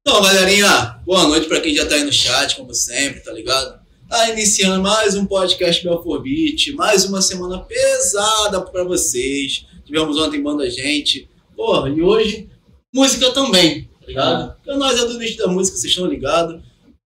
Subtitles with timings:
[0.00, 3.80] Então, galerinha, boa noite pra quem já tá aí no chat, como sempre, tá ligado?
[4.08, 9.66] Tá iniciando mais um podcast Belfor Beat, mais uma semana pesada pra vocês.
[9.84, 11.28] Tivemos ontem banda gente.
[11.56, 12.48] Porra, e hoje,
[12.94, 14.54] música também, tá ligado?
[14.54, 16.62] Porque nós é do nicho da música, vocês estão ligados.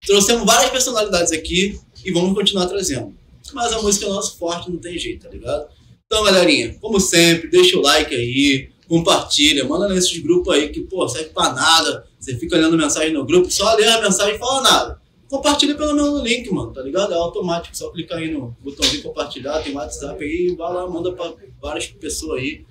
[0.07, 3.15] Trouxemos várias personalidades aqui e vamos continuar trazendo.
[3.55, 5.67] Mas a música é nosso forte, não tem jeito, tá ligado?
[6.05, 11.09] Então, galerinha, como sempre, deixa o like aí, compartilha, manda nesses grupos aí que, pô,
[11.09, 12.07] serve pra nada.
[12.19, 15.01] Você fica olhando mensagem no grupo, só lê a mensagem e fala nada.
[15.29, 17.13] Compartilha pelo menos no link, mano, tá ligado?
[17.13, 21.33] É automático, só clicar aí no botãozinho compartilhar, tem WhatsApp aí, vai lá, manda pra
[21.61, 22.65] várias pessoas aí.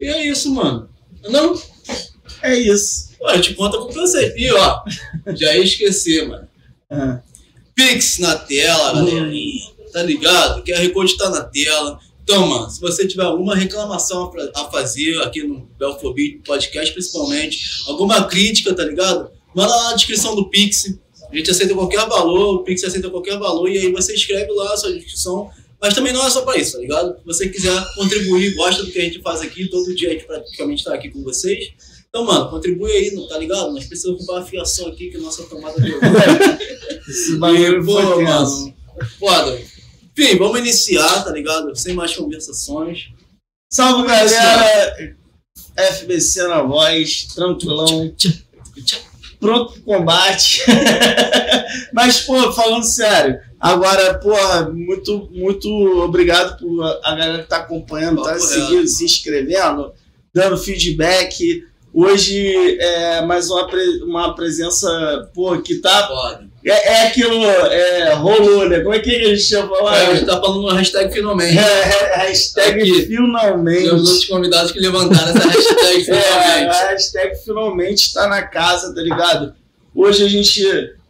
[0.00, 0.88] E é isso, mano.
[1.28, 1.54] Não?
[2.42, 3.08] É isso.
[3.20, 4.34] Ué, a gente conta com você.
[4.36, 4.82] E ó,
[5.34, 6.48] já ia esquecer, mano.
[6.90, 7.20] Ah,
[7.74, 9.70] Pix na tela, galerinha.
[9.92, 10.62] Tá ligado?
[10.64, 11.98] QR Code tá na tela.
[12.28, 17.58] Então, mano, se você tiver alguma reclamação a a fazer aqui no Belfobit Podcast, principalmente,
[17.86, 19.30] alguma crítica, tá ligado?
[19.54, 20.94] Manda lá na descrição do Pix.
[21.32, 24.74] A gente aceita qualquer valor, o Pix aceita qualquer valor, e aí você escreve lá
[24.74, 25.50] a sua descrição.
[25.80, 27.16] Mas também não é só pra isso, tá ligado?
[27.18, 30.26] Se você quiser contribuir, gosta do que a gente faz aqui, todo dia a gente
[30.26, 31.70] praticamente tá aqui com vocês.
[32.10, 33.72] Então, mano, contribui aí, não tá ligado?
[33.72, 35.98] Nós precisamos comprar uma fiação aqui, que a nossa tomada deu.
[37.08, 38.74] esse bagulho E, pô, mano,
[39.18, 39.77] foda.
[40.18, 41.74] Enfim, vamos iniciar, tá ligado?
[41.76, 43.10] Sem mais conversações.
[43.72, 45.16] Salve galera!
[45.76, 48.12] FBC na voz, tranquilão,
[49.38, 50.62] pronto pro combate.
[51.92, 55.68] Mas, pô, falando sério, agora, porra, muito, muito
[56.02, 59.92] obrigado por a galera que tá acompanhando, tá seguindo, se inscrevendo,
[60.34, 61.64] dando feedback.
[61.94, 66.08] Hoje é mais uma, pre- uma presença, pô, que tá.
[66.08, 66.47] Foda.
[66.64, 68.80] É, é aquilo, é, rolou, né?
[68.80, 69.92] Como é que a gente chama É, lá?
[69.92, 71.56] a gente tá falando no hashtag finalmente.
[71.56, 73.06] É, é, hashtag Aqui.
[73.06, 73.84] finalmente.
[73.84, 76.76] Temos outros convidados que levantaram essa hashtag É, a finalmente.
[76.90, 79.54] hashtag finalmente está na casa, tá ligado?
[79.94, 80.62] Hoje a gente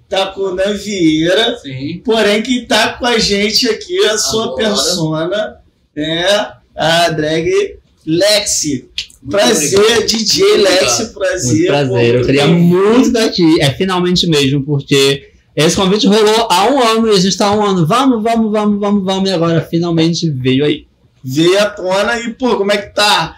[0.08, 2.00] tá com o Dan Vieira, Sim.
[2.04, 4.56] porém quem tá com a gente aqui, a sua Agora.
[4.56, 5.56] persona,
[5.96, 8.88] é a drag Lexi.
[9.20, 10.06] Muito Prazer, obrigado.
[10.06, 11.52] DJ Lexi, prazer.
[11.54, 11.88] Muito prazer.
[11.88, 13.60] pô, Eu queria muito estar aqui.
[13.60, 15.30] É finalmente mesmo, porque
[15.66, 17.84] esse convite rolou há um ano e a gente tá há um ano.
[17.84, 19.28] Vamos, vamos, vamos, vamos, vamos.
[19.28, 20.86] E agora finalmente veio aí.
[21.24, 23.36] Veio à tona e, pô, como é que tá?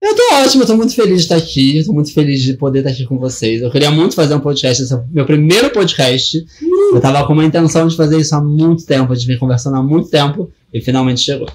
[0.00, 1.78] Eu tô ótimo, eu tô muito feliz de estar aqui.
[1.78, 3.62] Eu tô muito feliz de poder estar aqui com vocês.
[3.62, 6.44] Eu queria muito fazer um podcast, esse é o meu primeiro podcast.
[6.92, 9.82] Eu tava com uma intenção de fazer isso há muito tempo, de vir conversando há
[9.82, 11.48] muito tempo e finalmente chegou.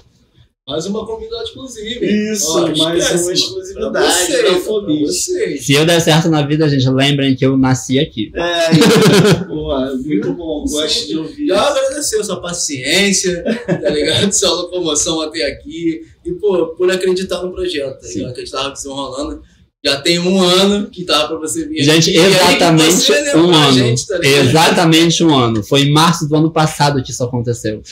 [0.66, 2.04] Mais uma convidada exclusiva.
[2.04, 5.66] Isso, Ó, mais esquece, uma exclusividade da pra vocês.
[5.66, 8.30] Se eu der certo na vida, gente, lembrem que eu nasci aqui.
[8.32, 11.48] É, isso, pô, muito bom, gosto de ouvir.
[11.48, 14.32] Já agradecer sua paciência, tá ligado?
[14.32, 16.02] Sua locomoção até aqui.
[16.24, 18.32] E, pô, por acreditar no projeto, tá ligado?
[18.32, 19.42] Que a gente tava desenrolando.
[19.84, 22.20] Já tem um ano que tava pra você vir Gente, aqui.
[22.20, 23.72] Aí exatamente você lembrou um a ano.
[23.72, 24.20] gente, tá?
[24.22, 25.64] Exatamente um ano.
[25.64, 27.82] Foi em março do ano passado que isso aconteceu.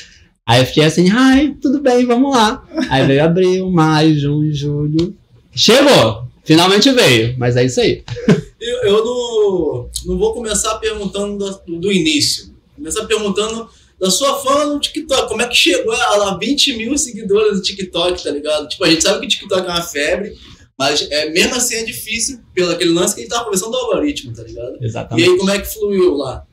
[0.50, 2.66] Aí eu fiquei assim, ai, tudo bem, vamos lá.
[2.88, 5.16] Aí veio abril, maio, junho, julho.
[5.54, 6.24] Chegou!
[6.42, 8.02] Finalmente veio, mas é isso aí.
[8.60, 12.52] Eu, eu não, não vou começar perguntando do, do início.
[12.76, 13.66] Começar perguntando
[13.98, 15.28] da sua fama no TikTok.
[15.28, 18.68] Como é que chegou a lá 20 mil seguidores no TikTok, tá ligado?
[18.68, 20.36] Tipo, a gente sabe que o TikTok é uma febre,
[20.78, 23.78] mas é, mesmo assim é difícil pelo aquele lance que a gente tava conversando do
[23.78, 24.76] algoritmo, tá ligado?
[24.78, 25.30] E Exatamente.
[25.30, 26.46] aí, como é que fluiu lá?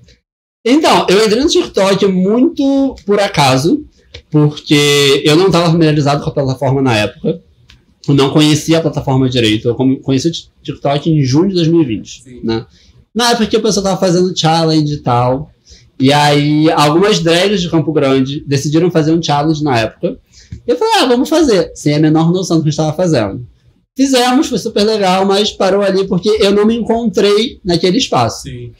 [0.69, 3.85] Então, eu entrei no TikTok muito por acaso,
[4.29, 7.41] porque eu não estava familiarizado com a plataforma na época.
[8.05, 9.69] Eu não conhecia a plataforma direito.
[9.69, 12.21] Eu conheci o TikTok em junho de 2020.
[12.21, 12.41] Sim.
[12.43, 12.65] né?
[13.15, 15.49] Na época que o pessoal tava fazendo challenge e tal.
[15.97, 20.19] E aí, algumas drags de Campo Grande decidiram fazer um challenge na época.
[20.67, 21.71] E eu falei, ah, vamos fazer.
[21.75, 23.47] Sem a menor noção do que a gente tava fazendo.
[23.95, 28.43] Fizemos, foi super legal, mas parou ali porque eu não me encontrei naquele espaço.
[28.43, 28.73] Sim.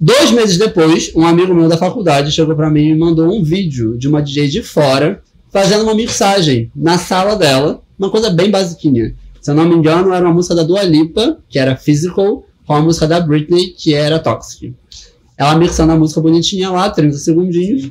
[0.00, 3.98] Dois meses depois, um amigo meu da faculdade chegou pra mim e mandou um vídeo
[3.98, 9.14] de uma DJ de fora fazendo uma mixagem na sala dela, uma coisa bem basiquinha.
[9.42, 12.72] Se eu não me engano, era uma música da Dua Lipa, que era Physical, com
[12.74, 14.74] a música da Britney, que era Toxic.
[15.36, 17.90] Ela mixando a música bonitinha lá, 30 segundinhos.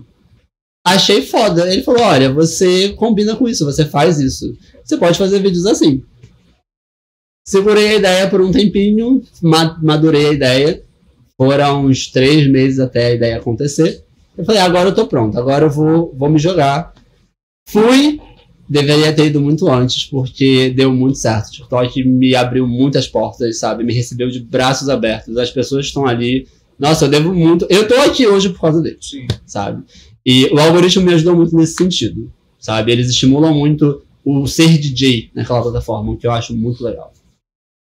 [0.86, 1.72] Achei foda.
[1.72, 4.56] Ele falou: Olha, você combina com isso, você faz isso.
[4.84, 6.02] Você pode fazer vídeos assim.
[7.48, 10.84] Segurei a ideia por um tempinho, ma- madurei a ideia.
[11.40, 14.04] Foram uns três meses até a ideia acontecer.
[14.38, 16.94] Eu falei, agora eu tô pronto, agora eu vou, vou me jogar.
[17.70, 18.20] Fui,
[18.68, 21.48] deveria ter ido muito antes, porque deu muito certo.
[21.48, 23.86] O TikTok me abriu muitas portas, sabe?
[23.86, 25.38] Me recebeu de braços abertos.
[25.38, 26.46] As pessoas estão ali.
[26.78, 27.66] Nossa, eu devo muito.
[27.70, 29.26] Eu tô aqui hoje por causa deles, Sim.
[29.46, 29.82] sabe?
[30.26, 32.92] E o algoritmo me ajudou muito nesse sentido, sabe?
[32.92, 37.14] Eles estimulam muito o ser DJ naquela plataforma, o que eu acho muito legal.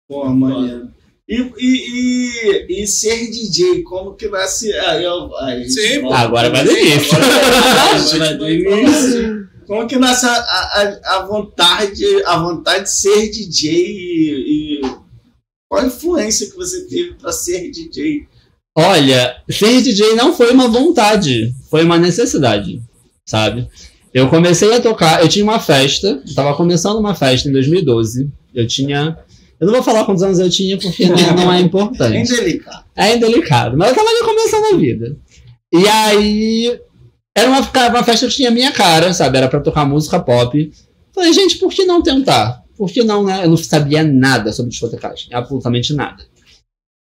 [0.07, 0.95] Pô, maneiro.
[1.27, 4.71] E, e, e, e ser DJ, como que vai se.
[4.71, 6.13] Aí, eu, aí, Sim, ó.
[6.13, 7.17] Agora vai do início.
[7.17, 9.47] Agora vai do início.
[9.67, 14.81] Como que nasce a, a, a vontade, a vontade de ser DJ e, e
[15.67, 18.25] qual a influência que você teve para ser DJ?
[18.77, 22.81] Olha, ser DJ não foi uma vontade, foi uma necessidade,
[23.25, 23.67] sabe?
[24.13, 28.31] Eu comecei a tocar, eu tinha uma festa, eu tava começando uma festa em 2012.
[28.53, 29.17] Eu tinha.
[29.59, 32.17] Eu não vou falar quantos anos eu tinha, porque não, não é É importante.
[32.31, 32.85] indelicado.
[32.95, 35.17] É indelicado, mas eu tava ali começando a vida.
[35.73, 36.79] E aí.
[37.35, 39.37] Era uma, uma festa que tinha a minha cara, sabe?
[39.37, 40.71] Era pra tocar música pop.
[41.13, 42.63] Falei, gente, por que não tentar?
[42.75, 43.43] Por que não, né?
[43.45, 46.23] Eu não sabia nada sobre discotecagem, absolutamente nada.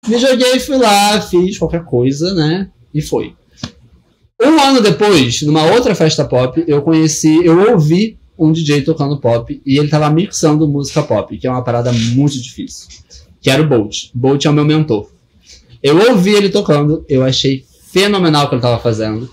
[0.08, 2.70] Me joguei, fui lá, fiz qualquer coisa, né?
[2.94, 3.34] E foi.
[4.42, 9.62] Um ano depois, numa outra festa pop, eu conheci, eu ouvi um DJ tocando pop
[9.66, 12.88] e ele tava mixando música pop, que é uma parada muito difícil.
[13.42, 14.10] Que era o Bolt.
[14.14, 15.10] Bolt é o meu mentor.
[15.82, 19.30] Eu ouvi ele tocando, eu achei fenomenal o que ele tava fazendo.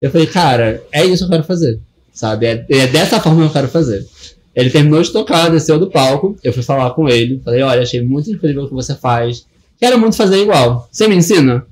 [0.00, 1.80] Eu falei, cara, é isso que eu quero fazer.
[2.12, 2.46] Sabe?
[2.46, 4.06] É, é dessa forma que eu quero fazer.
[4.54, 8.02] Ele terminou de tocar, desceu do palco, eu fui falar com ele, falei, olha, achei
[8.02, 9.46] muito incrível o que você faz.
[9.78, 10.88] Quero muito fazer igual.
[10.90, 11.66] Você me ensina?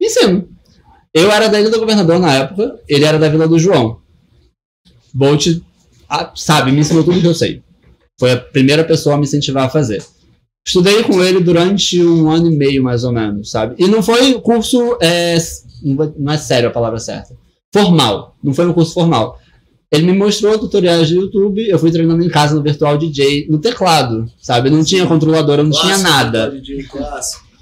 [0.00, 0.48] Me ensino.
[1.12, 4.00] Eu era da Ilha do Governador na época, ele era da Vila do João.
[5.14, 5.46] Bolt,
[6.08, 7.62] ah, sabe, me ensinou tudo que eu sei.
[8.18, 10.04] Foi a primeira pessoa a me incentivar a fazer.
[10.66, 13.74] Estudei com ele durante um ano e meio, mais ou menos, sabe?
[13.78, 15.36] E não foi curso, é,
[15.82, 17.36] não é sério a palavra certa,
[17.72, 18.34] formal.
[18.42, 19.38] Não foi um curso formal.
[19.92, 23.58] Ele me mostrou tutoriais do YouTube, eu fui treinando em casa no Virtual DJ, no
[23.58, 24.70] teclado, sabe?
[24.70, 26.50] Não tinha controlador, eu não tinha Clássico, nada.
[26.50, 26.88] DJ.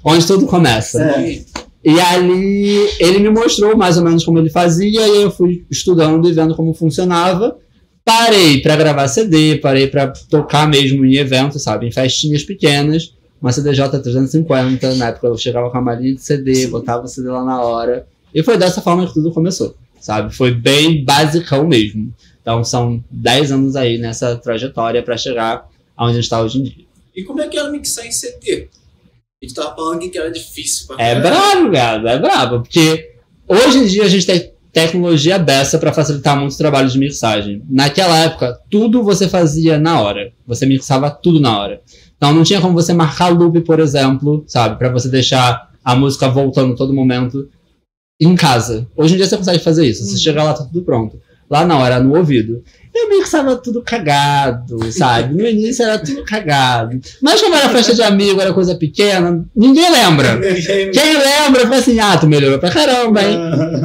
[0.03, 1.13] Onde tudo começa.
[1.13, 1.45] Sim.
[1.83, 6.29] E ali ele me mostrou mais ou menos como ele fazia, e eu fui estudando
[6.29, 7.57] e vendo como funcionava.
[8.05, 11.87] Parei pra gravar CD, parei pra tocar mesmo em eventos, sabe?
[11.87, 14.95] Em festinhas pequenas, uma CDJ 350.
[14.95, 16.69] Na época eu chegava com a malinha de CD, Sim.
[16.69, 18.05] botava o CD lá na hora.
[18.33, 20.33] E foi dessa forma que tudo começou, sabe?
[20.35, 22.13] Foi bem basicão mesmo.
[22.41, 26.63] Então são 10 anos aí nessa trajetória pra chegar aonde a gente tá hoje em
[26.63, 26.85] dia.
[27.15, 28.69] E como é que era mixar em CT?
[29.43, 32.61] A gente tava falando que era difícil pra É brabo, gado, é brabo.
[32.61, 33.11] Porque
[33.45, 37.61] hoje em dia a gente tem tecnologia dessa para facilitar muito o trabalho de mixagem.
[37.69, 40.31] Naquela época, tudo você fazia na hora.
[40.47, 41.81] Você mixava tudo na hora.
[42.15, 44.77] Então não tinha como você marcar loop, por exemplo, sabe?
[44.77, 47.49] para você deixar a música voltando todo momento
[48.21, 48.87] em casa.
[48.95, 50.05] Hoje em dia você consegue fazer isso.
[50.05, 51.19] Você chega lá, tá tudo pronto.
[51.49, 52.63] Lá na hora, no ouvido.
[52.95, 55.33] Eu mixava tudo cagado, sabe?
[55.33, 56.99] No início era tudo cagado.
[57.21, 60.39] Mas como era festa de amigo, era coisa pequena, ninguém lembra.
[60.39, 63.37] Quem lembra, fala assim, ah, tu melhorou pra caramba, hein?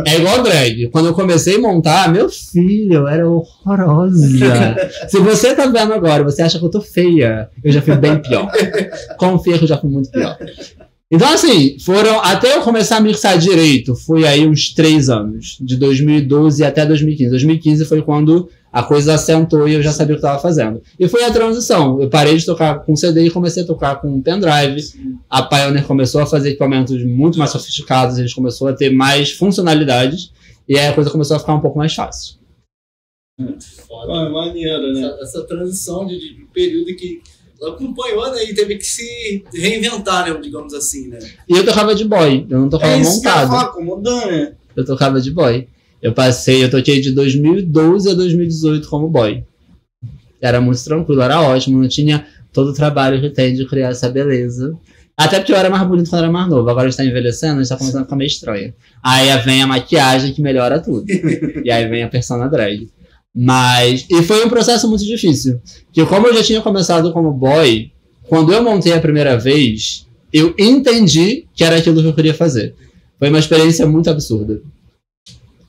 [0.07, 0.89] É igual drag.
[0.91, 4.29] Quando eu comecei a montar, meu filho, eu era horrorosa.
[5.09, 8.19] Se você tá vendo agora, você acha que eu tô feia, eu já fui bem
[8.21, 8.51] pior.
[9.17, 10.37] Confia que eu já fui muito pior.
[11.11, 12.21] Então, assim, foram.
[12.21, 15.57] Até eu começar a mixar direito, foi aí uns três anos.
[15.59, 17.31] De 2012 até 2015.
[17.31, 20.83] 2015 foi quando a coisa assentou e eu já sabia o que eu tava fazendo.
[20.99, 22.01] E foi a transição.
[22.01, 24.83] Eu parei de tocar com CD e comecei a tocar com pendrive.
[25.29, 29.33] A Pioneer começou a fazer equipamentos muito mais sofisticados, a gente começou a ter mais
[29.33, 30.33] funcionalidades.
[30.69, 32.37] E aí a coisa começou a ficar um pouco mais fácil.
[33.87, 34.27] Foda.
[34.27, 35.01] É maneiro, né?
[35.01, 37.23] Essa, essa transição de, de período que
[37.63, 38.45] acompanhou, né?
[38.45, 40.39] E teve que se reinventar, né?
[40.41, 41.19] Digamos assim, né?
[41.49, 43.49] E eu tocava de boy, eu não tocava É isso que eu montado.
[43.49, 44.53] falar, acomodando, né?
[44.77, 45.67] Eu tocava de boy.
[46.03, 49.43] Eu passei, eu toquei de 2012 a 2018 como boy.
[50.41, 54.09] Era muito tranquilo, era ótimo, não tinha todo o trabalho que tem de criar essa
[54.09, 54.73] beleza.
[55.17, 56.69] Até porque eu era mais bonito quando era mais novo.
[56.71, 58.73] Agora a gente tá envelhecendo, a gente tá começando a ficar meio estranho.
[59.03, 61.05] Aí vem a maquiagem que melhora tudo.
[61.65, 62.89] e aí vem a persona drag.
[63.35, 64.07] Mas.
[64.09, 65.61] E foi um processo muito difícil.
[65.93, 67.91] Que como eu já tinha começado como boy,
[68.29, 72.75] quando eu montei a primeira vez, eu entendi que era aquilo que eu queria fazer.
[73.19, 74.61] Foi uma experiência muito absurda.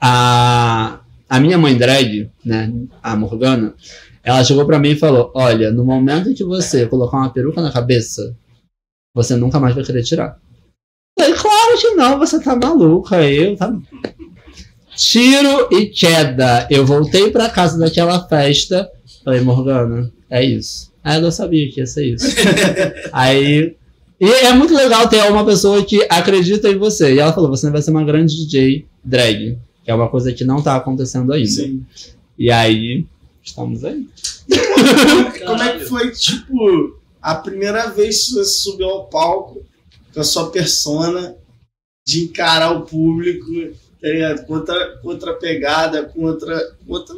[0.02, 2.72] A, a minha mãe drag, né,
[3.04, 3.74] a Morgana,
[4.24, 7.72] ela chegou pra mim e falou: Olha, no momento que você colocar uma peruca na
[7.72, 8.36] cabeça,
[9.14, 10.38] você nunca mais vai querer tirar.
[11.18, 13.22] Eu falei, claro que não, você tá maluca.
[13.28, 13.76] Eu tá.
[14.96, 16.68] Tiro e queda.
[16.70, 18.90] Eu voltei pra casa daquela festa.
[19.24, 20.92] Falei, Morgana, é isso.
[21.04, 22.28] Aí ela sabia que ia ser isso.
[23.12, 23.76] Aí.
[24.20, 27.14] E é muito legal ter uma pessoa que acredita em você.
[27.14, 29.58] E ela falou: você vai ser uma grande DJ drag.
[29.84, 31.50] Que é uma coisa que não tá acontecendo ainda.
[31.50, 31.86] Sim.
[32.38, 33.06] E aí,
[33.44, 34.08] estamos aí.
[35.46, 39.64] Como é que foi, tipo, a primeira vez que você subiu ao palco
[40.14, 41.36] com a sua persona,
[42.06, 43.46] de encarar o público,
[44.02, 44.46] tá ligado?
[44.46, 46.76] Contra, contra pegada, contra.
[46.88, 47.16] contra,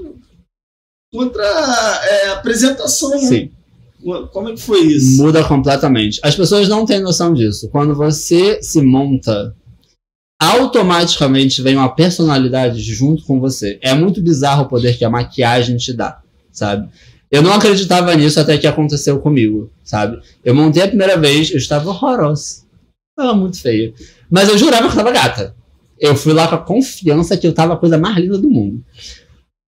[1.13, 1.43] contra
[2.05, 3.17] é, apresentação, né?
[3.19, 3.51] Sim.
[4.31, 5.21] Como é que foi isso?
[5.21, 6.19] Muda completamente.
[6.23, 7.69] As pessoas não têm noção disso.
[7.69, 9.55] Quando você se monta,
[10.41, 13.77] automaticamente vem uma personalidade junto com você.
[13.79, 16.19] É muito bizarro o poder que a maquiagem te dá,
[16.51, 16.89] sabe?
[17.29, 20.19] Eu não acreditava nisso até que aconteceu comigo, sabe?
[20.43, 22.63] Eu montei a primeira vez, eu estava horrorosa.
[23.11, 23.93] Estava muito feia.
[24.29, 25.55] Mas eu jurava que estava gata.
[25.99, 28.83] Eu fui lá com a confiança que eu estava a coisa mais linda do mundo.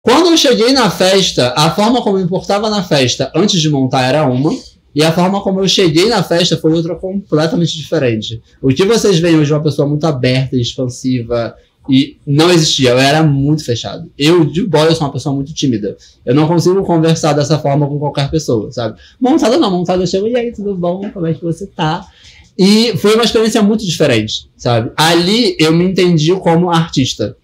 [0.01, 4.03] Quando eu cheguei na festa, a forma como eu importava na festa antes de montar
[4.03, 4.51] era uma,
[4.93, 8.41] e a forma como eu cheguei na festa foi outra completamente diferente.
[8.61, 11.55] O que vocês veem hoje é uma pessoa muito aberta e expansiva,
[11.89, 14.11] e não existia, eu era muito fechado.
[14.17, 15.97] Eu, de boy, eu sou uma pessoa muito tímida.
[16.25, 18.99] Eu não consigo conversar dessa forma com qualquer pessoa, sabe?
[19.19, 21.09] Montada não, montada eu chego, e aí, tudo bom?
[21.11, 22.07] Como é que você tá?
[22.57, 24.91] E foi uma experiência muito diferente, sabe?
[24.95, 27.35] Ali eu me entendi como artista.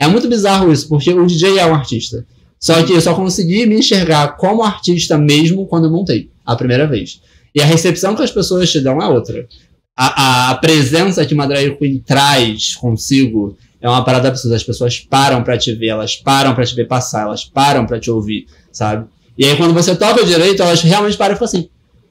[0.00, 2.26] É muito bizarro isso, porque o DJ é um artista.
[2.58, 6.86] Só que eu só consegui me enxergar como artista mesmo quando eu montei, a primeira
[6.86, 7.20] vez.
[7.54, 9.46] E a recepção que as pessoas te dão é outra.
[9.94, 14.56] A, a, presença que uma drag queen traz consigo é uma parada absurda.
[14.56, 18.00] As pessoas param para te ver, elas param para te ver passar, elas param para
[18.00, 19.06] te ouvir, sabe?
[19.36, 21.68] E aí quando você toca direito, elas realmente param e ficam assim: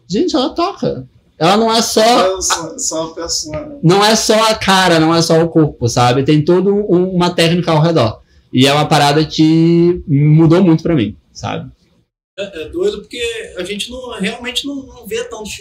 [0.08, 1.08] gente, ela toca.
[1.40, 2.40] Ela não é só.
[2.42, 3.80] Só, só a pessoa.
[3.82, 6.24] Não é só a cara, não é só o corpo, sabe?
[6.24, 8.22] Tem toda um, uma técnica ao redor.
[8.54, 11.72] E é uma parada que mudou muito para mim, sabe?
[12.40, 13.22] É, é, doido porque
[13.58, 15.58] a gente não, realmente não, não vê tantos,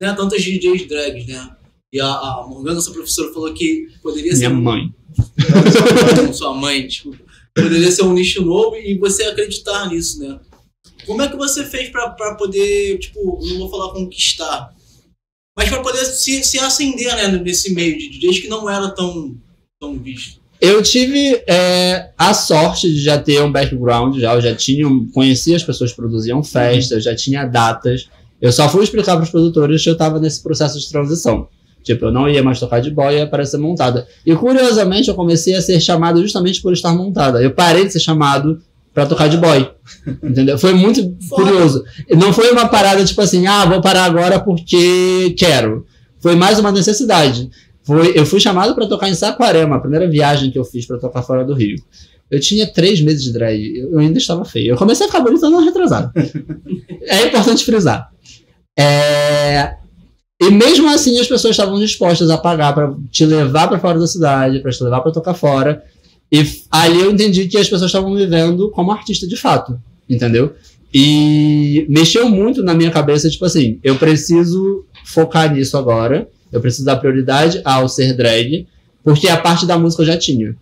[0.00, 1.56] né, tantas DJs drags, né?
[1.92, 4.48] E a, a Morgana, nossa professora, falou que poderia ser.
[4.48, 4.94] Minha mãe.
[6.32, 7.16] sua mãe, tipo,
[7.54, 10.40] poderia ser um nicho novo e você acreditar nisso, né?
[11.06, 14.74] Como é que você fez para poder, tipo, não vou falar conquistar,
[15.56, 19.36] mas para poder se, se acender né, nesse meio de DJs que não era tão,
[19.78, 20.40] tão visto.
[20.60, 25.56] Eu tive é, a sorte de já ter um background, já, eu já tinha, conhecia
[25.56, 27.00] as pessoas que produziam festas, uhum.
[27.00, 28.08] já tinha datas.
[28.40, 31.48] Eu só fui explicar para os produtores que eu estava nesse processo de transição.
[31.82, 34.06] Tipo, eu não ia mais tocar de boia para ser montada.
[34.24, 37.42] E curiosamente, eu comecei a ser chamado justamente por estar montada.
[37.42, 38.58] Eu parei de ser chamado
[38.94, 39.70] para tocar de boy.
[40.22, 40.56] Entendeu?
[40.56, 41.84] Foi muito curioso.
[42.10, 45.84] Não foi uma parada tipo assim, ah, vou parar agora porque quero.
[46.20, 47.50] Foi mais uma necessidade.
[47.84, 50.98] Foi, eu fui chamado para tocar em Saquarema, a primeira viagem que eu fiz para
[50.98, 51.76] tocar fora do Rio.
[52.30, 54.72] Eu tinha três meses de drag, eu ainda estava feio.
[54.72, 56.10] Eu comecei a ficar bonito não retrasado.
[57.02, 58.10] é importante frisar.
[58.78, 59.76] É...
[60.40, 64.06] E mesmo assim as pessoas estavam dispostas a pagar para te levar para fora da
[64.06, 65.84] cidade, para te levar para tocar fora.
[66.32, 69.78] E ali eu entendi que as pessoas estavam me vendo como artista de fato,
[70.08, 70.54] entendeu?
[70.92, 76.84] E mexeu muito na minha cabeça, tipo assim, eu preciso focar nisso agora, eu preciso
[76.84, 78.66] dar prioridade ao ser drag,
[79.02, 80.56] porque a parte da música eu já tinha.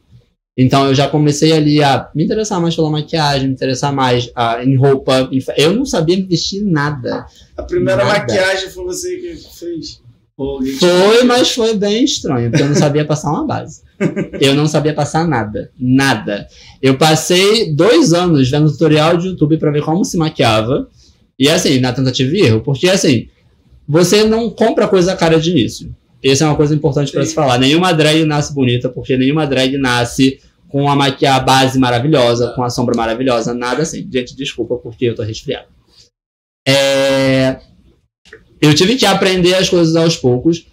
[0.56, 4.64] Então eu já comecei ali a me interessar mais pela maquiagem, me interessar mais a,
[4.64, 5.28] em roupa.
[5.30, 7.26] Em, eu não sabia me vestir nada.
[7.56, 8.18] A primeira nada.
[8.18, 10.00] maquiagem foi você que fez?
[10.78, 13.82] Foi, mas foi bem estranho, porque eu não sabia passar uma base.
[14.40, 15.70] Eu não sabia passar nada.
[15.78, 16.48] Nada.
[16.80, 20.88] Eu passei dois anos vendo tutorial de YouTube para ver como se maquiava.
[21.38, 22.62] E assim, na tentativa e erro.
[22.62, 23.28] Porque assim,
[23.86, 25.94] você não compra coisa cara de início.
[26.22, 27.58] Essa é uma coisa importante para se falar.
[27.58, 32.70] Nenhuma drag nasce bonita, porque nenhuma drag nasce com a maquiagem base maravilhosa, com a
[32.70, 34.08] sombra maravilhosa, nada assim.
[34.10, 35.66] Gente, desculpa porque eu tô resfriado.
[36.66, 37.58] É
[38.62, 40.64] eu tive que aprender as coisas aos poucos.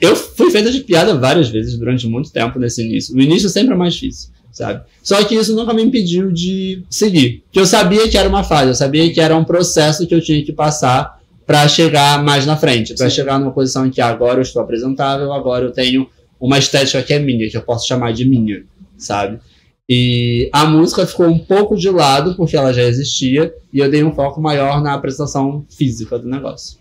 [0.00, 3.14] Eu fui feita de piada várias vezes durante muito tempo nesse início.
[3.14, 4.82] O início sempre é mais difícil, sabe?
[5.02, 7.44] Só que isso nunca me impediu de seguir.
[7.52, 10.22] Que eu sabia que era uma fase, eu sabia que era um processo que eu
[10.22, 11.17] tinha que passar
[11.48, 15.32] para chegar mais na frente, para chegar numa posição em que agora eu estou apresentável,
[15.32, 16.06] agora eu tenho
[16.38, 18.66] uma estética que é minha, que eu posso chamar de minha,
[18.98, 19.40] sabe?
[19.88, 24.04] E a música ficou um pouco de lado, porque ela já existia, e eu dei
[24.04, 26.80] um foco maior na apresentação física do negócio.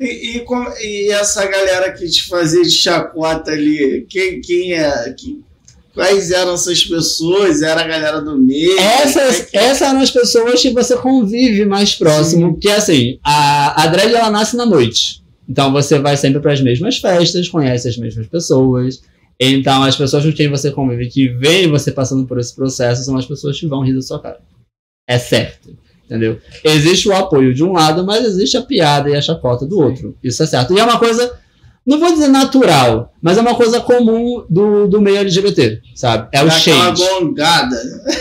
[0.00, 0.44] E, e,
[0.84, 5.12] e, essa galera que te fazia de chacota ali, quem, quem é?
[5.18, 5.44] Quem,
[5.94, 7.62] quais eram essas pessoas?
[7.62, 8.78] Era a galera do meio?
[8.78, 9.56] Essas, é que...
[9.56, 12.46] essas eram as pessoas que você convive mais próximo.
[12.46, 12.52] Sim.
[12.52, 15.22] Porque assim, a, a drag ela nasce na noite.
[15.48, 19.02] Então você vai sempre para as mesmas festas, conhece as mesmas pessoas.
[19.38, 23.16] Então as pessoas com quem você convive, que veem você passando por esse processo, são
[23.16, 24.40] as pessoas que vão rir da sua cara.
[25.08, 25.76] É certo.
[26.04, 26.38] Entendeu?
[26.62, 30.16] Existe o apoio de um lado, mas existe a piada e a chacota do outro.
[30.22, 30.74] Isso é certo.
[30.74, 31.32] E é uma coisa,
[31.86, 36.28] não vou dizer natural, mas é uma coisa comum do, do meio LGBT, sabe?
[36.32, 37.02] É o shade.
[37.02, 37.76] Gongada.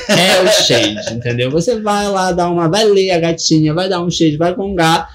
[0.10, 1.50] É o shade, entendeu?
[1.50, 5.10] Você vai lá dar uma, vai ler a gatinha, vai dar um shade, vai gongar.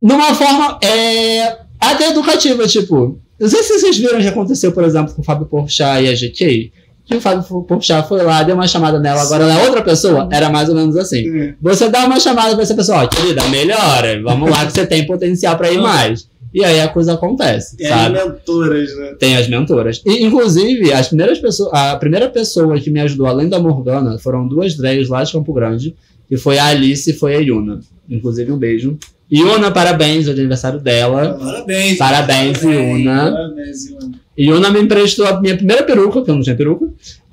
[0.00, 3.18] Numa forma é, até educativa, tipo.
[3.40, 6.08] Não sei se vocês viram o que aconteceu, por exemplo, com o Fábio Porchat e
[6.08, 6.72] a GK
[7.04, 10.28] que o Fábio Porchat foi lá, deu uma chamada nela, agora ela é outra pessoa,
[10.30, 11.54] era mais ou menos assim.
[11.60, 15.04] Você dá uma chamada pra essa pessoa, ó, querida, melhora, vamos lá que você tem
[15.06, 16.30] potencial pra ir mais.
[16.54, 18.18] E aí a coisa acontece, Tem sabe?
[18.18, 19.14] as mentoras, né?
[19.18, 20.02] Tem as mentoras.
[20.04, 24.46] E, inclusive, as primeiras pessoas, a primeira pessoa que me ajudou, além da Morgana, foram
[24.46, 25.94] duas drags lá de Campo Grande,
[26.28, 27.80] que foi a Alice e foi a Yuna.
[28.08, 28.98] Inclusive, um beijo.
[29.32, 31.38] Yuna, parabéns, é de aniversário dela.
[31.40, 31.96] Parabéns.
[31.96, 33.32] Parabéns, Yuna.
[33.32, 34.12] Parabéns, Ivan.
[34.38, 36.86] Yuna me emprestou a minha primeira peruca, porque eu não tinha peruca,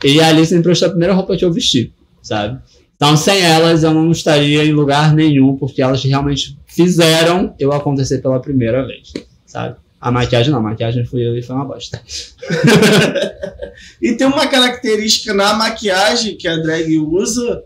[0.03, 1.91] e a Alice me emprestou a primeira roupa que eu vesti,
[2.21, 2.59] sabe?
[3.01, 8.17] Então, sem elas, eu não estaria em lugar nenhum, porque elas realmente fizeram eu acontecer
[8.17, 9.13] pela primeira vez,
[9.45, 9.77] sabe?
[10.01, 12.01] A maquiagem não, a maquiagem fui eu e foi uma bosta.
[14.01, 17.63] E tem uma característica na maquiagem que a drag usa,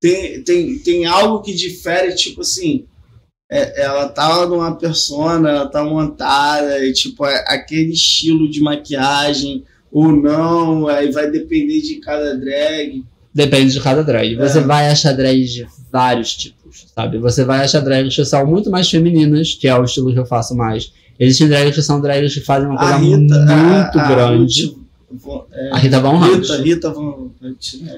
[0.00, 2.84] tem, tem, tem algo que difere, tipo assim,
[3.50, 9.64] é- ela tá numa persona, ela tá montada, e tipo, é aquele estilo de maquiagem,
[9.90, 13.02] ou não, aí vai depender de cada drag.
[13.36, 14.34] Depende de cada drag.
[14.36, 14.62] Você É.
[14.62, 17.18] vai achar drags de vários tipos, sabe?
[17.18, 20.24] Você vai achar drags que são muito mais femininas, que é o estilo que eu
[20.24, 20.90] faço mais.
[21.20, 24.64] Existem drags que são drags que fazem uma coisa A Rita, muito a- a grande.
[24.66, 24.76] Ruth
[25.22, 26.48] Von- é, A Rita Von Ramos.
[26.50, 27.52] Rita, Rita Von né,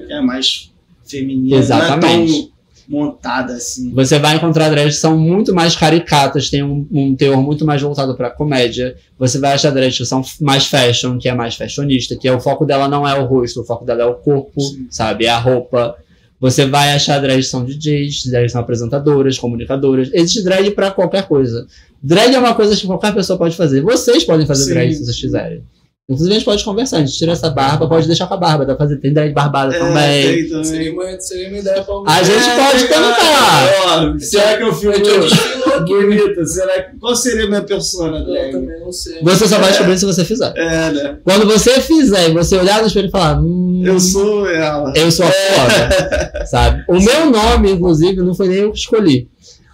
[0.09, 0.71] é mais
[1.05, 2.51] feminina, Exatamente.
[2.89, 3.93] Montada assim.
[3.93, 7.79] Você vai encontrar drags que são muito mais caricatas, tem um, um teor muito mais
[7.79, 8.95] voltado pra comédia.
[9.19, 12.39] Você vai achar drags que são mais fashion, que é mais fashionista, que é o
[12.39, 14.87] foco dela não é o rosto, o foco dela é o corpo, Sim.
[14.89, 15.25] sabe?
[15.25, 15.95] É a roupa.
[16.39, 20.09] Você vai achar drags que são DJs, drags que são apresentadoras, comunicadoras.
[20.11, 21.67] Existe drag pra qualquer coisa.
[22.01, 23.81] Drag é uma coisa que qualquer pessoa pode fazer.
[23.81, 24.69] Vocês podem fazer Sim.
[24.71, 25.61] drag se vocês quiserem.
[26.09, 26.97] Inclusive, a gente pode conversar.
[26.97, 28.65] A gente tira essa barba, pode deixar com a barba.
[28.65, 30.03] Dá pra fazer, tem drag barbada também.
[30.03, 30.63] É, tem também.
[30.63, 34.19] Seria uma, seria uma ideia pra A gente pode tentar.
[34.19, 35.93] Será que eu desfilo aqui.
[35.93, 36.45] bonita?
[36.47, 36.97] Será que...
[36.97, 39.21] Qual seria a minha persona, Eu também não sei.
[39.21, 40.51] Você só vai descobrir se você fizer.
[40.57, 41.17] É, né?
[41.23, 44.91] Quando você fizer e você olhar no espelho e falar, hum, Eu sou ela.
[44.95, 46.83] eu sou a foda, sabe?
[46.87, 49.27] O meu nome, inclusive, não foi nem eu que escolhi.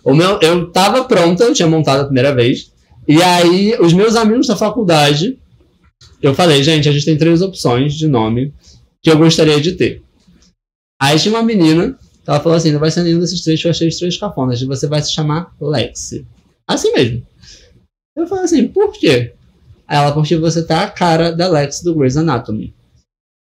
[0.03, 2.71] O meu, eu tava pronta, eu tinha montado a primeira vez.
[3.07, 5.37] E aí, os meus amigos da faculdade,
[6.21, 8.53] eu falei, gente, a gente tem três opções de nome
[9.01, 10.01] que eu gostaria de ter.
[11.01, 13.71] Aí tinha uma menina, ela falou assim, não vai ser nenhum desses três, que eu
[13.71, 16.25] achei os três cafonas, você vai se chamar Lexi.
[16.67, 17.25] Assim mesmo.
[18.15, 19.33] Eu falei assim, por quê?
[19.87, 22.73] Aí ela, porque você tá a cara da Lexi do Grey's Anatomy.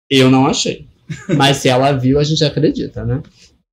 [0.10, 0.88] Eu não achei.
[1.36, 3.22] Mas se ela viu, a gente acredita, né?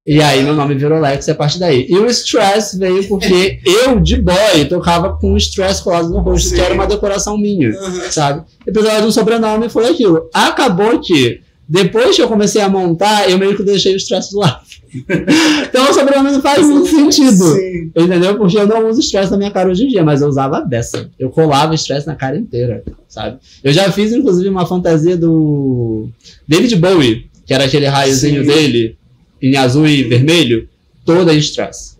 [0.06, 1.84] E aí meu nome virou Lex a partir daí.
[1.88, 6.54] E o stress veio porque eu, de boy, tocava com o stress colado no rosto,
[6.54, 7.72] que era uma decoração minha,
[8.10, 8.44] sabe?
[8.64, 10.30] E de um sobrenome foi aquilo.
[10.32, 14.38] Acabou que, depois que eu comecei a montar, eu meio que deixei o stress do
[14.38, 14.60] lado.
[15.68, 17.44] então o sobrenome não faz muito sentido.
[17.54, 17.90] Sim.
[17.96, 18.36] Entendeu?
[18.36, 21.10] Porque eu não uso stress na minha cara hoje em dia, mas eu usava dessa.
[21.18, 23.38] Eu colava stress na cara inteira, sabe?
[23.62, 26.08] Eu já fiz, inclusive, uma fantasia do
[26.46, 28.48] David Bowie, que era aquele raiozinho Sim.
[28.48, 28.96] dele,
[29.40, 30.68] em azul e vermelho,
[31.04, 31.96] toda em stress,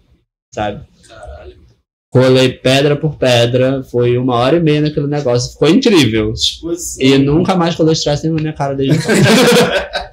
[0.55, 0.84] sabe?
[1.09, 1.57] Caralho.
[2.11, 6.32] Colei pedra por pedra, foi uma hora e meia naquele negócio, ficou incrível.
[6.32, 7.07] Disposição.
[7.07, 9.14] E nunca mais colei stress na minha cara desde então.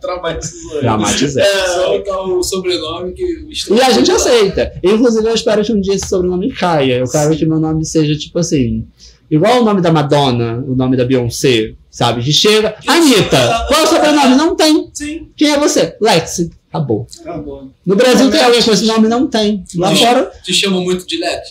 [0.00, 0.80] Traumatizou.
[0.80, 1.44] Dramatizei.
[1.44, 4.72] Só botar o sobrenome que E a gente aceita.
[4.82, 6.98] Inclusive, eu espero que um dia esse sobrenome caia.
[6.98, 8.86] Eu quero que meu nome seja, tipo assim,
[9.30, 12.22] igual o nome da Madonna, o nome da Beyoncé, sabe?
[12.22, 12.74] Que chega.
[12.86, 13.66] Anitta!
[13.68, 14.36] Qual é o sobrenome?
[14.36, 14.90] Não tem.
[14.92, 15.28] Sim.
[15.36, 15.96] Quem é você?
[16.00, 16.50] Lexi.
[16.72, 17.04] Acabou.
[17.20, 17.68] Acabou.
[17.84, 19.08] No Brasil tem alguém com esse nome?
[19.08, 19.64] Não tem.
[19.74, 19.96] Lá Não.
[19.96, 20.30] fora.
[20.44, 21.48] Te chamam muito de Lex.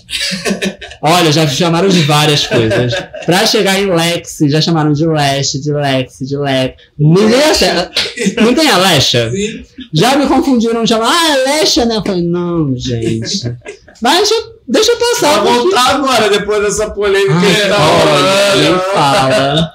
[1.03, 2.93] Olha, já chamaram de várias coisas.
[3.25, 6.75] Pra chegar em Lexi, já chamaram de Lesh, de Lexi, de Lex.
[7.51, 7.91] Acerta.
[8.41, 9.29] Não tem a Lecha?
[9.29, 9.65] Sim.
[9.93, 11.97] Já me confundiram, já ah, é Lecha, né?
[11.97, 13.53] Eu falei, não, gente.
[14.01, 15.43] Mas deixa, deixa eu passar.
[15.43, 17.77] Vai voltar agora, depois dessa polêmica Ai, que tá
[18.55, 19.73] olha, fala.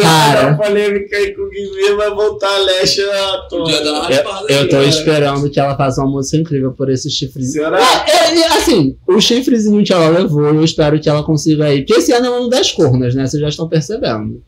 [0.00, 0.40] Cara.
[0.40, 3.90] Essa polêmica aí com o Guilherme vai voltar a tona.
[3.90, 4.88] uma raspada Eu aí, tô cara.
[4.88, 7.64] esperando que ela faça uma música incrível por esse chifrezinho.
[7.64, 7.78] Será?
[8.06, 11.78] É, é, assim, o chifrezinho que ela levou, eu espero que ela consiga aí.
[11.84, 13.26] Porque esse ano é ano das cornas, né?
[13.26, 14.42] Vocês já estão percebendo.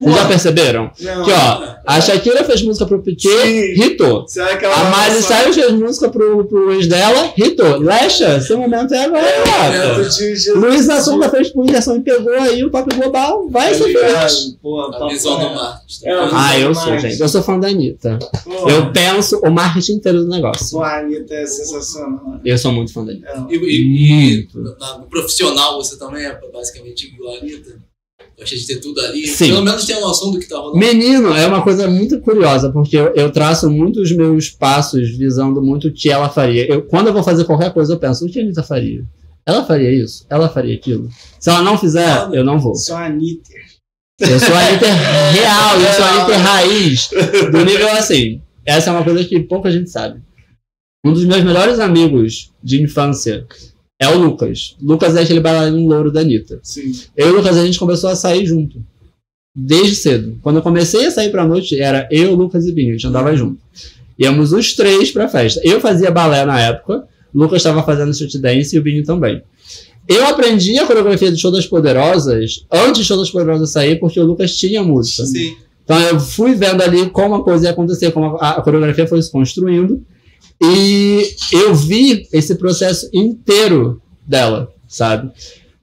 [0.00, 0.90] Vocês já perceberam?
[0.98, 1.24] Não.
[1.24, 3.28] Que ó, a Shakira fez música pro Piquet,
[3.74, 3.82] Sim.
[3.84, 4.26] hitou.
[4.26, 7.76] Será que ela A Miley Cyrus fez música pro, pro ex dela, hitou.
[7.78, 10.58] Lecha, seu momento é agora, Momento gata.
[10.58, 13.46] Luiz Assunta fez pro Whindersson e pegou aí o papo global.
[13.50, 14.00] Vai Tá ser feliz.
[14.06, 14.58] ligado?
[14.62, 16.06] Porra, A visão papo do.
[16.06, 17.20] É, a Ah, eu sou, gente.
[17.20, 18.18] Eu sou fã da Anitta.
[18.44, 20.78] Porra, Eu penso o marketing inteiro do negócio.
[20.78, 22.40] Pô, a Anitta é sensacional.
[22.42, 23.28] Eu sou muito fã da Anitta.
[23.28, 23.54] É.
[23.54, 24.48] E, e, e
[24.80, 27.89] na- no profissional você também é basicamente igual a Anitta?
[28.40, 29.26] Gosta de ter tudo ali?
[29.26, 29.48] Sim.
[29.48, 30.78] Pelo menos tem a noção do que tá rolando.
[30.78, 35.60] Menino é uma coisa muito curiosa, porque eu, eu traço muito os meus passos visando
[35.60, 36.66] muito o que ela faria.
[36.66, 39.04] Eu, quando eu vou fazer qualquer coisa, eu penso, o que a Anitta faria?
[39.44, 40.24] Ela faria isso?
[40.30, 41.10] Ela faria aquilo?
[41.38, 42.74] Se ela não fizer, eu não vou.
[42.74, 43.50] Só a Anitta.
[44.20, 44.86] Eu sou a Anitta
[45.32, 47.10] real, eu sou a Anitta raiz.
[47.52, 48.40] Do nível assim.
[48.64, 50.22] Essa é uma coisa que pouca gente sabe.
[51.04, 53.46] Um dos meus melhores amigos de infância
[54.00, 54.74] é o Lucas.
[54.80, 56.58] Lucas é aquele bailarino louro da Anitta.
[56.62, 56.90] Sim.
[57.14, 58.82] Eu e o Lucas, a gente começou a sair junto.
[59.54, 60.38] Desde cedo.
[60.42, 62.90] Quando eu comecei a sair pra noite, era eu, Lucas e Binho.
[62.90, 63.60] A gente andava junto.
[64.18, 65.60] Íamos os três pra festa.
[65.62, 67.04] Eu fazia balé na época.
[67.34, 69.42] Lucas estava fazendo street dance e o Binho também.
[70.08, 74.18] Eu aprendi a coreografia do Show das Poderosas antes do Show das Poderosas sair, porque
[74.18, 75.26] o Lucas tinha música.
[75.26, 75.54] Sim.
[75.84, 79.20] Então eu fui vendo ali como a coisa ia acontecer, como a, a coreografia foi
[79.20, 80.02] se construindo.
[80.62, 85.30] E eu vi esse processo inteiro dela, sabe?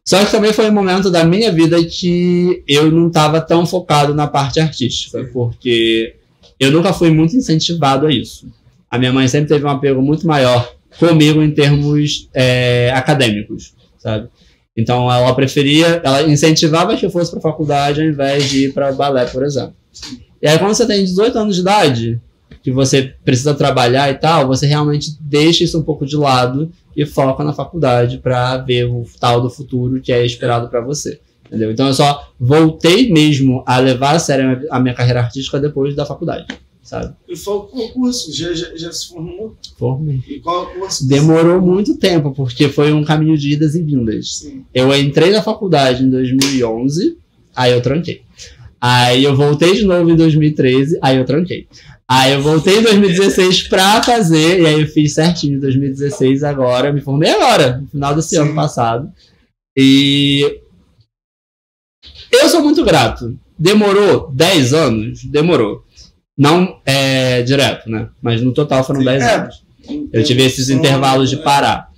[0.05, 4.13] Só que também foi um momento da minha vida que eu não estava tão focado
[4.13, 6.15] na parte artística, porque
[6.59, 8.47] eu nunca fui muito incentivado a isso.
[8.89, 14.29] A minha mãe sempre teve um apego muito maior comigo em termos é, acadêmicos, sabe?
[14.77, 18.91] Então ela preferia, ela incentivava que eu fosse para faculdade ao invés de ir para
[18.91, 19.75] balé, por exemplo.
[20.41, 22.21] E aí quando você tem 18 anos de idade,
[22.63, 27.05] que você precisa trabalhar e tal, você realmente deixa isso um pouco de lado e
[27.05, 31.19] foca na faculdade para ver o tal do futuro que é esperado para você.
[31.47, 31.71] Entendeu?
[31.71, 36.05] Então eu só voltei mesmo a levar a sério a minha- carreira artística depois da
[36.05, 36.45] faculdade,
[36.83, 37.13] sabe?
[37.29, 38.33] E qual o curso?
[38.35, 39.55] Já, já, já se formou?
[39.77, 40.21] Formei.
[40.27, 41.07] E qual é o curso?
[41.07, 44.39] Demorou muito tempo, porque foi um caminho de idas e vindas.
[44.39, 44.65] Sim.
[44.73, 47.17] Eu entrei na faculdade em 2011,
[47.55, 48.23] aí eu tranquei.
[48.81, 51.65] Aí eu voltei de novo em 2013, aí eu tranquei.
[52.09, 56.93] Aí eu voltei em 2016 pra fazer, e aí eu fiz certinho em 2016 agora,
[56.93, 58.37] me formei agora, no final desse Sim.
[58.43, 59.11] ano passado.
[59.77, 60.61] E
[62.31, 63.37] eu sou muito grato.
[63.59, 65.23] Demorou 10 anos?
[65.25, 65.83] Demorou.
[66.37, 68.09] Não é direto, né?
[68.21, 69.05] Mas no total foram Sim.
[69.05, 69.35] 10 É.
[69.35, 69.63] anos.
[70.13, 71.89] Eu tive esses intervalos de parar.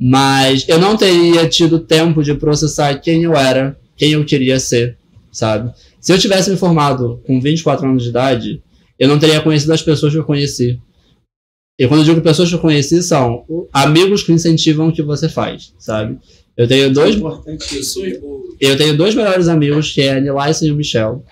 [0.00, 4.98] Mas eu não teria tido tempo de processar quem eu era, quem eu queria ser,
[5.30, 5.72] sabe?
[6.00, 8.62] Se eu tivesse me formado com 24 anos de idade,
[8.98, 10.80] eu não teria conhecido as pessoas que eu conheci.
[11.78, 15.28] E quando eu digo pessoas que eu conheci, são amigos que incentivam o que você
[15.28, 16.18] faz, sabe?
[16.56, 17.44] Eu tenho dois boas.
[18.60, 21.24] eu tenho dois melhores amigos, que é a Nilaice e o Michel.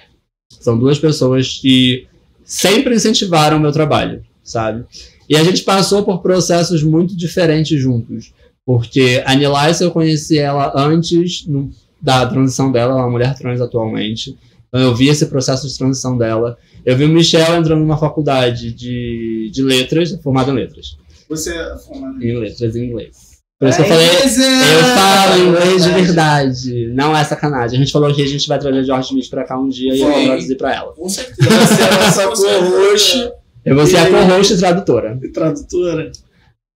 [0.60, 2.06] São duas pessoas que
[2.44, 4.84] sempre incentivaram o meu trabalho, sabe?
[5.28, 8.32] E a gente passou por processos muito diferentes juntos.
[8.66, 13.36] Porque a Nilaice eu conheci ela antes no- da transição dela, ela é uma mulher
[13.38, 14.36] trans atualmente.
[14.74, 16.56] Então eu vi esse processo de transição dela.
[16.84, 20.96] Eu vi o Michel entrando numa faculdade de, de letras, formado em letras.
[21.28, 23.32] Você é formado Em letras em inglês.
[23.60, 26.88] Por isso que eu falei, Inglês é- eu falo inglês de verdade.
[26.94, 27.76] Não é sacanagem.
[27.78, 30.00] A gente falou que a gente vai trazer George Smith pra cá um dia e
[30.00, 30.12] eu Sim.
[30.12, 30.92] vou traduzir pra ela.
[30.94, 31.36] Com certeza.
[31.50, 31.88] Você é
[32.24, 33.32] a nossa co-host
[33.64, 35.18] Eu vou ser a co-host e tradutora.
[35.22, 36.10] e tradutora.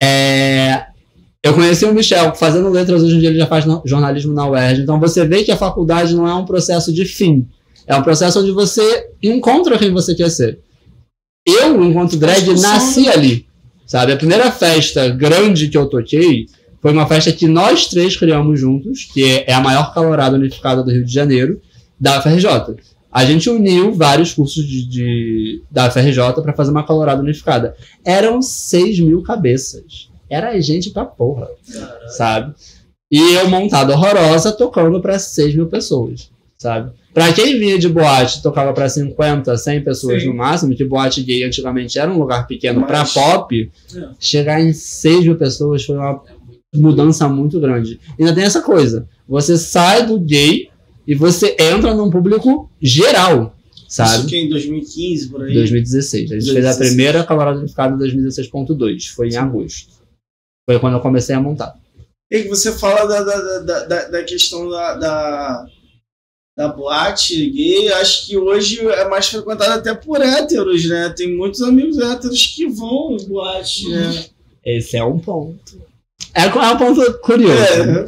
[0.03, 0.86] É,
[1.45, 4.82] Eu conheci o Michel, fazendo letras hoje em dia ele já faz jornalismo na UERJ.
[4.82, 7.47] Então você vê que a faculdade não é um processo de fim.
[7.87, 10.61] É um processo onde você encontra quem você quer ser.
[11.47, 13.12] Eu, enquanto drag, nasci né?
[13.12, 13.47] ali.
[13.87, 14.12] Sabe?
[14.12, 16.47] A primeira festa grande que eu toquei
[16.80, 20.91] foi uma festa que nós três criamos juntos, que é a maior calorada unificada do
[20.91, 21.61] Rio de Janeiro,
[22.01, 22.76] da UFRJ.
[23.11, 27.76] A gente uniu vários cursos de, de- da UFRJ para fazer uma calorada unificada.
[28.05, 30.09] Eram 6 mil cabeças.
[30.30, 31.49] Era gente pra porra,
[32.16, 32.55] sabe?
[33.11, 36.91] E eu montada horrorosa tocando pra 6 mil pessoas, sabe?
[37.12, 40.28] Pra quem vinha de boate, tocava pra 50, 100 pessoas Sim.
[40.28, 44.08] no máximo, que boate gay antigamente era um lugar pequeno pra Mas- pop, É.
[44.18, 46.22] chegar em 6 mil pessoas foi uma
[46.74, 48.00] mudança muito grande.
[48.18, 50.70] E ainda tem essa coisa, você sai do gay
[51.06, 54.26] e você entra num público geral, Isso sabe?
[54.28, 55.52] que é em 2015, por aí.
[55.52, 56.30] 2016.
[56.32, 56.88] A gente fez a 2016.
[56.88, 59.08] primeira unificada em 2016.2.
[59.08, 59.92] Foi em agosto.
[60.66, 61.74] Foi quando eu comecei a montar.
[62.30, 65.66] E você fala da, da, da, da, da questão da, da,
[66.57, 71.12] da boate gay, acho que hoje é mais frequentada até por héteros, né?
[71.16, 74.26] Tem muitos amigos héteros que vão em boate, né?
[74.64, 75.80] Esse é um ponto.
[76.34, 77.55] É, é um ponto curioso.
[77.55, 78.07] É,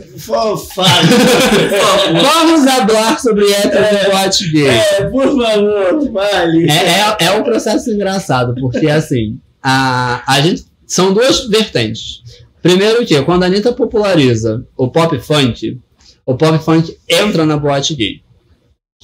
[0.74, 1.08] fale.
[2.22, 4.68] Vamos falar sobre héteros e boate gay.
[4.68, 6.70] É, por favor, fale.
[6.70, 10.64] É, é, é um processo engraçado, porque assim, a, a gente.
[10.86, 12.22] São duas vertentes.
[12.62, 15.80] Primeiro que, quando a Anitta populariza o pop funk,
[16.26, 18.23] o pop funk entra na boate gay.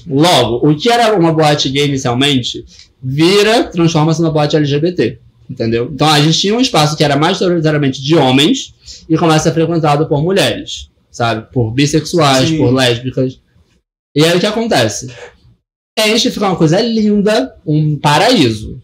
[0.06, 2.64] Logo, o que era uma boate gay inicialmente,
[3.02, 5.18] vira, transforma-se na boate LGBT.
[5.48, 5.90] Entendeu?
[5.92, 8.72] Então a gente tinha um espaço que era majoritariamente de homens
[9.08, 11.52] e começa a ser frequentado por mulheres, sabe?
[11.52, 12.58] Por bissexuais, Sim.
[12.58, 13.40] por lésbicas.
[14.14, 15.12] E aí o que acontece?
[15.98, 18.80] Enche, fica uma coisa linda, um paraíso.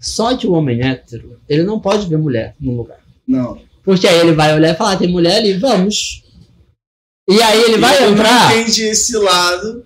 [0.00, 2.98] Só que o homem hétero, ele não pode ver mulher no lugar.
[3.26, 3.58] Não.
[3.84, 6.24] Porque aí ele vai olhar e falar, "Ah, tem mulher ali, vamos.
[7.28, 8.52] E aí ele vai Eu não entrar.
[8.58, 9.84] entendi esse lado.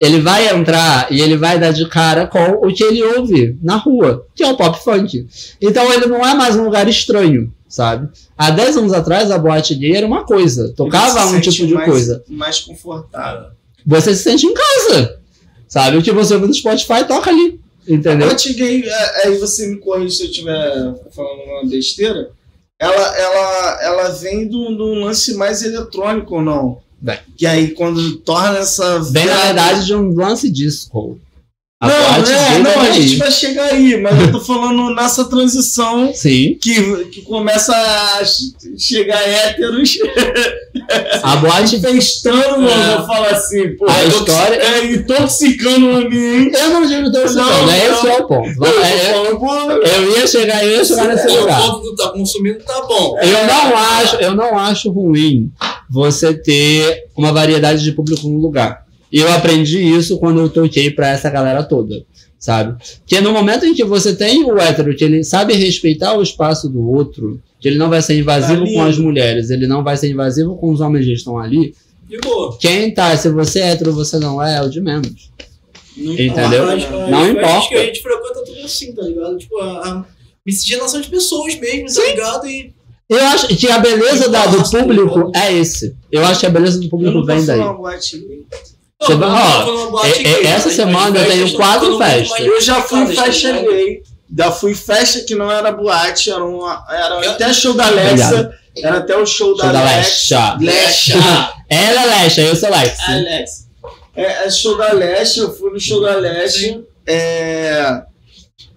[0.00, 3.76] Ele vai entrar e ele vai dar de cara com o que ele ouve na
[3.76, 5.26] rua, que é o pop funk.
[5.60, 8.08] Então ele não é mais um lugar estranho, sabe?
[8.36, 11.74] Há 10 anos atrás a boate gay era uma coisa, tocava se um tipo de
[11.74, 12.24] mais- coisa.
[12.28, 13.50] Mais confortável.
[13.84, 15.18] Você se sente em casa,
[15.66, 15.96] sabe?
[15.96, 18.28] O que você ouve no Spotify toca ali, entendeu?
[18.28, 22.30] Eu te gay, é, aí você me corrige se eu estiver falando uma besteira.
[22.80, 26.78] Ela, ela, ela vem do, do lance mais eletrônico ou não?
[27.00, 27.18] Vem.
[27.36, 28.98] Que aí quando torna essa.
[29.00, 31.18] Vem na verdade de um lance disco.
[31.80, 33.16] A Não, é, não, a gente daí.
[33.18, 38.52] vai chegar aí, mas eu tô falando nessa transição Sim, que, que começa a che-
[38.76, 39.92] chegar héteros
[41.22, 42.96] a boate festando, É.
[42.96, 46.56] vou falar assim, pô, A história- é, intoxicando o ambiente.
[46.58, 47.78] Eu não digo teu Não, não, né?
[47.86, 48.64] Esse é o ponto.
[48.64, 51.60] Eu é- falando, Eu ia chegar, eu ia chegar nesse O lugar.
[51.62, 53.16] ponto que tu tá consumindo tá bom.
[53.22, 55.52] Eu não acho, eu não acho ruim
[55.88, 58.87] você ter uma variedade de público no lugar.
[59.10, 62.04] E eu aprendi isso quando eu toquei pra essa galera toda,
[62.38, 62.76] sabe?
[63.06, 66.68] Que no momento em que você tem o hétero, que ele sabe respeitar o espaço
[66.68, 69.96] do outro, que ele não vai ser invasivo Tá com as mulheres, ele não vai
[69.96, 71.74] ser invasivo com os homens que estão ali.
[72.08, 72.56] De boa.
[72.58, 75.30] Quem tá, se você é hétero ou você não é, é o de menos.
[75.96, 76.78] não Entendeu?
[76.78, 77.68] importa, Não importa.
[77.68, 79.36] que a gente frequenta tudo assim, tá ligado?
[79.38, 80.04] Tipo, a, a
[80.46, 82.46] miscigenação de pessoas mesmo, tá ligado?
[82.46, 82.72] E
[83.10, 85.94] Eu acho que a beleza da- do público é esse.
[86.12, 87.58] Eu acho que a beleza do Eu público vem daí.
[87.58, 88.46] gay.
[89.00, 92.40] Você vai- ó, é- é- gay, essa semana eu tenho quatro festas.
[92.40, 94.02] Eu já fui em festa gay.
[94.36, 97.86] Já fui em festa que não era boate, era, uma, era Eu- até show da
[97.86, 98.52] Alexa.
[98.76, 100.56] Era até o show da Show da Alexa.
[100.60, 101.14] Lexa.
[101.16, 101.54] Lexa.
[101.70, 102.98] Ela é Lexa, eu sou Lex.
[103.08, 103.50] Alex.
[104.16, 106.80] É, é show da Leste, eu fui no show da Leste.
[107.06, 108.02] É,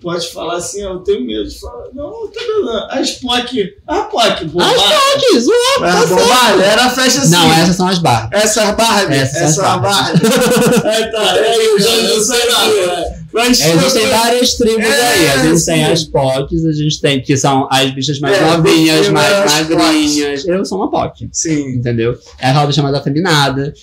[0.01, 1.85] pode falar assim, eu tenho medo de falar.
[1.93, 2.87] Não, tá beleza.
[2.89, 3.73] As POC.
[3.87, 4.51] A POC.
[4.59, 7.31] As Fox, zoou, É, tá era a festa assim.
[7.31, 8.29] Não, essas são as barras.
[8.31, 9.15] Essas Barbie.
[9.15, 10.21] Essas Essas são as Barbie.
[10.87, 11.37] é, tá.
[11.37, 13.21] É, eu já não sei nada.
[13.33, 15.29] Mas Existem várias tribos É, aí.
[15.29, 15.91] A gente tem sim.
[15.91, 19.69] as POCs, a gente tem que são as bichas mais É, novinhas, mais era as
[19.69, 20.45] magrinhas.
[20.47, 21.75] Eu sou uma POC, Sim.
[21.77, 22.17] entendeu?
[22.39, 23.73] É a roda chamada afeminada.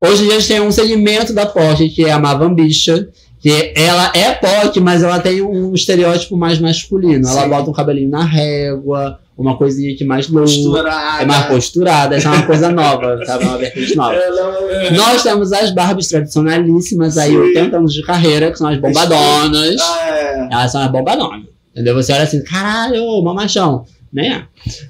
[0.00, 3.08] Hoje em dia a gente tem um segmento da POC que é a Mavambicha,
[3.44, 7.28] que ela é POC, mas ela tem um estereótipo mais masculino.
[7.28, 7.48] Ela Sim.
[7.50, 10.26] bota um cabelinho na régua, uma coisinha que mais.
[10.26, 11.22] Posturada.
[11.22, 13.44] É mais posturada, essa é uma coisa nova, sabe?
[13.44, 14.14] Uma vertente nova.
[14.14, 17.36] Ela- Nós temos as Barbies tradicionalíssimas aí, Sim.
[17.36, 19.76] 80 anos de carreira, que são as bombadonas.
[19.78, 20.48] Ah, é.
[20.50, 21.42] Elas são as bombadonas.
[21.74, 21.94] Entendeu?
[21.96, 23.84] Você olha assim, caralho, mamachão.
[24.10, 24.44] Nem é.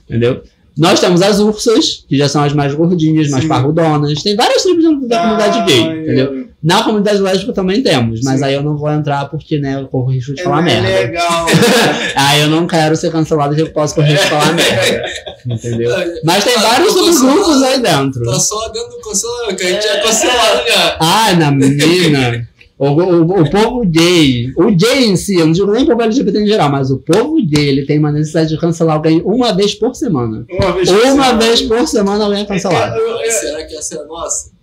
[0.09, 0.45] Entendeu?
[0.79, 3.49] Nós temos as ursas, que já são as mais gordinhas, mais Sim.
[3.49, 4.23] parrudonas.
[4.23, 6.03] Tem vários tipos dentro da comunidade gay, é.
[6.03, 6.44] entendeu?
[6.65, 8.47] Na comunidade lésbica também temos, mas Sim.
[8.47, 10.89] aí eu não vou entrar porque, né, eu corro risco de É falar merda.
[10.89, 11.47] legal.
[12.17, 15.03] Aí eu não quero ser cancelado que eu posso correr risco de falar merda.
[15.47, 15.91] Entendeu?
[16.25, 18.25] Mas tem Ah, vários subgrupos aí dentro.
[18.25, 20.97] Tá só dando cancelamento, que a gente é cancelado já.
[21.01, 22.49] Ai, na menina.
[22.79, 26.41] O, o, o povo gay, o gay em si, eu não digo nem povo LGBT
[26.41, 29.75] em geral, mas o povo gay, ele tem uma necessidade de cancelar alguém uma vez
[29.75, 30.45] por semana.
[30.51, 31.39] Uma vez por Uma semana.
[31.39, 32.97] vez por semana alguém é cancelado.
[32.97, 34.54] Eu- eu- Mas será que essa é a nossa?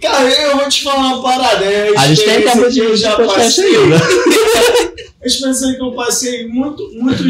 [0.00, 1.64] Cara, eu vou te falar uma parada.
[1.64, 3.76] É A gente tem tempo que de, eu de já podcast passei.
[3.76, 3.96] ainda.
[5.22, 7.22] A experiência que eu passei, muito, muito.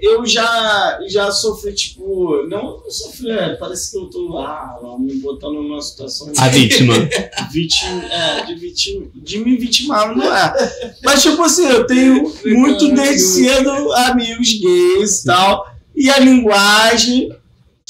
[0.00, 2.46] Eu já, já sofri, tipo.
[2.48, 6.94] Não sofri, é, parece que eu tô lá, lá, me botando numa situação A vítima.
[7.52, 10.94] vítima, é, de, vítima, de me vitimar, não é.
[11.04, 15.66] Mas, tipo assim, eu tenho muito desde cedo amigos gays e tal.
[15.94, 17.28] E a linguagem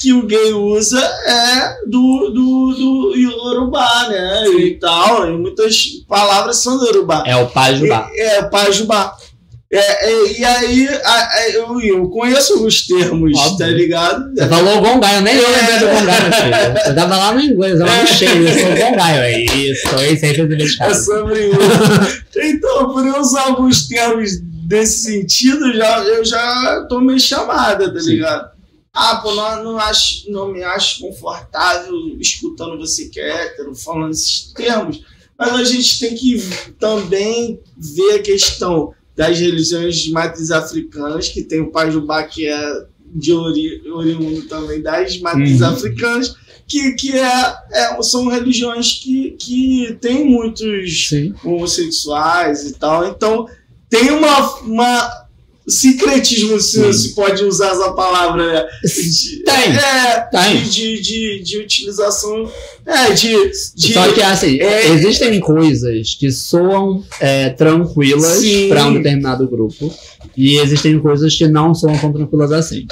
[0.01, 4.47] que o gay usa é do, do, do Yorubá, né?
[4.47, 5.27] E tal.
[5.29, 7.23] E muitas palavras são do Yorubá.
[7.27, 8.09] É o Pajubá.
[8.13, 9.15] É, é Pajubá.
[9.73, 9.77] É,
[10.11, 13.57] é, e aí, a- a- eu, eu conheço os termos, Óbvio.
[13.57, 14.33] tá ligado?
[14.35, 16.83] Você falou Gongaio, nem eu lembrei do Gongaio, filho.
[16.83, 19.21] Você tava lá no inglês, eu lá no cheio, eu sou Gongaio.
[19.21, 20.39] É isso, esse aí fez
[20.79, 22.23] o É sobre isso.
[22.35, 24.31] então, por eu usar alguns termos
[24.67, 28.17] desse sentido, já, eu já tô meio chamada, tá Sim.
[28.93, 34.11] Ah, pô, não, não, acho, não me acho confortável escutando você que é hétero, falando
[34.11, 35.01] esses termos,
[35.37, 36.37] mas a gente tem que
[36.77, 42.85] também ver a questão das religiões de matriz africanas, que tem o Pajubá, que é
[43.13, 45.67] de ori, oriundo também das matrizes Uhum.
[45.67, 46.35] africanas,
[46.67, 51.33] que, que é, é- são religiões que, que têm muitos Sim.
[51.43, 53.07] homossexuais e tal.
[53.07, 53.47] Então,
[53.89, 55.27] tem uma, uma
[55.67, 58.45] secretismo, se, se pode usar essa palavra.
[58.53, 58.65] né?
[58.83, 59.73] De- Tem.
[59.75, 60.63] É, Tem.
[60.63, 62.49] De, de, de, utilização.
[62.85, 63.35] É, de.
[63.75, 69.93] de Só que assim, é- existem coisas que soam é, tranquilas para um determinado grupo
[70.35, 72.85] e existem coisas que não soam tão tranquilas assim.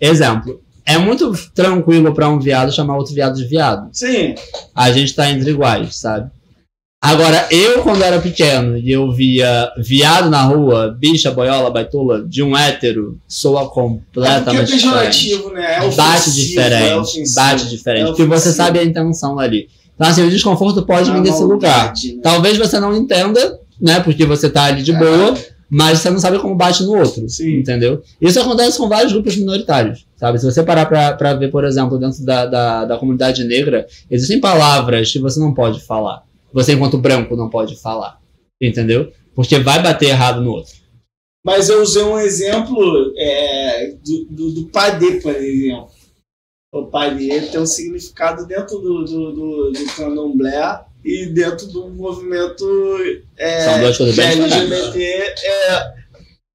[0.00, 3.88] Exemplo, é muito tranquilo para um viado chamar outro viado de viado.
[3.92, 4.34] Sim,
[4.74, 6.30] A gente tá entre iguais, sabe?
[7.02, 12.42] Agora, eu, quando era pequeno e eu via viado na rua, bicha, boiola, baitola, de
[12.42, 14.82] um hétero, soa É é completamente diferente.
[15.30, 15.76] pejorativo, né?
[15.76, 17.34] É Bate ofensivo, diferente, é ofensivo.
[17.34, 18.02] bate diferente.
[18.02, 19.68] É porque você sabe a intenção ali.
[19.94, 21.86] Então, assim, o desconforto pode É vir desse lugar.
[21.88, 22.20] né?
[22.22, 24.00] Talvez você não entenda, né?
[24.00, 25.34] Porque você tá ali de boa,
[25.70, 27.26] mas você não sabe como bate no outro.
[27.30, 27.56] Sim.
[27.60, 28.02] Entendeu?
[28.20, 30.04] Isso acontece com vários grupos minoritários.
[30.18, 30.38] Sabe?
[30.38, 34.38] Se você parar pra, pra ver, por exemplo, dentro da, da, da comunidade negra, existem
[34.38, 36.28] palavras que você não pode falar.
[36.52, 38.20] Você, enquanto branco, não pode falar.
[38.60, 39.12] Entendeu?
[39.34, 40.74] Porque vai bater errado no outro.
[41.44, 45.88] Mas eu usei um exemplo é, do, do, do padê, por exemplo.
[46.72, 52.64] O padê tem um significado dentro do, do, do, do candomblé e dentro do movimento
[53.36, 55.02] é, São duas coisas bem LGBT.
[55.02, 55.92] É,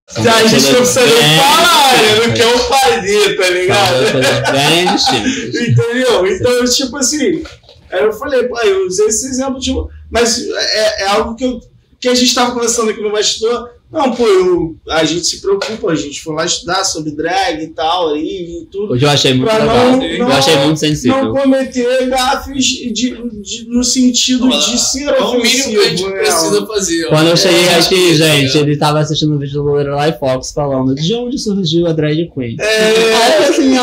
[0.07, 2.33] São a gente não precisa nem falar, né?
[2.35, 4.03] Que é o padê, tá ligado?
[4.51, 4.85] bem.
[5.69, 6.27] Entendeu?
[6.27, 7.43] Então, tipo assim,
[7.91, 9.73] aí eu falei, pô, eu usei esse exemplo de.
[10.09, 11.59] Mas é, é algo que, eu,
[11.99, 13.73] que a gente estava conversando aqui no bastidor.
[13.91, 17.67] Não, pô, eu, a gente se preocupa, a gente foi lá estudar sobre drag e
[17.67, 18.93] tal, aí, e tudo.
[18.93, 19.67] Hoje eu achei muito legal.
[19.91, 21.31] não- eu não- achei muito Não sensível.
[21.31, 26.11] cometer gafes de, de- no sentido de ser É o mínimo que a gente né?
[26.17, 27.05] precisa fazer.
[27.05, 27.09] ó.
[27.09, 28.57] Quando eu cheguei É, aqui, tá gente, ligado?
[28.57, 32.57] ele tava assistindo um vídeo do Lorelai Fox falando de onde surgiu a drag queen.
[32.59, 33.13] É.
[33.15, 33.77] Aí assim,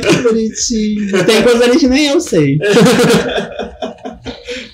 [0.00, 1.24] que bonitinho.
[1.26, 2.58] Tem coisa ali que nem eu sei.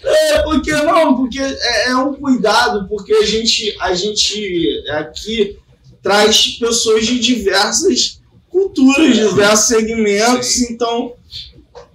[0.05, 5.59] É, porque não, porque é, é um cuidado, porque a gente, a gente aqui
[6.03, 11.14] traz pessoas de diversas culturas, diversos segmentos, então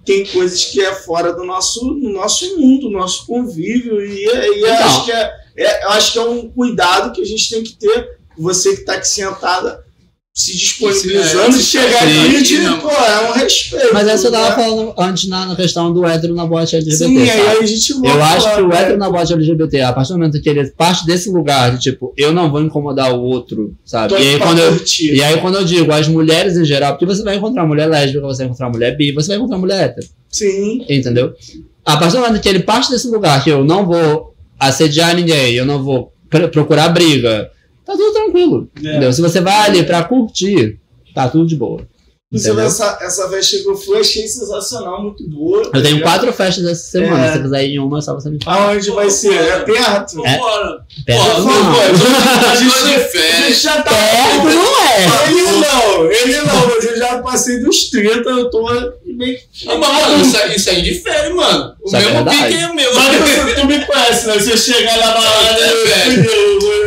[0.04, 4.60] tem coisas que é fora do nosso, do nosso mundo, do nosso convívio, e, e
[4.60, 4.74] Então.
[4.86, 7.74] acho que é, é- eu acho que é um cuidado que a gente tem que
[7.76, 9.84] ter, você que está aqui sentada
[10.34, 13.92] se disponibilizando Sim, é, de chegar aqui e de, pô, é um respeito.
[13.92, 14.54] Mas essa eu tava né?
[14.64, 17.04] falando antes na, na questão do hétero na boate LGBT.
[17.04, 18.80] Sim, aí a gente volta Eu acho que o né?
[18.80, 22.14] hétero na boate LGBT, a partir do momento que ele parte desse lugar de tipo,
[22.16, 24.14] eu não vou incomodar o outro, sabe?
[24.14, 25.14] E aí, quando eu, curtir.
[25.14, 28.22] e aí quando eu digo as mulheres em geral, porque você vai encontrar mulher lésbica,
[28.22, 30.06] você vai encontrar mulher bi, você vai encontrar mulher hétero.
[30.30, 30.82] Sim.
[30.88, 31.34] Entendeu?
[31.84, 35.52] A partir do momento que ele parte desse lugar, que eu não vou assediar ninguém,
[35.52, 37.50] eu não vou pr- procurar briga,
[37.84, 38.68] tá tudo tranquilo.
[38.76, 38.80] É.
[38.80, 39.12] Entendeu?
[39.12, 40.78] Se você vai ali pra curtir,
[41.14, 41.86] tá tudo de boa.
[42.32, 42.60] Entendeu?
[42.64, 45.70] essa, essa festa que eu fui, achei sensacional, muito boa.
[45.74, 47.26] Eu tenho quatro festas essa semana.
[47.26, 47.28] É.
[47.28, 48.70] Se você quiser ir em uma, é só você me falar.
[48.70, 49.34] Aonde vai ser?
[49.34, 50.24] É perto?
[50.24, 50.38] É.
[50.38, 50.86] Vambora.
[51.04, 52.50] Perto Pô, não.
[52.50, 53.90] A gente a gente já tá.
[53.90, 55.28] Perto não é.
[55.28, 58.66] Ele não, ele não, mas eu já passei dos 30, eu tô
[59.04, 59.68] meio que.
[59.68, 61.74] Ah, mano, isso aí, isso aí de férias, mano.
[61.82, 62.44] O Isso é mesmo verdade.
[62.44, 62.94] pique é o meu.
[62.94, 64.40] Mas você, tu me conhece, né?
[64.40, 66.81] Se eu chegar lá na É, eu, eu, eu, eu,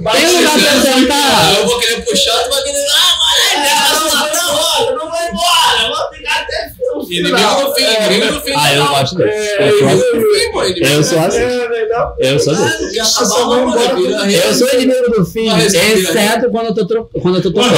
[0.00, 1.54] bati- Tem lugar pra sentar.
[1.56, 2.84] Eu vou querer puxar, tu vai querer.
[2.94, 3.16] Ah,
[3.52, 7.36] É, mano, não, é não, não, não vai embora, eu vou ficar até o Inimigo
[7.36, 7.64] final.
[7.66, 8.52] do fim, É, inimigo do fim.
[8.56, 9.38] Ah, eu gosto desse.
[9.38, 10.08] É, Eu sou é, assim.
[10.08, 10.64] Inimigo do fim, pô.
[10.64, 11.24] inimigo Eu sou fim.
[11.26, 11.38] assim.
[11.38, 12.32] É.
[12.32, 12.98] Eu sou desse.
[12.98, 17.76] Eu sou inimigo do fim, exceto quando eu tô, quando eu tô tocando.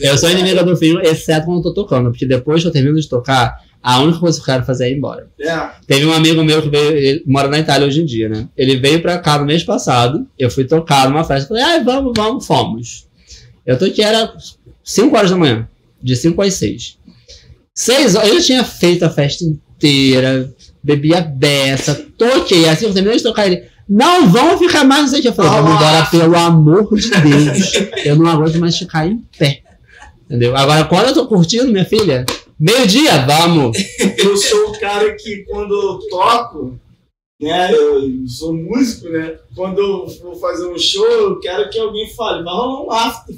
[0.00, 2.10] Eu sou inimigo do fim, exceto quando eu tô tocando.
[2.10, 4.90] Porque depois que eu termino de tocar, a única coisa que eu quero fazer é
[4.90, 5.28] ir embora.
[5.40, 5.70] É.
[5.86, 8.48] Teve um amigo meu que veio, ele mora na Itália hoje em dia, né?
[8.56, 12.12] Ele veio pra cá no mês passado, eu fui tocar numa festa, falei, ai, vamos,
[12.16, 13.06] vamos, fomos.
[13.64, 14.32] Eu toquei, era
[14.82, 15.68] 5 horas da manhã,
[16.02, 16.98] de 5 às 6.
[17.74, 20.52] 6 horas, eu tinha feito a festa inteira,
[20.82, 25.08] bebi a beça, toquei, assim, eu terminei de tocar ele, não vão ficar mais, não
[25.08, 25.28] sei o que.
[25.28, 27.72] Eu falei, vamos embora, pelo amor de Deus.
[28.04, 29.62] Eu não aguento mais ficar em pé.
[30.26, 30.54] Entendeu?
[30.54, 32.26] Agora, quando eu tô curtindo, minha filha,
[32.58, 33.76] meio-dia, vamos.
[34.18, 36.78] eu sou o cara que quando eu toco,
[37.40, 42.08] né, eu sou músico, né, quando eu vou fazer um show, eu quero que alguém
[42.14, 43.36] fale, vai rolar um after,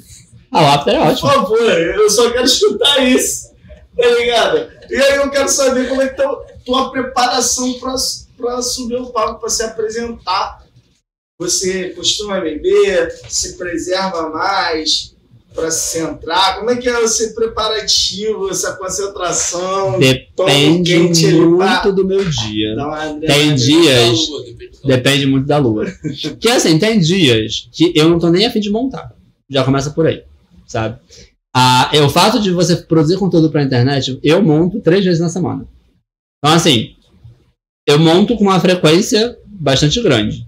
[0.51, 1.29] Ah, o after é por ótimo.
[1.29, 3.51] favor, eu só quero escutar isso,
[3.95, 4.71] tá ligado?
[4.89, 7.95] E aí eu quero saber como é que tá a tua preparação pra,
[8.37, 10.61] pra subir o palco, pra se apresentar.
[11.39, 15.15] Você costuma beber, se preserva mais
[15.53, 16.57] pra se centrar?
[16.59, 19.99] Como é que é esse preparativo, essa concentração?
[19.99, 22.75] Depende pra muito do meu dia.
[23.25, 24.45] Tem dias, Lua,
[24.85, 25.85] depende muito da lua.
[26.39, 29.13] Que assim, tem dias que eu não tô nem afim de montar.
[29.49, 30.23] Já começa por aí,
[30.65, 30.99] sabe?
[31.53, 35.27] Ah, é, o fato de você produzir conteúdo pra internet, eu monto três vezes na
[35.27, 35.67] semana.
[36.37, 36.95] Então, assim,
[37.85, 40.47] eu monto com uma frequência bastante grande.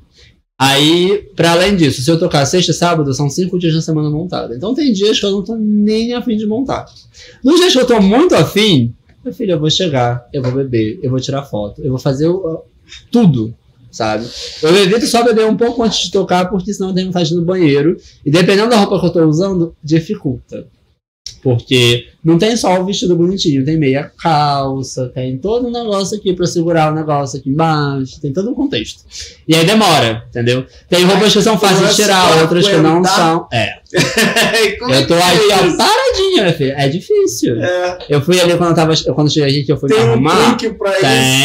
[0.60, 4.10] Aí, pra além disso, se eu tocar sexta e sábado, são cinco dias na semana
[4.10, 4.56] montada.
[4.56, 6.86] Então tem dias que eu não tô nem afim de montar.
[7.44, 8.94] Nos dias que eu tô muito afim,
[9.24, 12.28] meu filho, eu vou chegar, eu vou beber, eu vou tirar foto, eu vou fazer
[12.28, 12.62] o-
[13.12, 13.54] tudo,
[13.92, 14.26] sabe?
[14.62, 17.42] Eu evito só beber um pouco antes de tocar, porque senão eu tenho vontade no
[17.44, 17.98] banheiro.
[18.26, 20.68] E dependendo da roupa que eu tô usando, dificulta.
[21.44, 26.32] Porque não tem só o vestido bonitinho, tem meia calça, tem todo um negócio aqui
[26.34, 29.04] pra segurar o negócio aqui embaixo, tem todo um contexto.
[29.46, 30.66] E aí demora, entendeu?
[30.90, 33.46] Tem roupas que são fáceis de tirar, outras que não são.
[33.52, 33.74] É.
[33.94, 35.78] Eu tô é que aqui, é ó, isso?
[35.78, 36.76] paradinha, minha filha.
[36.78, 37.62] É difícil.
[37.62, 38.94] É, Eu fui ali quando eu tava.
[39.14, 40.58] Quando eu cheguei aqui, que eu fui me tem um arrumar.
[40.58, 40.92] truque pra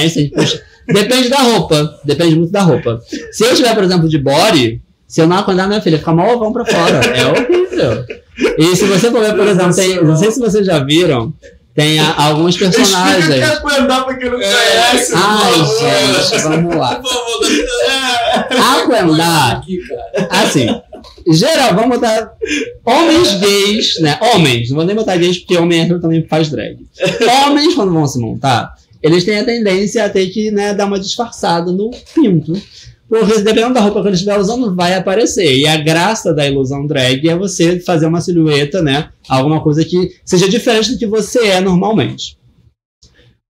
[0.04, 0.14] isso.
[0.14, 0.62] Tem, tem, puxa.
[0.86, 2.00] Depende da roupa.
[2.04, 3.00] Depende muito da roupa.
[3.32, 6.36] Se eu tiver, por exemplo, de body, se eu não acordar minha filha, fica mal
[6.36, 7.00] ovão pra fora.
[7.06, 8.04] É horrível.
[8.58, 11.32] E se você for ver, por exemplo, tem, não sei se vocês já viram,
[11.74, 13.42] tem a- alguns Explica o que é personagens.
[13.50, 14.44] Aquendar pra quem não É.
[14.90, 15.12] conhece.
[15.16, 15.52] Ai,
[16.30, 17.00] gente, vamos lá.
[19.52, 20.28] Aqui, cara.
[20.30, 20.66] assim,
[21.32, 22.32] geral, vamos botar
[22.84, 24.18] homens gays, né?
[24.20, 26.78] Homens, não vou nem botar gays porque homem hétero também faz drag.
[27.46, 30.98] Homens, quando vão se montar, eles têm a tendência a ter que né, dar uma
[30.98, 32.52] disfarçada no pinto.
[33.08, 35.56] Porque dependendo da roupa que eles estiver usando, vai aparecer.
[35.56, 39.08] E a graça da ilusão drag é você fazer uma silhueta, né?
[39.28, 42.36] Alguma coisa que seja diferente do que você é normalmente.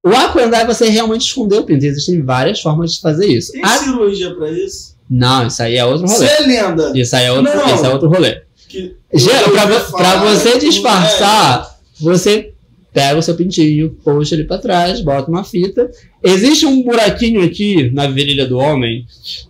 [0.07, 1.85] O aquendar é você realmente esconder o pinto.
[1.85, 3.51] Existem várias formas de fazer isso.
[3.53, 4.97] Tem A- cirurgia pra isso?
[5.11, 6.19] Não, isso aí é outro rolê.
[6.29, 6.93] Você é lenda.
[6.95, 7.75] Isso aí é outro, Não.
[7.75, 8.43] isso é outro rolê.
[8.69, 12.53] Que- Gera, pra, pra você tudo, disfarçar, você
[12.99, 15.89] pega o seu pintinho, puxa ele pra trás, bota uma fita.
[16.21, 19.07] Existe um buraquinho aqui na virilha do homem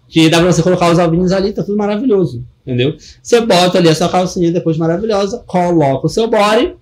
[0.07, 2.45] que dá pra você colocar os ovinhos ali, tá tudo maravilhoso.
[2.67, 2.95] Entendeu?
[3.23, 6.75] Você bota ali a sua calcinha depois maravilhosa, coloca o seu body,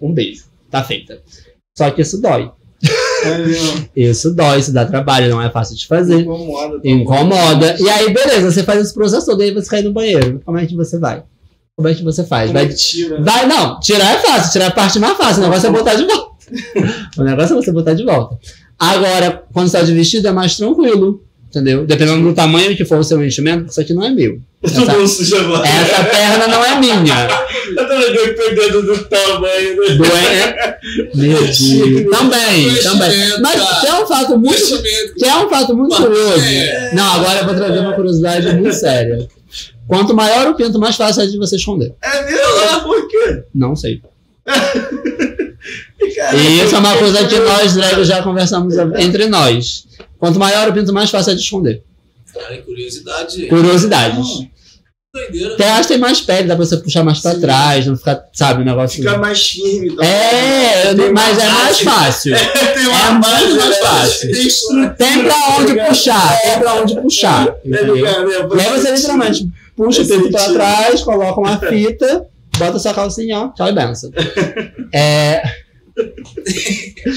[0.00, 0.46] um beijo.
[0.68, 1.22] Tá feita.
[1.76, 2.50] Só que isso dói.
[3.22, 3.28] É,
[4.02, 4.08] é.
[4.10, 6.22] Isso dói, isso dá trabalho, não é fácil de fazer.
[6.22, 6.80] Incomoda.
[6.80, 7.76] tá Incomoda.
[7.78, 10.42] E aí, beleza, você faz esse processo todo, aí você cai no banheiro.
[10.44, 11.22] Como é que você vai?
[11.78, 12.48] Como é que você faz?
[12.48, 13.20] Como é Vai, tira?
[13.22, 15.94] vai, não, tirar é fácil, tirar é a parte mais fácil, o negócio é botar
[15.94, 16.28] de volta.
[17.16, 18.36] o negócio é você botar de volta.
[18.76, 21.86] Agora, quando você tá de vestido, é mais tranquilo, entendeu?
[21.86, 24.40] Dependendo do tamanho que for o seu enchimento, isso aqui não é meu.
[24.60, 27.28] Essa, essa perna não é minha.
[27.76, 29.76] Eu tô dependendo do tamanho.
[29.76, 29.94] né?
[29.94, 31.16] Doente.
[31.16, 31.58] Meu Deus.
[32.10, 33.40] Também, também.
[33.40, 34.82] Mas que é um fato muito.
[35.16, 36.40] Que é um fato muito Mas, curioso.
[36.44, 36.90] é.
[36.92, 39.28] Não, agora eu vou trazer uma curiosidade muito séria.
[39.88, 41.94] Quanto maior o pinto, mais fácil é de você esconder.
[42.02, 42.82] É mesmo?
[42.84, 43.42] Por quê?
[43.54, 44.02] Não sei.
[46.14, 49.86] Cara, E isso é uma coisa que nós, dragos, já conversamos entre nós.
[50.18, 51.82] Quanto maior o pinto, mais fácil é de esconder.
[52.32, 53.46] Cara, é curiosidade.
[53.46, 54.46] Curiosidades.
[55.14, 55.54] Doideira.
[55.54, 57.40] Até acho que tem mais pele, dá pra você puxar mais pra Sim.
[57.40, 58.98] trás, não ficar, sabe, o negócio.
[59.02, 59.96] Fica mais firme.
[59.96, 60.04] Tá?
[60.04, 61.84] É, Tem mas é mais base.
[61.84, 62.34] fácil.
[62.74, 63.76] Tem É uma muito base, mais né?
[63.76, 64.32] fácil.
[64.32, 64.90] Tem estrutura.
[64.90, 67.48] Tem pra onde puxar, tem pra onde puxar.
[67.64, 72.26] É, cara, é, E aí você literalmente puxa o pinto pra trás, coloca uma fita,
[72.58, 74.10] bota sua calcinha, ó, tchau e benção.
[74.92, 75.42] É,
[77.08, 77.10] É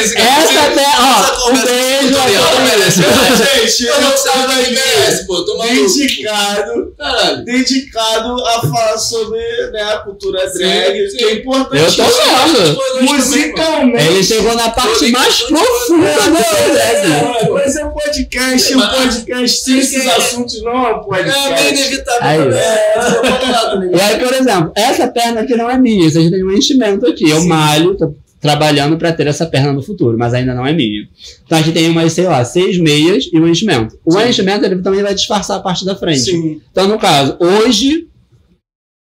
[0.00, 0.28] isso, cara.
[0.42, 2.16] essa até, essa ó, um beijo.
[2.18, 2.60] agora.
[2.60, 3.00] merece.
[3.02, 5.34] Gente, Eu não tava o que merece, pô.
[5.34, 5.68] Maluco.
[5.72, 7.44] dedicado, Caralho.
[7.44, 9.38] dedicado a falar sobre
[9.72, 11.16] né, a cultura drag, sim.
[11.16, 11.98] que é importante.
[12.00, 13.12] Eu tô vendo.
[13.12, 14.04] Musicalmente.
[14.06, 17.44] Ele chegou na parte mais profunda É, do drag.
[17.46, 21.74] é, Mas é um podcast, um podcast sem esses assuntos não é um É podcast.
[21.74, 22.38] inevitável Aí.
[22.54, 23.90] É, tô falando, né?
[23.96, 27.28] E aí, por exemplo, essa perna aqui não é minha, vocês têm um enchimento aqui.
[27.30, 27.48] Eu Sim.
[27.84, 31.08] Malho, tô trabalhando pra ter essa perna no futuro, mas ainda não é minha.
[31.46, 33.98] Então aqui tem umas, sei lá, seis meias e um enchimento.
[34.04, 34.28] O Sim.
[34.28, 36.20] enchimento ele também vai disfarçar a parte da frente.
[36.20, 36.60] Sim.
[36.70, 38.06] Então, no caso, hoje.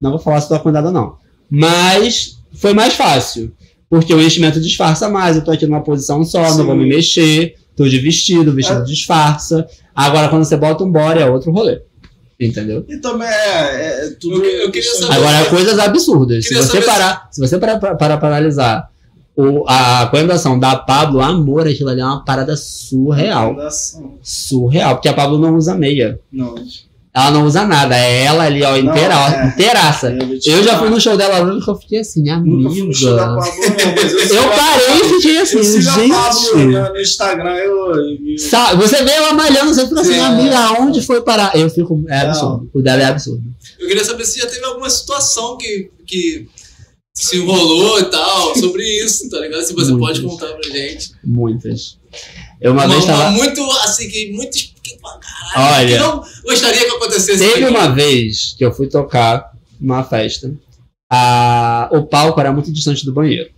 [0.03, 1.17] Não vou falar se tô acordado ou não.
[1.49, 3.53] Mas foi mais fácil.
[3.89, 5.37] Porque o enchimento disfarça mais.
[5.37, 6.59] Eu tô aqui numa posição só, Sim.
[6.59, 7.55] não vou me mexer.
[7.77, 8.85] Tô de vestido, o vestido É.
[8.85, 9.67] disfarça.
[9.95, 11.83] Agora, quando você bota um body, é outro rolê.
[12.41, 12.85] Entendeu?
[12.89, 14.37] E também é, é tudo.
[14.37, 16.47] Eu que- eu queria saber- Agora, coisas absurdas.
[16.47, 18.89] Se você parar, se você parar para, para, analisar
[19.37, 23.51] o, a coordenação da Pablo, amor, aquilo ali é uma parada surreal.
[23.51, 24.15] Fundação.
[24.23, 24.95] Surreal.
[24.97, 26.19] Porque a Pablo não usa meia.
[26.33, 26.55] Não.
[27.13, 27.97] Ela não usa nada.
[27.97, 29.47] É ela ali, ó, Não, inteira, é.
[29.49, 30.15] inteiraça.
[30.17, 32.69] vou te Eu já fui no show dela hoje que eu fiquei assim, amiga.
[32.69, 36.67] Pablo, não, eu Eu parei e fiquei assim, Eu Pablo gente.
[36.67, 37.95] no- Instagram, eu.
[37.97, 40.21] eu- Sa- Você vê ela malhando, você fica assim, Sim.
[40.21, 41.57] amiga, aonde foi parar?
[41.57, 42.31] Eu fico, é Não.
[42.31, 42.71] absurdo.
[42.73, 43.43] O dela é absurdo.
[43.81, 46.47] Eu queria saber se já teve alguma situação que, que
[47.13, 49.63] se enrolou e tal, sobre isso, tá ligado?
[49.65, 50.21] Se você Muitas.
[50.21, 51.11] pode contar pra gente.
[51.25, 51.99] Muitas.
[52.61, 53.31] Eu uma, Uma, vez uma tava.
[53.33, 54.57] muito, assim, que muito.
[54.97, 55.93] Que, caralho, Olha.
[55.93, 57.53] que não gostaria que acontecesse.
[57.53, 60.53] Teve uma vez que eu fui tocar numa festa.
[61.11, 61.89] A...
[61.93, 63.51] O palco era muito distante do banheiro.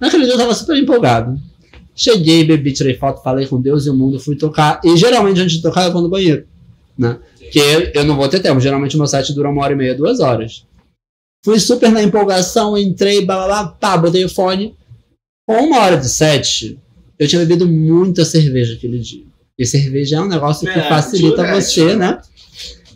[0.00, 1.38] Naquele dia eu tava super empolgado.
[1.94, 4.80] Cheguei, bebi, tirei foto, falei com Deus e o mundo, fui tocar.
[4.84, 6.46] E geralmente antes de tocar eu vou no banheiro.
[6.96, 7.18] Né?
[7.38, 8.60] Porque eu não vou ter tempo.
[8.60, 10.64] Geralmente o meu set dura uma hora e meia, duas horas.
[11.44, 14.76] Fui super na empolgação, entrei, blá blá blá, pá, botei o fone.
[15.46, 16.78] Com uma hora de set,
[17.18, 19.24] eu tinha bebido muita cerveja aquele dia.
[19.58, 22.20] E cerveja é um negócio que É, facilita diurético, você, né?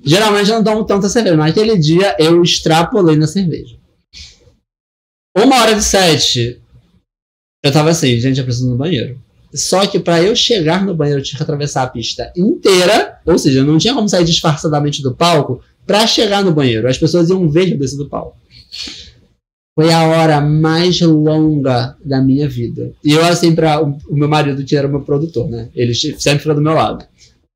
[0.04, 1.36] Geralmente eu não tomo tanta cerveja.
[1.36, 3.76] Naquele dia eu extrapolei na cerveja.
[5.36, 6.60] Uma hora de sete,
[7.64, 9.20] eu tava assim, gente, eu preciso ir no banheiro.
[9.54, 13.38] Só que pra eu chegar no banheiro, eu tinha que atravessar a pista inteira, ou
[13.38, 16.88] seja, não tinha como sair disfarçadamente do palco pra chegar no banheiro.
[16.88, 18.36] As pessoas iam ver que eu desci do palco.
[19.74, 22.92] Foi a hora mais longa da minha vida.
[23.02, 25.70] E eu, assim, pra o, meu marido, que era meu produtor, né?
[25.74, 27.06] Ele sempre fica do meu lado.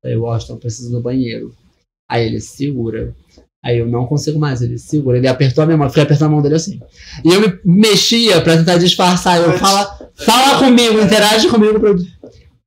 [0.03, 1.53] Aí, Washington, eu preciso no banheiro.
[2.09, 3.13] Aí ele segura.
[3.63, 5.17] Aí eu não consigo mais, ele segura.
[5.17, 6.79] Ele apertou a minha mão, eu fui apertando a mão dele assim.
[7.23, 9.39] E eu me mexia pra tentar disfarçar.
[9.41, 11.79] Eu fala, fala comigo, interage comigo.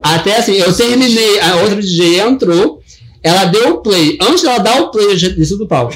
[0.02, 2.79] Até assim, eu terminei, a outra DJ entrou,
[3.22, 4.16] ela deu o play.
[4.20, 5.94] Antes dela dar o play, eu já desci do palco.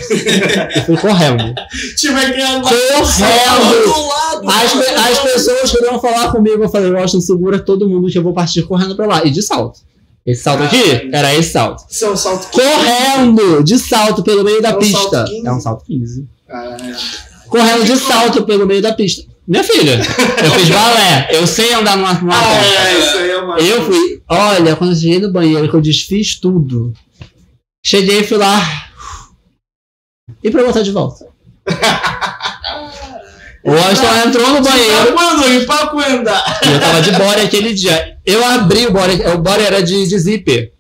[0.77, 1.55] Eu fui correndo.
[1.97, 2.61] Tive aquela.
[2.61, 4.49] Correndo!
[4.49, 8.22] As, pe- as pessoas queriam falar comigo, eu falei, Washington, segura todo mundo que eu
[8.22, 9.25] vou partir correndo pra lá.
[9.25, 9.81] E de salto.
[10.27, 11.11] Esse salto aqui Caralho.
[11.16, 11.85] era esse salto.
[11.91, 12.49] Isso é um salto.
[12.51, 15.25] Correndo de salto pelo meio da É um pista.
[15.25, 15.47] 15?
[15.47, 16.27] É um salto 15.
[16.49, 16.97] Caralho.
[17.49, 19.22] Correndo de salto pelo meio da pista.
[19.47, 20.01] Minha filha,
[20.43, 21.29] eu fiz balé.
[21.31, 23.59] Eu sei andar numa, numa Ah, é, isso aí é uma.
[23.59, 26.95] Eu fui, olha, quando eu cheguei no banheiro, que eu desfiz tudo.
[27.85, 28.61] Cheguei e fui lá.
[30.43, 31.26] E pra botar de volta.
[33.66, 38.18] O Washington entrou no banheiro e eu tava de body aquele dia.
[38.26, 40.70] Eu abri o body, o body era de, de zíper.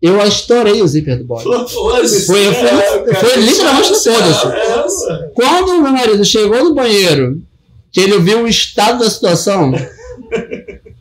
[0.00, 1.42] Eu estourei o zíper do body.
[1.42, 2.26] Foda-se.
[2.26, 3.36] Foi- foi- É, foi cara.
[3.40, 4.46] literalmente no foda-se.
[4.46, 5.30] É, mano.
[5.34, 7.42] Quando o meu marido chegou no banheiro,
[7.90, 9.72] que ele viu o estado da situação,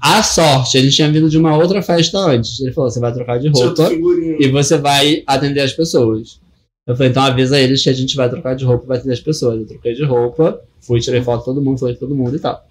[0.02, 2.60] a sorte, ele tinha vindo de uma outra festa antes.
[2.60, 3.90] Ele falou: você vai trocar de roupa
[4.40, 6.40] e você vai atender as pessoas.
[6.88, 9.14] Eu falei, então avisa eles que a gente vai trocar de roupa e vai atender
[9.14, 9.60] as pessoas.
[9.60, 12.40] Eu troquei de roupa, fui, tirei foto de todo mundo, falei com todo mundo e
[12.40, 12.66] tal.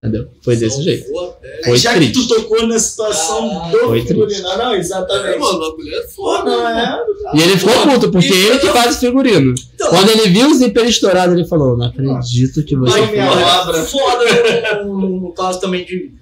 [0.00, 0.28] Entendeu?
[0.44, 1.18] Foi desse Salvou jeito.
[1.18, 1.62] até.
[1.64, 2.12] Foi Já triste.
[2.12, 3.72] que tu tocou na situação Caralho.
[3.72, 4.42] do Foi figurino.
[4.44, 5.38] Não, não, É, exatamente.
[5.40, 6.50] mano, o bagulho é foda.
[6.50, 6.78] não mano.
[6.78, 7.36] é?
[7.36, 9.54] E ele ficou puto, porque Então- ele que faz o figurino.
[9.74, 13.28] Então, Quando ele viu o zíper estourado, ele falou: Não acredito que você Vai, minha
[13.60, 13.82] obra.
[13.82, 16.12] foda no caso também de,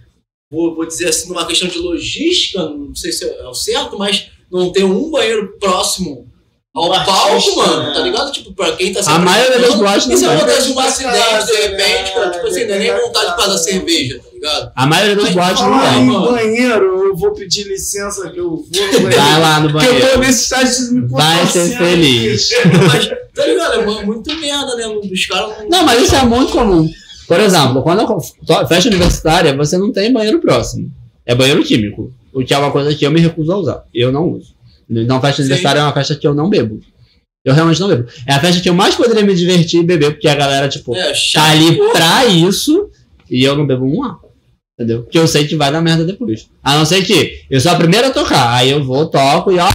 [0.50, 4.26] vou, vou dizer assim, numa questão de logística, não sei se é o certo, mas
[4.50, 6.26] não ter um banheiro próximo
[6.74, 7.92] ao Um palco, artista, mano, né?
[7.94, 8.30] tá ligado?
[8.32, 10.34] Tipo, pra quem tá se A maioria das apresentando, boates E não se tem.
[10.36, 14.18] acontece um acidente, de repente, cara, tipo assim, não é nem vontade causa da cerveja,
[14.22, 14.72] tá ligado?
[14.76, 15.98] A maioria das boates não tem.
[16.00, 16.32] em mano.
[16.32, 18.68] banheiro, eu vou pedir licença que eu vou no
[19.00, 19.10] banheiro.
[19.16, 20.20] Vai lá no Porque eu tô banheiro.
[20.20, 22.50] nesse estágio de me Vai ser feliz.
[22.92, 23.80] Mas, tá ligado?
[23.80, 24.86] É mu- muito merda, né?
[25.02, 26.86] Dos caras Não, mas isso é muito comum.
[27.26, 30.90] Por exemplo, quando to- festa universitária, você não tem banheiro próximo.
[31.24, 32.12] É banheiro químico.
[32.32, 33.84] O que é uma coisa que eu me recuso a usar.
[33.92, 34.54] Eu não uso.
[34.88, 36.80] Então, festa universitária é uma festa que eu não bebo.
[37.44, 38.08] Eu realmente não bebo.
[38.26, 40.94] É a festa que eu mais poderia me divertir e beber, porque a galera, tipo,
[40.94, 42.90] É, tá ali pra isso
[43.30, 44.30] e eu não bebo um álcool.
[44.78, 45.02] Entendeu?
[45.04, 46.48] Porque eu sei que vai dar merda depois.
[46.62, 48.52] A não ser que eu sou a primeira a tocar.
[48.54, 49.68] Aí eu vou, toco e ó.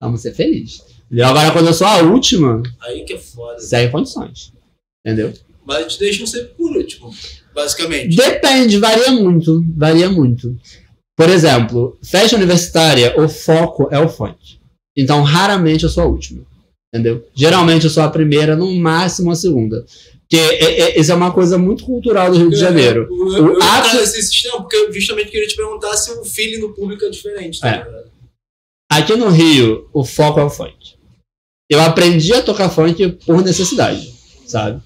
[0.00, 0.82] Vamos ser felizes.
[1.06, 1.26] Entendeu?
[1.26, 3.58] Agora, quando eu sou a última, Aí que é foda.
[3.58, 4.52] sem condições.
[5.04, 5.32] Entendeu?
[5.66, 7.12] Mas te deixam sempre por último,
[7.54, 8.16] basicamente.
[8.16, 9.64] Depende, varia muito.
[9.76, 10.56] Varia muito.
[11.16, 14.58] Por exemplo, festa universitária, o foco é o funk.
[14.96, 16.44] Então, raramente eu sou a última.
[16.94, 17.26] Entendeu?
[17.34, 19.84] Geralmente eu sou a primeira, no máximo a segunda.
[20.20, 23.06] Porque é, é- isso é uma coisa muito cultural do Rio de Janeiro.
[23.10, 26.10] Eu, eu, eu O ápice- entrar nesse sistema porque eu justamente queria te perguntar se
[26.12, 28.06] o feeling do público é diferente, tá É.
[28.90, 30.94] Aqui no Rio, o foco é o funk.
[31.70, 34.14] Eu aprendi a tocar funk por necessidade,
[34.46, 34.80] sabe?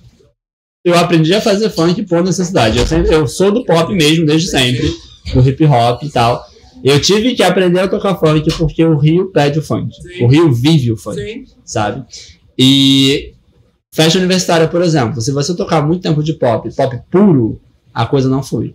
[0.85, 2.79] Eu aprendi a fazer funk por necessidade.
[2.79, 4.91] Eu, sempre- eu sou do pop mesmo, desde sempre,
[5.35, 6.43] do hip hop e tal.
[6.83, 9.95] Eu tive que aprender a tocar funk porque o Rio pede o funk.
[9.95, 10.25] Sim.
[10.25, 11.45] O Rio vive o funk, Sim.
[11.65, 12.03] sabe?
[12.59, 13.35] E
[13.95, 17.61] festa universitária, por exemplo, se você tocar muito tempo de pop, pop puro,
[17.93, 18.75] a coisa não flui.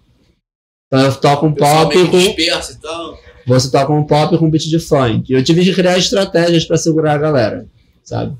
[0.87, 3.17] Então eu toco um pessoal pop com disperso e tal.
[3.47, 5.33] você toca um pop com beat de funk.
[5.33, 7.65] Eu tive que criar estratégias pra segurar a galera,
[8.03, 8.35] sabe?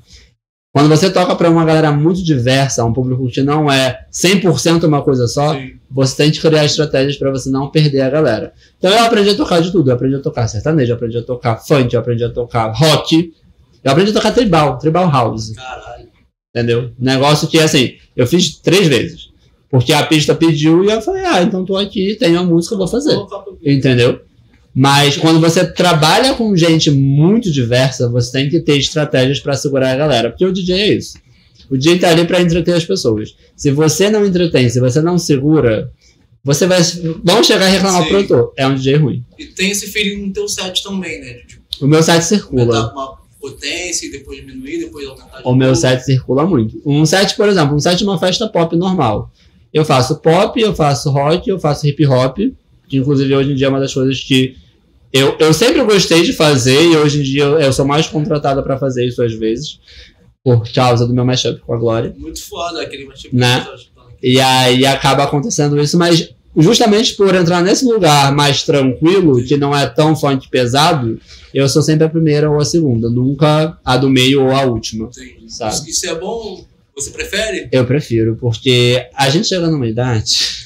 [0.76, 5.00] Quando você toca pra uma galera muito diversa, um público que não é 100% uma
[5.00, 5.70] coisa só, Sim.
[5.90, 8.52] você tem que criar estratégias pra você não perder a galera.
[8.76, 9.88] Então eu aprendi a tocar de tudo.
[9.88, 13.32] Eu aprendi a tocar sertanejo, eu aprendi a tocar funk, eu aprendi a tocar rock,
[13.82, 16.08] eu aprendi a tocar tribal, tribal house, Caralho.
[16.54, 16.90] entendeu?
[16.98, 19.30] Negócio que, assim, eu fiz três vezes.
[19.70, 22.78] Porque a pista pediu e eu falei, ah, então tô aqui, tenho a música, eu
[22.78, 23.16] vou fazer.
[23.64, 24.20] Entendeu?
[24.78, 29.92] Mas quando você trabalha com gente muito diversa, você tem que ter estratégias pra segurar
[29.92, 30.28] a galera.
[30.28, 31.16] Porque o DJ é isso.
[31.70, 33.34] O DJ tá ali pra entreter as pessoas.
[33.56, 35.90] Se você não entretém, se você não segura,
[36.44, 36.80] você vai.
[37.24, 38.08] Vão chegar e reclamar Sim.
[38.08, 38.52] pro produtor.
[38.54, 39.24] É um DJ ruim.
[39.38, 41.38] E tem esse feeling no teu set também, né?
[41.48, 42.92] Tipo, O meu set circula.
[42.92, 45.80] uma potência e depois diminuir, depois aumentar de O meu novo.
[45.80, 46.82] set circula muito.
[46.84, 49.32] Um set, por exemplo, um set de uma festa pop normal.
[49.72, 52.36] Eu faço pop, eu faço rock, eu faço hip hop.
[52.88, 54.54] Que inclusive hoje em dia é uma das coisas que
[55.18, 58.62] eu, eu sempre gostei de fazer e hoje em dia eu, eu sou mais contratada
[58.62, 59.80] pra fazer isso às vezes.
[60.42, 62.14] Por causa do meu mashup com a Glória.
[62.16, 63.66] Muito foda aquele mas tipo, Né?
[64.22, 69.76] E aí acaba acontecendo isso, mas justamente por entrar nesse lugar mais tranquilo, que não
[69.76, 71.20] é tão funk pesado,
[71.52, 75.06] eu sou sempre a primeira ou a segunda, nunca a do meio ou a última.
[75.06, 75.52] Entendi.
[75.52, 75.90] Sabe.
[75.90, 76.64] Isso é bom?
[76.94, 77.68] Você prefere?
[77.70, 80.65] Eu prefiro, porque a gente chega numa idade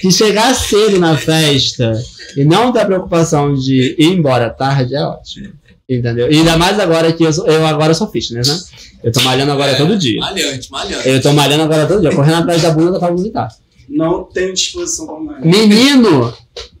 [0.00, 1.92] que chegar cedo na festa
[2.36, 5.52] e não ter a preocupação de ir embora tarde é ótimo.
[5.88, 6.30] Entendeu?
[6.32, 8.58] E ainda mais agora que eu, sou, eu agora sou fitness, né?
[9.02, 10.18] Eu tô malhando agora É, todo dia.
[10.18, 11.06] Malhante, malhante.
[11.08, 13.54] Eu tô malhando agora todo dia, correndo atrás da bunda pra vomitar.
[13.86, 15.44] Não tenho disposição pra mais.
[15.44, 16.32] Menino,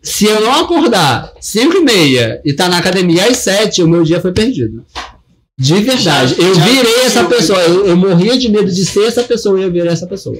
[0.02, 4.02] se eu não acordar 5 e meia e tá na academia às 7, o meu
[4.04, 4.82] dia foi perdido.
[5.58, 6.34] De verdade.
[6.34, 7.60] Já- eu já virei essa pessoa.
[7.60, 10.36] Eu, eu morria de medo de ser essa pessoa e eu virei essa pessoa.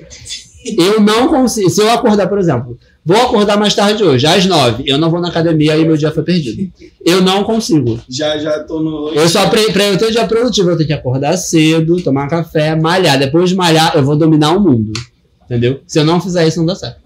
[0.79, 1.69] Eu não consigo.
[1.71, 5.21] Se eu acordar, por exemplo, vou acordar mais tarde hoje, às 9, eu não vou
[5.21, 6.71] na academia e meu dia foi perdido.
[7.05, 8.01] Eu não consigo.
[8.09, 9.11] Já, já tô no.
[9.11, 12.29] Eu só pre- pra eu ter um dia produtivo, eu tenho que acordar cedo, tomar
[12.29, 13.19] café, malhar.
[13.19, 14.93] Depois de malhar, eu vou dominar o mundo.
[15.45, 15.81] Entendeu?
[15.87, 16.99] Se eu não fizer isso, não dá certo.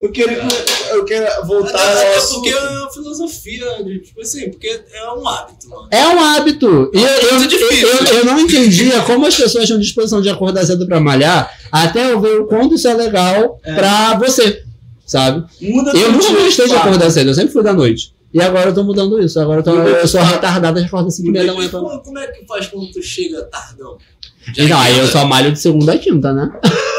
[0.00, 0.46] Eu queria,
[0.94, 2.34] eu queria voltar ao até assunto.
[2.42, 5.88] porque é uma filosofia, de, tipo assim, porque é um hábito, mano.
[5.90, 6.90] É um hábito.
[6.94, 7.88] E eu, eu, Muito difícil.
[7.88, 12.12] eu, eu não entendia como as pessoas tinham disposição de acordar cedo pra malhar, até
[12.12, 13.74] eu ver o quanto isso é legal É.
[13.74, 14.62] pra você,
[15.06, 15.44] sabe?
[15.60, 18.12] Muda Eu nunca gostei de acordar cedo, eu sempre fui da noite.
[18.32, 19.40] E agora eu tô mudando isso.
[19.40, 21.70] Agora eu, tô, eu sou retardada de acordar 5 e meia da manhã.
[21.70, 23.96] Como, como é que faz quando tu chega tardão?
[24.56, 26.50] Então, aí eu só malho de segunda a quinta, né?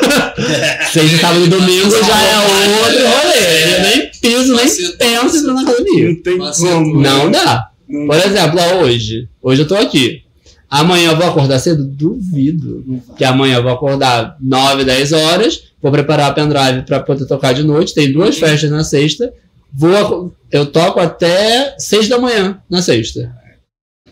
[0.91, 2.38] Sexta, sábado e domingo já é
[2.84, 3.76] outro rolê.
[3.76, 4.65] Eu nem piso, nem
[4.98, 6.07] penso em entrar na academia.
[6.10, 7.02] Não tem Mas como.
[7.02, 7.69] Não dá.
[7.88, 9.27] Não Por exemplo, ó, hoje.
[9.41, 10.22] Hoje eu tô aqui.
[10.69, 11.84] Amanhã eu vou acordar cedo?
[11.86, 12.84] Duvido.
[13.18, 15.64] Que amanhã eu vou acordar 9, 10 horas.
[15.81, 17.94] Vou preparar a pendrive pra poder tocar de noite.
[17.94, 18.41] Tem duas Uhum.
[18.48, 19.34] festas na sexta.
[19.73, 23.31] Vou, eu toco até 6 da manhã na sexta.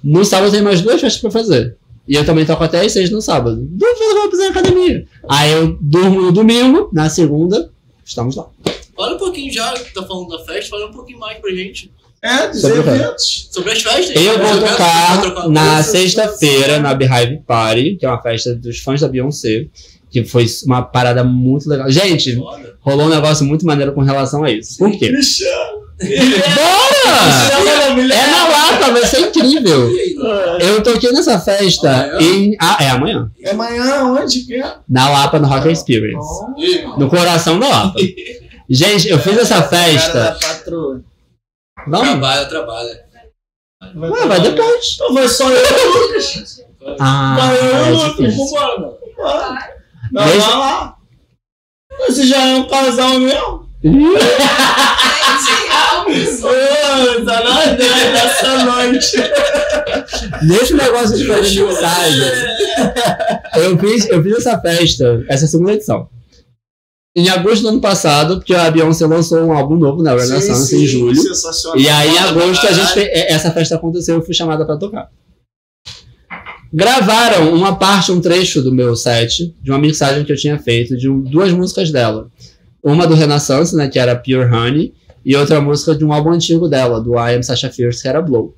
[0.04, 1.76] No sábado tem mais duas festas pra fazer.
[2.08, 3.58] E eu também toco até as 6 no sábado.
[3.58, 5.06] Duvido que eu vou pisar na academia.
[5.30, 7.70] Aí eu durmo no domingo, na segunda,
[8.06, 8.48] estamos lá.
[8.96, 11.92] Fala um pouquinho já, que tá falando da festa, fala um pouquinho mais pra gente.
[12.22, 13.50] É, dos Sobre eventos.
[13.52, 14.16] Sobre as festas.
[14.16, 19.08] Eu vou tocar na sexta-feira na Beehive Party, que é uma festa dos fãs da
[19.08, 19.68] Beyoncé,
[20.10, 21.90] que foi uma parada muito legal.
[21.92, 22.76] Gente, Foda.
[22.82, 24.78] rolou um negócio muito maneiro com relação a isso.
[24.80, 25.12] Por quê?
[26.00, 27.18] Bora!
[28.14, 29.92] É na Lapa, vai ser incrível.
[30.60, 32.18] Eu toquei nessa festa Amanhã?
[32.22, 32.58] em.
[32.60, 33.32] Ah, é amanhã.
[33.42, 34.76] É amanhã, onde que é?
[34.90, 36.42] Na Lapa, no Rock Experience.
[36.44, 36.98] Mano?
[37.00, 38.00] No coração da Lapa.
[38.70, 40.38] Gente, eu fiz essa festa.
[41.88, 42.08] Vamos?
[42.10, 43.06] Trabalha, trabalha.
[43.96, 44.94] Vai, Ah, vai depois.
[44.96, 46.66] Então vai só eu e o Lucas.
[47.00, 48.16] Ah, Vai eu e o é Lucas.
[48.34, 48.60] difícil.
[48.60, 49.78] Vambora.
[50.12, 50.98] Não, vai lá.
[52.08, 53.67] Você já é um casal mesmo?
[57.24, 59.18] Na dessa noite.
[60.44, 62.22] Nesse negócio de fazer mixagem,
[63.56, 66.10] eu fiz, eu fiz essa festa, essa segunda edição.
[67.16, 70.12] Em agosto do ano passado, porque a Beyoncé lançou um álbum novo, né?
[70.12, 71.16] Renaissance, em julho.
[71.82, 74.64] E aí, em agosto, a gente fez, é, essa festa aconteceu e eu fui chamada
[74.66, 75.10] pra tocar.
[76.72, 80.96] Gravaram uma parte, um trecho do meu set, de uma mixagem que eu tinha feito,
[80.96, 82.30] de um- duas músicas dela.
[82.88, 84.94] Uma do Renaissance, né, que era Pure Honey,
[85.26, 88.22] e outra música de um álbum antigo dela, do I Am Sasha Fierce, que era
[88.22, 88.56] Blow.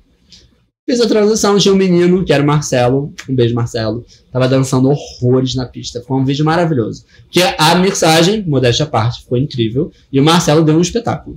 [0.88, 4.88] Fiz a transição, tinha um menino, que era o Marcelo, um beijo Marcelo, tava dançando
[4.88, 6.00] horrores na pista.
[6.00, 7.04] Ficou um vídeo maravilhoso.
[7.28, 11.36] Que a mixagem, modéstia à parte, ficou incrível, e o Marcelo deu um espetáculo.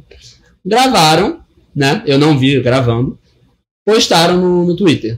[0.63, 1.39] Gravaram,
[1.75, 2.03] né?
[2.05, 3.17] Eu não vi gravando.
[3.83, 5.17] Postaram no, no Twitter.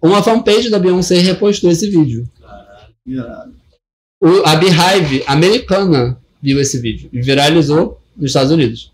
[0.00, 2.26] Uma fanpage da Beyoncé repostou esse vídeo.
[3.06, 3.52] Irado.
[4.22, 8.90] O, a Beehive americana viu esse vídeo e viralizou nos Estados Unidos.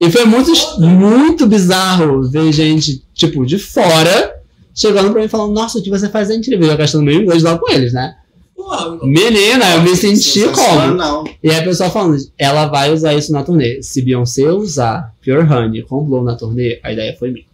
[0.00, 4.34] E foi muito, muito bizarro ver gente, tipo, de fora,
[4.74, 6.68] chegando pra mim falando, nossa, o que você faz é incrível.
[6.68, 8.14] Eu gastando meu inglês lá com eles, né?
[8.54, 11.28] Porra, Menina, eu me senti como?
[11.42, 13.82] E aí a pessoa falando, ela vai usar isso na turnê.
[13.82, 17.46] Se Beyoncé usar Pure Honey com Blow na turnê, a ideia foi minha.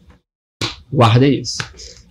[0.93, 1.59] Guardem isso.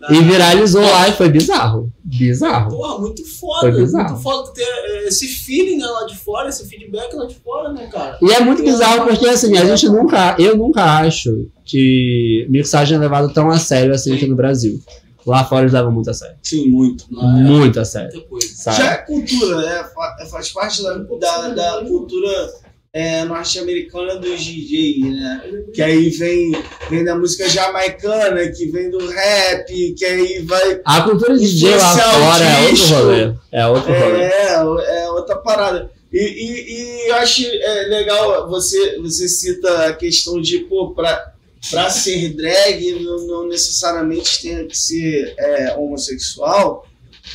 [0.10, 1.91] E viralizou lá e foi bizarro.
[2.03, 2.69] Bizarro.
[2.76, 3.60] Porra, muito foda.
[3.60, 4.10] Foi bizarro.
[4.11, 7.72] Muito foda ter é, esse feeling né, lá de fora, esse feedback lá de fora,
[7.73, 8.18] né, cara?
[8.22, 12.99] E é muito bizarro porque assim, a gente nunca, eu nunca acho que mixagem é
[12.99, 14.82] levado tão a sério assim aqui no Brasil.
[15.26, 16.36] Lá fora eles levam muito a sério.
[16.41, 17.06] Sim, muito.
[17.11, 18.11] É Muito a sério.
[18.14, 18.72] muita coisa.
[18.72, 22.49] Já é cultura, é, fa- é- faz parte da, da, da cultura
[22.94, 25.64] é, norte-americana dos DJs, né?
[25.74, 26.52] Que aí vem,
[26.90, 30.82] vem da música jamaicana, que vem do rap, que aí vai.
[30.84, 33.34] A cultura de DJ lá fora é outro rolê.
[33.52, 34.24] É outro rolê.
[34.24, 35.90] É, é outra parada.
[36.12, 41.34] E, e, e eu acho é, legal, você, você cita a questão de, pô, pra,
[41.70, 46.86] pra ser drag, não, não necessariamente tem que ser é, homossexual.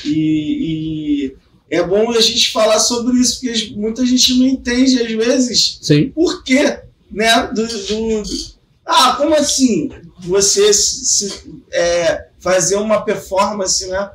[0.05, 1.37] E, e
[1.71, 6.11] é bom a gente falar sobre isso, porque muita gente não entende, às vezes, Sim.
[6.11, 6.81] por quê,
[7.11, 7.49] né?
[7.55, 9.91] Do, do- do- Ah, como assim?
[10.21, 14.11] Você se- se- é, fazer uma performance, né?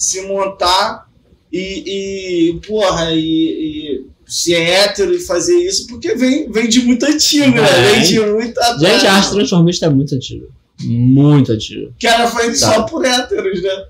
[0.00, 1.06] Se montar
[1.52, 7.04] e, e porra, e, e ser hétero e fazer isso, porque vem, vem de muito
[7.04, 7.92] antigo, né?
[7.92, 8.02] Vem.
[8.02, 8.80] De muito atrás.
[8.80, 10.46] Gente, a arte transformista é muito antiga.
[10.80, 11.92] Muito antiga.
[11.98, 12.74] Que era feito Tá.
[12.74, 13.86] só por héteros, né?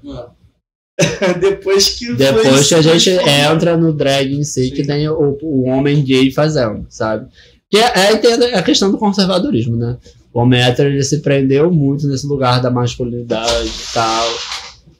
[1.40, 5.64] Depois que Depois que a gente entra no drag em si, que tem o, o
[5.66, 7.28] homem gay fazendo, sabe?
[7.70, 9.96] Que é, é entendo a questão do conservadorismo, né?
[10.32, 14.38] O homem hétero ele se prendeu muito nesse lugar da masculinidade e tal.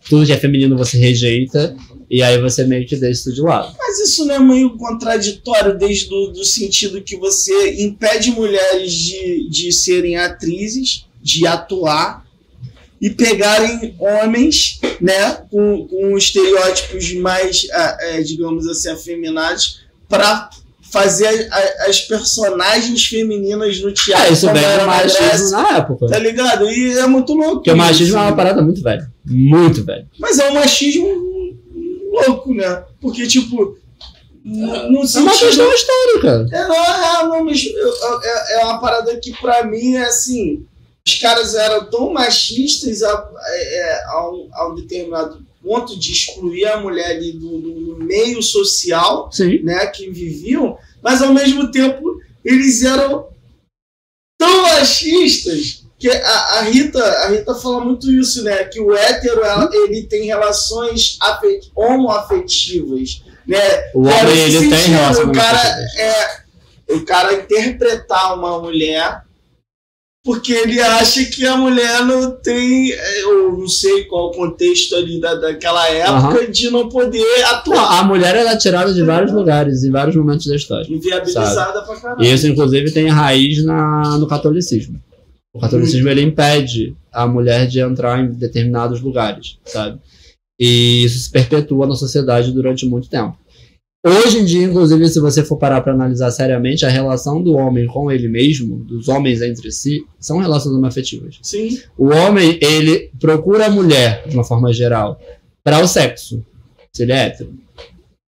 [0.09, 1.77] Tudo que é feminino você rejeita,
[2.11, 3.75] e aí você meio que deixa isso de lado.
[3.79, 9.51] Mas isso não é meio contraditório desde do, do sentido que você impede mulheres de,
[9.51, 12.25] de serem atrizes, de atuar
[13.01, 20.51] e pegarem homens, né, com, com estereótipos mais, ah, eh, digamos assim, afeminados, para
[20.91, 21.49] fazer
[21.87, 24.27] as personagens femininas no teatro.
[24.27, 26.07] É, isso vem era do na machismo Grécia, na época.
[26.07, 26.71] Tá ligado?
[26.71, 27.57] E é muito louco.
[27.57, 28.17] Porque o machismo isso.
[28.17, 29.11] é uma parada muito velha.
[29.27, 30.07] Muito velha.
[30.19, 31.07] Mas é um machismo
[32.11, 32.85] louco, né?
[33.03, 33.77] Porque, tipo,
[34.43, 35.39] no, no É uma sentido.
[35.41, 36.47] questão histórica.
[36.53, 37.63] É, não, é, não, mas
[38.25, 40.65] é, é uma parada que pra mim é assim.
[41.09, 46.67] Os caras eram tão machistas a, é, a, um, a um determinado ponto de excluir
[46.67, 49.63] a mulher ali do, do- meio social, Sim.
[49.63, 52.03] né, que viviam, mas ao mesmo tempo
[52.45, 53.29] eles eram
[54.39, 59.43] tão machistas que a, a Rita a Rita fala muito isso, né, que o hétero
[59.43, 63.59] ela- ele tem relações afet, homoafetivas, né,
[63.95, 65.61] O homem ele tem relação o cara
[65.99, 66.39] é
[66.95, 69.23] o cara interpretar uma mulher
[70.29, 74.95] porque ele acha que a mulher não tem é, eu não sei qual o contexto
[74.95, 79.03] ali da, daquela época de não poder Não, atuar a mulher ela é tirada de
[79.03, 80.87] vários lugares, em vários momentos da história.
[80.93, 85.01] inviabilizada pra caralho E isso, inclusive, tem raiz na, no catolicismo.
[85.51, 89.99] O catolicismo ele impede a mulher de entrar em determinados lugares, sabe?
[90.61, 93.35] E isso se perpetua na sociedade durante muito tempo.
[94.07, 97.87] Hoje em dia, inclusive, se você for parar para analisar seriamente, a relação do homem
[97.87, 101.39] com ele mesmo, dos homens entre si, são relações homoafetivas.
[101.43, 105.21] sim O homem, ele procura a mulher, de uma forma geral,
[105.65, 106.45] para o sexo,
[106.93, 107.53] se ele é hétero.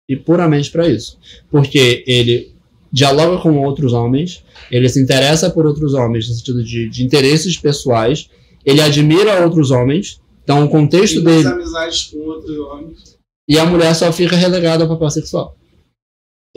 [0.10, 1.20] E puramente para isso.
[1.52, 2.56] Porque ele
[2.90, 7.58] dialoga com outros homens, ele se interessa por outros homens, no sentido de, de interesses
[7.58, 8.30] pessoais,
[8.66, 11.46] ele admira outros homens, então o contexto dele.
[11.46, 13.18] amizades com outros homens
[13.50, 15.57] E a mulher só fica relegada ao papel sexual.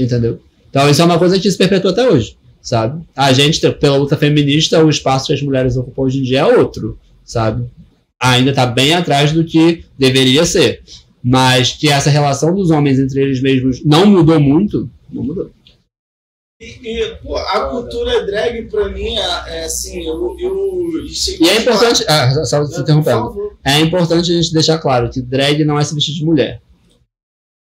[0.01, 0.41] Entendeu?
[0.71, 3.05] Então isso é uma coisa que se perpetua até hoje, sabe?
[3.15, 6.59] A gente, pela luta feminista, o espaço que as mulheres ocupam hoje em dia é
[6.59, 7.67] outro, sabe?
[8.21, 10.83] Ainda está bem atrás do que deveria ser.
[11.23, 15.51] Mas que essa relação dos homens entre eles mesmos não mudou muito, não mudou.
[16.59, 21.49] e, e, pô, a cultura drag pra mim é, é assim eu, eu sei E
[21.49, 22.05] é importante.
[22.09, 23.53] Ah, só interrompendo.
[23.63, 26.63] É importante a gente deixar claro que drag não é se vestir de mulher.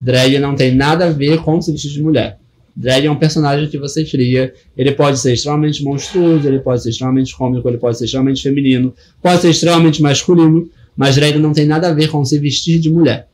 [0.02, 2.40] Drag não tem nada a ver com se vestir de mulher.
[2.76, 4.54] Drag é um personagem que você cria.
[4.78, 8.94] Ele pode ser extremamente monstruoso, ele pode ser extremamente cômico, ele pode ser extremamente feminino,
[9.22, 12.90] pode ser extremamente masculino, mas drag não tem nada a ver com se vestir de
[12.90, 13.28] mulher.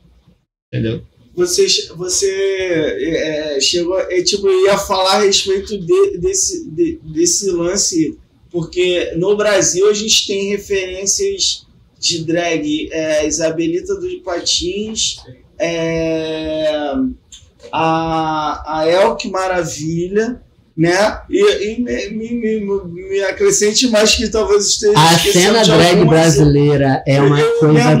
[0.72, 1.02] Entendeu?
[1.36, 8.16] você, você é, chegou, é, tipo, ia falar a respeito de- desse, de- desse lance,
[8.50, 11.66] porque no Brasil a gente tem referências
[12.00, 15.16] de drag, é, Isabelita dos Patins,
[15.58, 16.92] é,
[17.72, 20.40] a, a Elke Maravilha,
[20.76, 21.20] né?
[21.30, 21.40] E,
[21.72, 27.20] e me, me, me, me acrescente mais que talvez esteja A cena drag brasileira é
[27.20, 27.96] uma coisa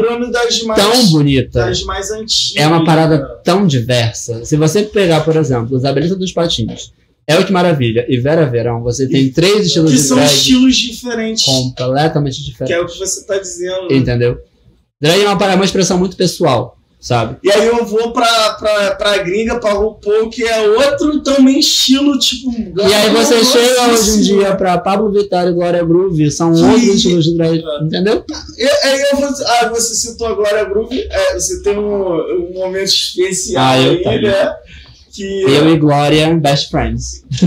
[0.66, 1.60] mais, tão bonita.
[1.60, 2.52] das mais antigas.
[2.56, 4.44] É uma parada tão diversa.
[4.44, 6.92] Se você pegar, por exemplo, Isabelita dos Patins,
[7.26, 11.44] Elke Maravilha e Vera Verão, você tem três estilos que de são drag estilos diferentes.
[11.44, 12.92] completamente Que é o diferentes.
[12.92, 13.90] que você tá dizendo.
[13.92, 14.38] Entendeu?
[15.00, 16.75] Drag é uma, parada- uma expressão muito pessoal,
[17.06, 17.36] sabe?
[17.44, 22.18] E aí eu vou pra, pra, pra gringa, pra RuPaul, que é outro também estilo,
[22.18, 22.50] tipo...
[22.50, 26.62] E aí você chega hoje em dia pra Pablo Vittar e Glória Groove, são Que-
[26.62, 28.24] outros estilos de drag, entendeu?
[28.58, 29.18] E aí eu.
[29.46, 34.02] Ah, você citou a Groove, é, você tem um, um momento especial Ah, eu aí,
[34.02, 34.22] tenho.
[34.22, 34.54] né?
[35.14, 35.42] Que...
[35.44, 37.24] Eu e Glória, best friends.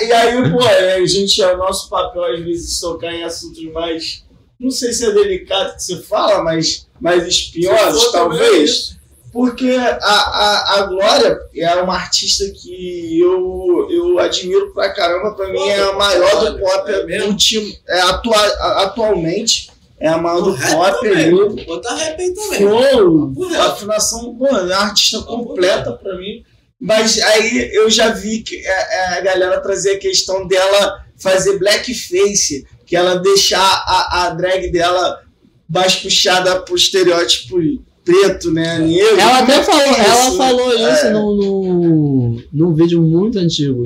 [0.00, 3.62] E aí, pô, é, a gente, é o nosso papel às vezes tocar em assuntos
[3.72, 4.23] mais,
[4.60, 8.94] não sei se é delicado que você fala, mas mais espinhosos, talvez.
[9.32, 15.48] Porque a, a, a Glória é uma artista que eu, eu admiro pra caramba, pra
[15.48, 17.30] mim é a maior do pop É mesmo?
[17.30, 18.36] ultim- é, atua,
[18.84, 19.70] atualmente.
[19.98, 21.64] é a maior do pop ali.
[21.66, 22.58] Botar rap aí também.
[22.60, 26.44] Flow, afinação, pô, é uma artista completa pra mim.
[26.80, 32.66] Mas aí eu já vi que a, a galera trazer a questão dela fazer blackface,
[32.94, 35.20] que ela deixar a, a drag dela
[35.68, 37.56] mais puxada pro estereótipo
[38.04, 38.78] preto, né?
[38.78, 39.18] Negro.
[39.18, 40.36] Ela até é falou, é ela isso?
[40.36, 41.10] falou isso É.
[41.10, 43.82] num, num, num vídeo muito antigo.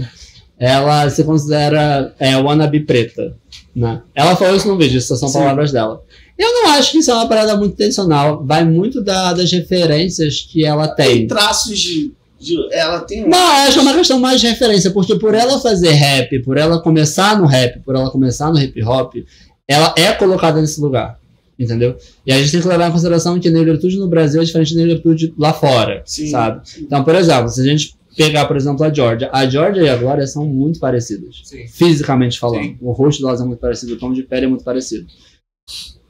[0.59, 3.35] Ela se considera é, wannabe preta.
[3.75, 4.03] Né?
[4.15, 5.39] Ela falou isso num vídeo, essas são Sim.
[5.39, 6.03] palavras dela.
[6.37, 8.45] Eu não acho que isso é uma parada muito intencional.
[8.45, 11.27] Vai muito da- das referências que ela Tem tem.
[11.29, 12.13] traços de-
[12.71, 13.29] Ela tem um.
[13.29, 16.57] Não, acho que é uma questão mais de referência, porque por ela fazer rap, por
[16.57, 19.15] ela começar no rap, por ela começar no hip hop,
[19.67, 21.19] ela é colocada nesse lugar.
[21.59, 21.97] Entendeu?
[22.25, 24.77] E a gente tem que levar em consideração que negritude no Brasil é diferente de
[24.77, 26.29] negritude lá fora, Sim.
[26.29, 26.63] sabe?
[26.79, 29.97] Então, por exemplo, se a gente pegar, por exemplo, a Georgia, a Georgia e a
[29.97, 31.67] Glória são muito parecidas, Sim.
[31.67, 32.63] fisicamente falando.
[32.63, 32.79] Sim.
[32.81, 35.09] O rosto delas é muito parecido, o tom de pele é muito parecido.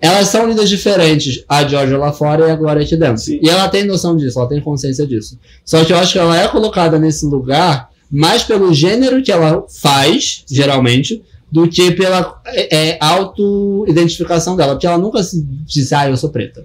[0.01, 3.19] Elas são lindas diferentes, a Georgia lá fora e a Glória aqui dentro.
[3.19, 3.41] Sim.
[3.43, 5.39] E ela tem noção disso, ela tem consciência disso.
[5.65, 9.67] Só que eu acho que ela é colocada nesse lugar mais pelo gênero que ela
[9.69, 14.75] faz, geralmente, do que pela é, é, auto-identificação dela.
[14.75, 16.65] Porque ela nunca se diz, ah, eu sou preta.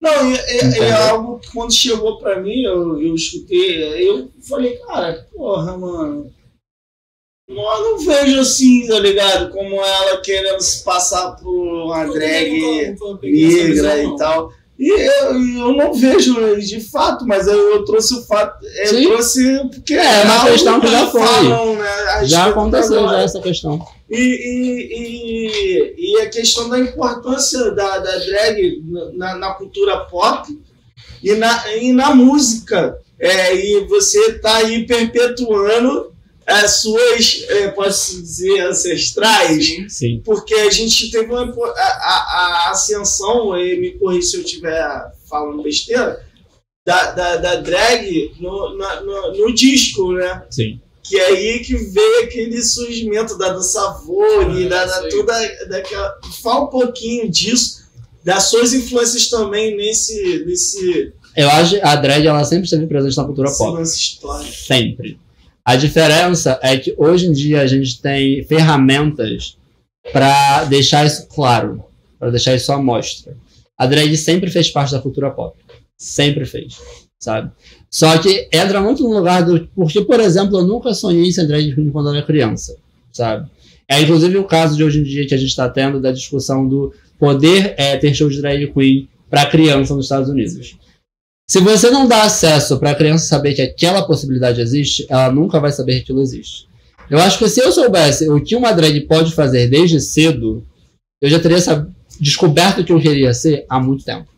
[0.00, 0.84] Não, Entendeu?
[0.84, 6.30] é algo que quando chegou pra mim, eu, eu escutei, eu falei, cara, porra, mano.
[7.48, 9.50] Eu não vejo assim, tá ligado?
[9.50, 11.50] Como ela querendo se passar por
[11.86, 14.52] uma drag negra e tal.
[14.78, 18.64] E eu, eu não vejo de fato, mas eu, eu trouxe o fato.
[18.64, 19.02] Eu Sim.
[19.08, 21.20] trouxe porque É, uma questão que já foi.
[21.20, 23.84] falam, né, Já aconteceu já essa questão.
[24.08, 28.82] e, e, e, e a questão da importância da, da drag
[29.14, 30.46] na, na cultura pop
[31.24, 32.98] e na, e na música.
[33.18, 36.12] É, e você tá aí perpetuando
[36.48, 39.66] as suas, é, posso dizer, ancestrais.
[39.66, 39.88] Sim.
[39.88, 40.22] Sim.
[40.24, 45.12] Porque a gente teve uma, a, a, a ascensão, e me corri se eu estiver
[45.28, 46.24] falando besteira,
[46.86, 50.42] da, da, da drag no, na- no, no disco, né?
[50.50, 50.80] Sim.
[51.02, 56.14] Que é aí que veio aquele surgimento da dança vogue, É, da, da toda daquela.
[56.42, 57.84] Fala um pouquinho disso,
[58.24, 63.16] das suas influências também nesse, nesse, Eu acho que a drag ela sempre esteve presente
[63.16, 63.48] na cultura
[63.78, 64.44] nesse pop.
[64.50, 65.18] Sempre.
[65.68, 69.58] A diferença é que hoje em dia a gente tem ferramentas
[70.10, 71.84] para deixar isso claro,
[72.18, 73.36] para deixar isso à mostra.
[73.76, 75.58] A drag sempre fez parte da cultura pop.
[75.94, 76.78] Sempre fez,
[77.18, 77.50] sabe?
[77.90, 79.68] Só que entra muito no lugar do.
[79.76, 82.74] Porque, por exemplo, eu nunca sonhei em ser drag queen quando eu era criança,
[83.12, 83.46] sabe?
[83.86, 86.66] É inclusive o caso de hoje em dia que a gente está tendo da discussão
[86.66, 90.78] do poder é, ter show de drag queen para criança nos Estados Unidos.
[91.50, 95.58] Se você não dá acesso para a criança saber que aquela possibilidade existe, ela nunca
[95.58, 96.68] vai saber que aquilo existe.
[97.08, 100.62] Eu acho que se eu soubesse o que uma drag pode fazer desde cedo,
[101.22, 101.56] eu já teria
[102.20, 104.28] descoberto o que eu queria ser há muito tempo.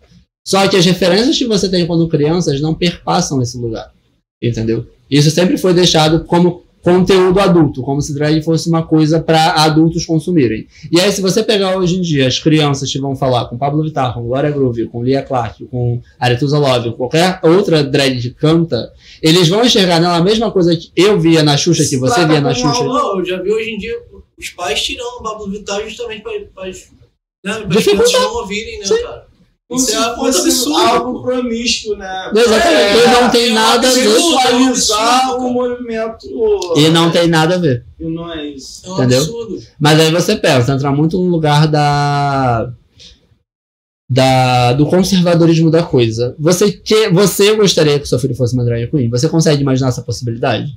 [0.46, 3.92] Só que as referências que você tem quando crianças não perpassam esse lugar.
[4.40, 4.86] Entendeu?
[5.10, 10.04] Isso sempre foi deixado como conteúdo adulto, como se drag fosse uma coisa para adultos
[10.04, 10.66] consumirem.
[10.90, 13.82] E aí, se você pegar hoje em dia as crianças que vão falar com Pablo
[13.82, 18.92] Vittar, com Gloria Groove, com Lia Clark, com Aretusa Love, qualquer outra drag que canta,
[19.22, 22.40] eles vão enxergar nela a mesma coisa que eu via na Xuxa, que você via
[22.40, 22.84] na Xuxa.
[22.84, 23.96] Não, eu já vi hoje em dia
[24.38, 26.88] os pais tirando o Pablo Vittar justamente para as
[27.44, 28.06] né, Dificultar.
[28.06, 29.29] crianças não ouvirem, né, cara?
[29.70, 30.78] Como Isso se é fosse absurdo.
[30.78, 32.32] algo promíscuo, né?
[32.34, 34.10] Exatamente, e não tem é nada a ver.
[34.10, 36.26] Sexualizar o movimento.
[36.76, 37.84] E não tem nada a ver.
[38.00, 38.84] E não é isso.
[38.84, 39.18] É um Entendeu?
[39.20, 39.62] absurdo.
[39.78, 42.68] Mas aí você pensa, entra muito no lugar da.
[44.10, 46.34] Da, do conservadorismo da coisa.
[46.36, 49.08] Você, que, você gostaria que seu filho fosse uma drag queen?
[49.08, 50.76] Você consegue imaginar essa possibilidade?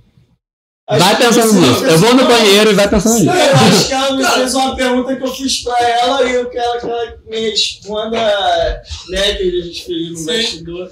[0.90, 1.86] Vai pensando nisso.
[1.86, 3.48] Eu vou no banheiro e vai pensando Não, nisso.
[3.48, 6.50] eu acho que ela me fez uma pergunta que eu fiz pra ela e eu
[6.50, 10.92] quero que ela me responda, né, que a gente fez no bastidor.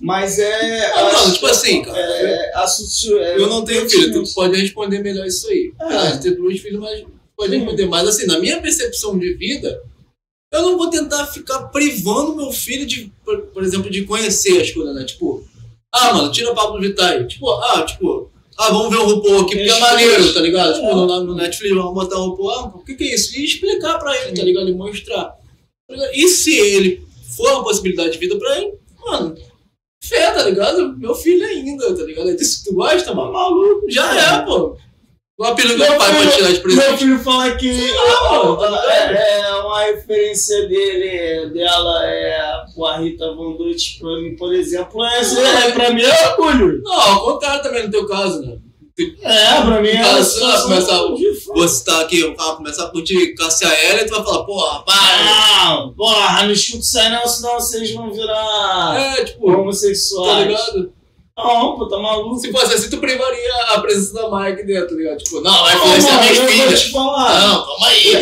[0.00, 0.86] Mas é.
[0.92, 1.98] Ah, que tipo assim, cara.
[1.98, 5.72] É, associo- é, Eu não tenho filho, tu pode responder melhor isso aí.
[5.80, 5.84] É.
[5.84, 7.04] Ah, ter duas filhas, mas
[7.36, 7.86] pode responder.
[7.86, 9.82] Mas assim, na minha percepção de vida,
[10.52, 14.70] eu não vou tentar ficar privando meu filho de, por, por exemplo, de conhecer as
[14.70, 15.04] coisas, né?
[15.04, 15.44] Tipo,
[15.92, 17.26] ah, mano, tira o Pablo Vittar aí.
[17.26, 18.23] Tipo, ah, tipo,
[18.58, 20.74] ah, vamos ver o RuPaul aqui, porque é maneiro, tá ligado?
[20.74, 23.36] Tipo, no, no Netflix, vamos botar o RuPaul, ah, o que que é isso?
[23.38, 24.68] E explicar pra ele, tá ligado?
[24.68, 25.24] E mostrar.
[25.24, 25.36] Tá?
[26.14, 27.02] E se ele
[27.36, 28.74] for uma possibilidade de vida pra ele,
[29.04, 29.36] mano,
[30.02, 30.96] fé, tá ligado?
[30.98, 32.28] Meu filho ainda, tá ligado?
[32.28, 34.76] Aí, Se tu gosta, mano, maluco, já é, pô.
[35.36, 36.98] O apelido do Meu pai pra filho- tirar de Meu presente.
[36.98, 38.90] filho fala que tá ligado?
[38.90, 45.04] é, é uma referência dele, dela é a Rita Von Dutch, pra mim, por exemplo.
[45.04, 46.80] É, é, pra mim é orgulho.
[46.84, 48.58] Não, ao contrário também no teu caso, né?
[49.24, 51.02] É, pra mim é ela situação começar-.
[51.56, 55.94] Você tá aqui, ah, começar a curtir Cassia Eller, tu vai falar, porra, Ah, Não,
[55.94, 60.46] porra, não escuta isso aí não, senão vocês vão virar É, tipo, tá homossexuais.
[60.46, 60.92] ligado?
[61.36, 62.38] Não, pô, tá maluco.
[62.38, 65.18] Se fosse assim, tu privaria a presença da aqui dentro, tá ligado?
[65.18, 67.40] Tipo, não, vai Não, influenciar mano, minhas eu vou te falar.
[67.40, 68.12] Não, calma aí.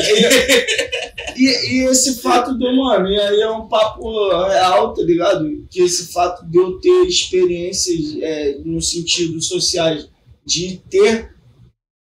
[1.36, 5.48] E, e esse fato do, mano, e aí é um papo real, tá ligado?
[5.70, 10.08] Que esse fato de eu ter experiências é, no sentido sociais,
[10.44, 11.32] de ter.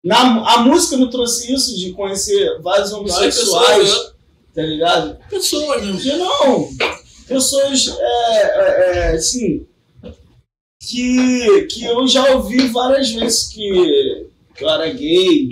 [0.04, 4.12] Na, a música me trouxe isso, de conhecer vários homossexuais, né?
[4.56, 5.18] tá ligado?
[5.30, 6.18] Pessoas, né?
[6.18, 6.70] Não,
[7.28, 9.68] pessoas, é, é, é, assim,
[10.88, 14.26] que, que eu já ouvi várias vezes que,
[14.56, 15.50] que eu era gay,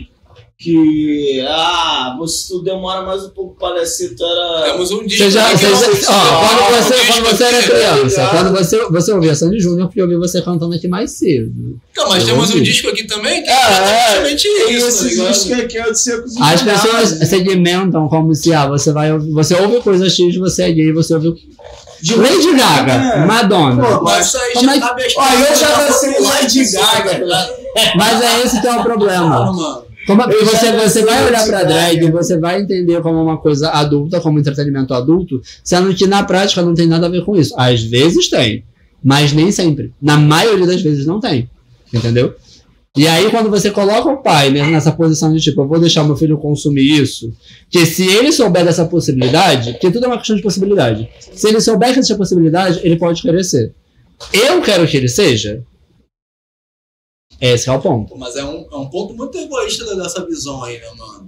[0.57, 4.71] que, ah, você tu demora mais um pouco para descer, tu era...
[4.73, 5.23] Temos um disco.
[5.23, 8.31] Você já, você é já- um- ó, quando um você, quando você era criança, ligado?
[8.31, 11.79] quando você, você ouvia Sandy Júnior, porque eu ouvi você cantando aqui mais cedo.
[11.95, 12.63] Não, mas Eu temos um ouvi.
[12.65, 15.31] disco aqui também que É, é exatamente E isso, tá esse ligado?
[15.33, 19.31] disco aqui é de secos e As pessoas segmentam como se ah, você vai ouvir,
[19.31, 21.35] você ouve coisa X, você é gay, você ouve
[22.01, 23.25] De Lady Gaga, É.
[23.25, 23.83] Madonna.
[23.97, 27.27] Pô, Mas isso aí é já que- cabe as Ó, eu já popular Lady Gaga.
[27.27, 27.49] tá?
[27.95, 29.83] Mas é esse que é o problema.
[30.07, 31.65] Como, Eu você, você vai olhar Gaga.
[31.65, 36.61] drag, você vai entender como uma coisa adulta, como entretenimento adulto, sendo que na prática
[36.63, 37.53] não tem nada a ver com isso.
[37.57, 38.63] Às vezes tem,
[39.03, 39.93] mas nem sempre.
[40.01, 41.47] Na maioria das vezes não tem.
[41.93, 42.33] Entendeu?
[42.99, 46.03] E aí, quando você coloca o pai né, nessa posição de tipo, eu vou deixar
[46.03, 47.33] meu filho consumir isso,
[47.69, 51.09] que se ele souber dessa possibilidade, porque tudo é uma questão de possibilidade.
[51.31, 53.73] Se ele souber que existe a possibilidade, ele pode querer ser.
[54.33, 55.63] Eu quero que ele seja.
[57.39, 58.17] Esse é o ponto.
[58.17, 61.25] Mas é um, é um ponto muito egoísta dessa visão aí, né, mano?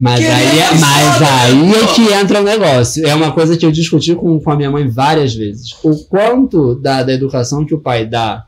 [0.00, 3.06] Mas Querer aí, é, mas foda, aí né, é que entra o negócio.
[3.06, 5.76] É uma coisa que eu discuti com, com a minha mãe várias vezes.
[5.84, 8.46] O quanto da, da educação que o pai dá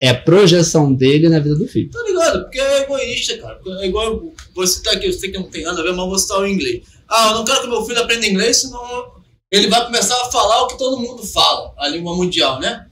[0.00, 1.90] é projeção dele na vida do filho.
[1.90, 2.42] Tá ligado?
[2.44, 3.60] Porque é egoísta, cara.
[3.80, 6.28] É igual você tá aqui, eu sei que não tem nada a ver, mas você
[6.28, 6.82] tá o inglês.
[7.06, 9.12] Ah, eu não quero que meu filho aprenda inglês, senão
[9.50, 12.86] ele vai começar a falar o que todo mundo fala, a língua mundial, né?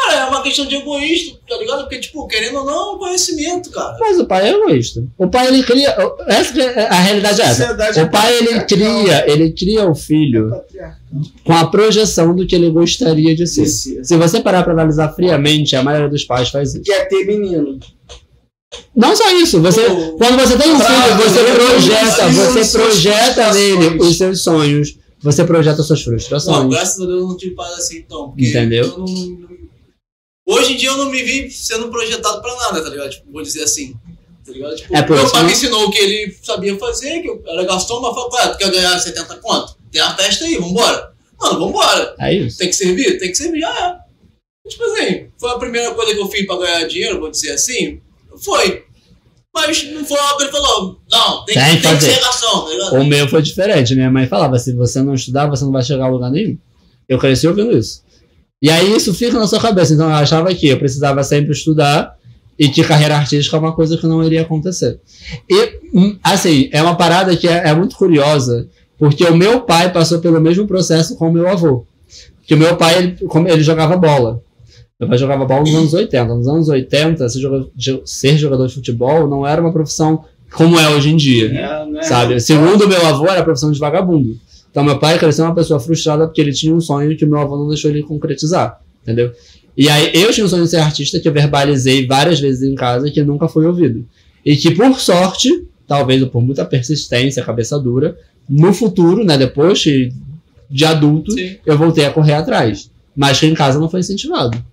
[0.00, 1.80] Cara, é uma questão de egoísta, tá ligado?
[1.80, 3.96] Porque, tipo, querendo ou não, é um conhecimento, cara.
[3.98, 5.04] Mas o pai é egoísta.
[5.18, 5.94] O pai, ele cria.
[6.26, 8.02] Essa, é- a realidade é essa.
[8.04, 10.50] O pai, ele cria, ele cria o filho
[11.44, 13.66] com a projeção do que ele gostaria de ser.
[13.66, 16.82] Se você parar pra analisar friamente, a maioria dos pais faz isso.
[16.84, 17.78] Quer ter menino.
[18.94, 23.98] Não só isso, você, Pô, quando você tem um filho, você projeta, você projeta nele
[23.98, 26.70] os seus sonhos, você projeta suas Não, frustrações.
[26.70, 28.34] graças a Deus eu não tive pai assim, então.
[28.38, 28.84] Entendeu?
[28.84, 29.47] eu não- não-
[30.48, 33.10] Hoje em dia eu não me vi sendo projetado pra nada, tá ligado?
[33.10, 33.94] Tipo, vou dizer assim.
[34.46, 34.74] Tá ligado?
[34.76, 38.00] Tipo, É meu pai me ensinou o que ele sabia fazer, que eu era gastão,
[38.00, 39.76] mas falou, "Ué, tu quer ganhar 70 conto?
[39.92, 41.12] Tem uma festa aí, vambora.
[41.38, 42.14] Mano, vambora.
[42.18, 42.56] É isso.
[42.56, 43.18] Tem que servir?
[43.18, 44.68] Tem que servir, já é.
[44.70, 48.00] Tipo assim, foi a primeira coisa que eu fiz pra ganhar dinheiro, vou dizer assim.
[48.42, 48.84] Foi.
[49.54, 52.64] Mas não foi algo que ele falou, não, tem, Tem que, tem que ser gastão,
[52.64, 52.94] tá ligado?
[52.96, 53.94] O meu foi diferente.
[53.94, 56.56] Minha mãe falava: se você não estudar, você não vai chegar a lugar nenhum.
[57.08, 58.02] Eu cresci ouvindo isso.
[58.60, 59.94] E aí isso fica na sua cabeça.
[59.94, 62.16] Então eu achava que eu precisava sempre estudar
[62.58, 64.98] e que carreira artística é uma coisa que não iria acontecer.
[65.48, 68.66] E, hum, assim, é uma parada que é, é muito curiosa,
[68.98, 71.86] porque o meu pai passou pelo mesmo processo com o meu avô.
[72.46, 74.42] Que o meu pai, ele, como ele jogava bola.
[74.98, 76.34] Meu pai jogava bola nos anos 80.
[76.34, 80.80] Nos anos 80, ser jogador, de- ser jogador de futebol não era uma profissão como
[80.80, 81.46] é hoje em dia.
[81.52, 82.02] É, né?
[82.02, 82.40] Sabe?
[82.40, 84.36] Segundo meu avô, era a profissão de vagabundo.
[84.78, 87.56] Então, meu pai cresceu uma pessoa frustrada porque ele tinha um sonho que meu avô
[87.56, 88.80] não deixou ele concretizar.
[89.02, 89.32] Entendeu?
[89.76, 92.76] E aí, eu tinha um sonho de ser artista que eu verbalizei várias vezes em
[92.76, 94.06] casa e que nunca foi ouvido.
[94.46, 98.16] E que, por sorte, talvez por muita persistência, cabeça dura,
[98.48, 99.82] no futuro, né, depois
[100.70, 101.56] de adulto, Sim.
[101.66, 102.88] eu voltei a correr atrás.
[103.16, 104.64] Mas que em casa não foi incentivado.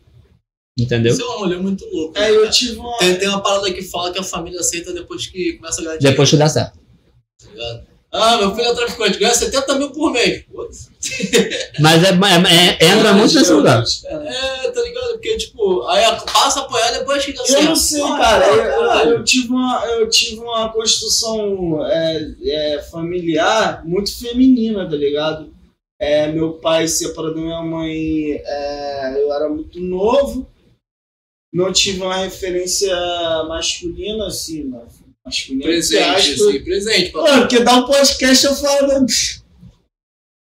[0.77, 1.14] Entendeu?
[1.14, 2.19] Isso é uma mulher muito louca.
[2.19, 2.95] É, eu tive uma.
[2.99, 5.98] Tem, tem uma parada que fala que a família aceita depois que começa a ganhar
[5.98, 6.14] dinheiro.
[6.14, 6.77] Depois que dá certo.
[7.41, 7.94] tá ligado?
[8.17, 10.43] Ah, meu filho é traficante, ganha 70 mil por mês.
[10.51, 10.89] Putz.
[11.79, 13.83] Mas é, é- é- entra muito nesse lugar.
[14.05, 15.11] É, tá ligado?
[15.13, 17.63] Porque, tipo, aí a- passa a apoiar depois que dá Eu certo.
[17.65, 18.45] não sei, Ah, cara.
[18.47, 25.53] Eu, eu- tive uma, eu tive uma construção é, é, familiar muito feminina, tá ligado?
[25.99, 30.45] É, meu pai se separou da minha mãe, é, eu era muito novo,
[31.53, 32.93] não tive uma referência
[33.47, 34.81] masculina, assim, né?
[35.26, 35.64] Masculina.
[35.64, 36.41] entre Presente, aspas.
[36.41, 37.11] assim, presente.
[37.11, 39.06] Pô, porque dá um podcast eu falo, né?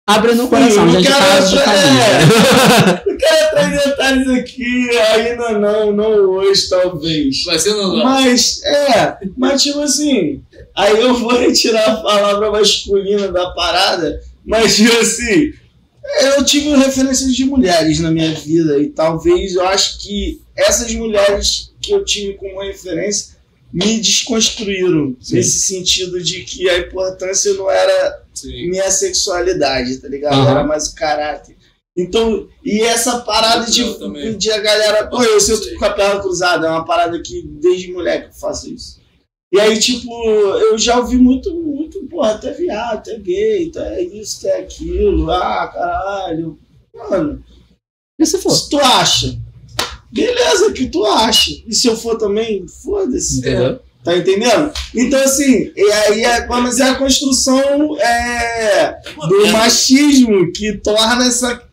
[0.05, 1.07] Abre no coração, Não gente.
[1.07, 3.09] quero Casa de.
[3.09, 7.43] Não quero entrar em detalhes aqui, ainda não, não hoje, talvez.
[7.45, 8.03] Vai ser no.
[8.03, 10.43] Mas, é, mas tipo assim,
[10.75, 15.53] aí eu vou retirar a palavra masculina da parada, mas tipo assim,
[16.21, 21.71] eu tive referências de mulheres na minha vida e talvez eu acho que essas mulheres
[21.81, 23.32] que eu tive como referência
[23.73, 25.35] me desconstruíram Sim.
[25.35, 28.69] nesse sentido de que a importância não era Sim.
[28.69, 30.35] minha sexualidade, tá ligado?
[30.35, 30.51] Aham.
[30.51, 31.57] Era mais o caráter.
[31.97, 35.07] Então, e essa parada de, de a galera.
[35.07, 35.55] Pô, eu Sei.
[35.55, 39.01] sinto com a perna cruzada, é uma parada que desde moleque eu faço isso.
[39.51, 44.47] E aí, tipo, eu já ouvi muito, muito, porra, até viado, até gay, até isso,
[44.47, 46.57] até aquilo, ah, caralho.
[46.95, 47.43] Mano,
[48.19, 48.49] E se for?
[48.49, 49.37] se tu acha,
[50.13, 51.51] beleza, que tu acha.
[51.67, 53.39] E se eu for também, foda-se.
[53.39, 53.79] Entendeu?
[54.03, 54.71] Tá entendendo?
[54.93, 58.99] Então, assim, e aí é, mas é a construção é,
[59.29, 61.63] do machismo que torna essa,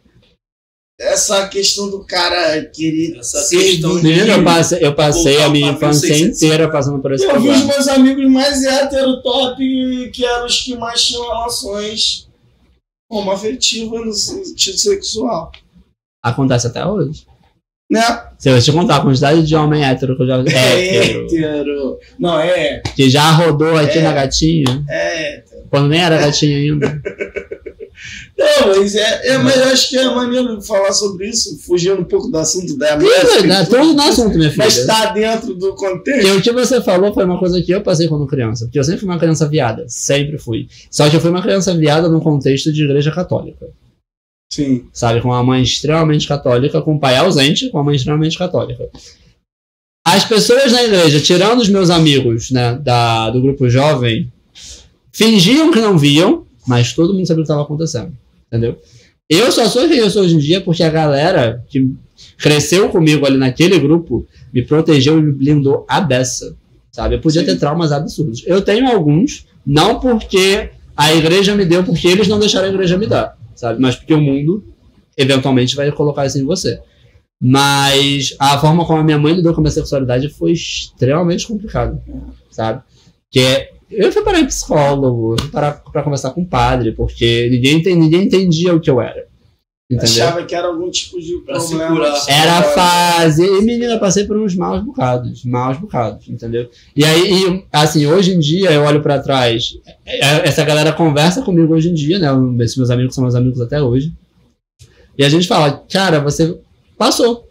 [0.99, 5.49] essa questão do cara querer Essa ser questão de- Menino, eu passei, eu passei a
[5.49, 6.37] minha infância 1600.
[6.43, 10.61] inteira passando por esse Eu vi os meus amigos mais hétero top, que eram os
[10.61, 12.29] que mais tinham relações
[13.11, 15.51] homoafetivas no sentido sexual.
[16.23, 17.27] Acontece até hoje.
[17.91, 18.30] Né?
[18.41, 21.99] Se eu te contar a quantidade de homem hétero que eu já É hétero, hétero.
[22.19, 22.83] Não, é.
[22.97, 24.03] que já rodou aqui É.
[24.03, 25.43] na gatinha, É.
[25.69, 27.01] quando nem era gatinha ainda.
[28.39, 32.05] Não, mas é, é, mas eu acho que é maneiro falar sobre isso, fugindo um
[32.05, 33.65] pouco do assunto da Tudo, né?
[33.67, 34.65] Tudo no assunto, minha filha.
[34.65, 36.27] Mas tá dentro do contexto.
[36.27, 38.65] E o que você falou foi uma coisa que eu passei quando criança.
[38.65, 39.85] Porque eu sempre fui uma criança viada.
[39.87, 40.67] Sempre fui.
[40.91, 43.67] Só que eu fui uma criança viada no contexto de igreja católica.
[44.53, 44.89] Sim.
[44.93, 45.21] Sabe?
[45.21, 48.89] Com uma mãe extremamente católica, com um pai ausente, com uma mãe extremamente católica.
[50.05, 54.33] As pessoas na igreja, tirando os meus amigos né, da, do grupo jovem,
[55.13, 58.13] fingiam que não viam, mas todo mundo sabia o que estava acontecendo.
[58.49, 58.81] Entendeu?
[59.29, 61.95] Eu só sou quem eu sou hoje em dia porque a galera que
[62.37, 66.57] cresceu comigo ali naquele grupo me protegeu e me blindou a beça.
[66.91, 67.15] Sabe?
[67.15, 67.47] Eu podia Sim.
[67.47, 68.43] ter traumas absurdos.
[68.45, 72.99] Eu tenho alguns, não porque a igreja me deu, porque eles não deixaram a igreja
[72.99, 73.81] me dar, sabe?
[73.81, 74.65] Mas porque o mundo
[75.17, 76.81] eventualmente vai colocar isso em você.
[77.41, 82.03] Mas a forma como a minha mãe lidou com a minha sexualidade foi extremamente complicada,
[82.51, 82.83] sabe?
[83.31, 86.93] Que é, eu fui parar em psicólogo, eu fui parar pra conversar com o padre,
[86.93, 89.27] porque ninguém, ninguém entendia o que eu era.
[89.91, 90.05] Entendeu?
[90.25, 91.89] Achava que era algum tipo de Pra problema.
[91.97, 92.25] curar.
[92.29, 93.45] Era a fase.
[93.45, 95.45] E, menina, eu passei por uns maus bocados.
[95.45, 96.71] Maus bocados, entendeu?
[96.95, 99.77] E aí, e, assim, hoje em dia, eu olho pra trás.
[100.07, 102.29] é- Essa galera conversa comigo hoje em dia, né?
[102.65, 104.13] Esses meus amigos são meus amigos até hoje.
[105.19, 106.57] E a gente fala, cara, você
[106.97, 107.49] passou.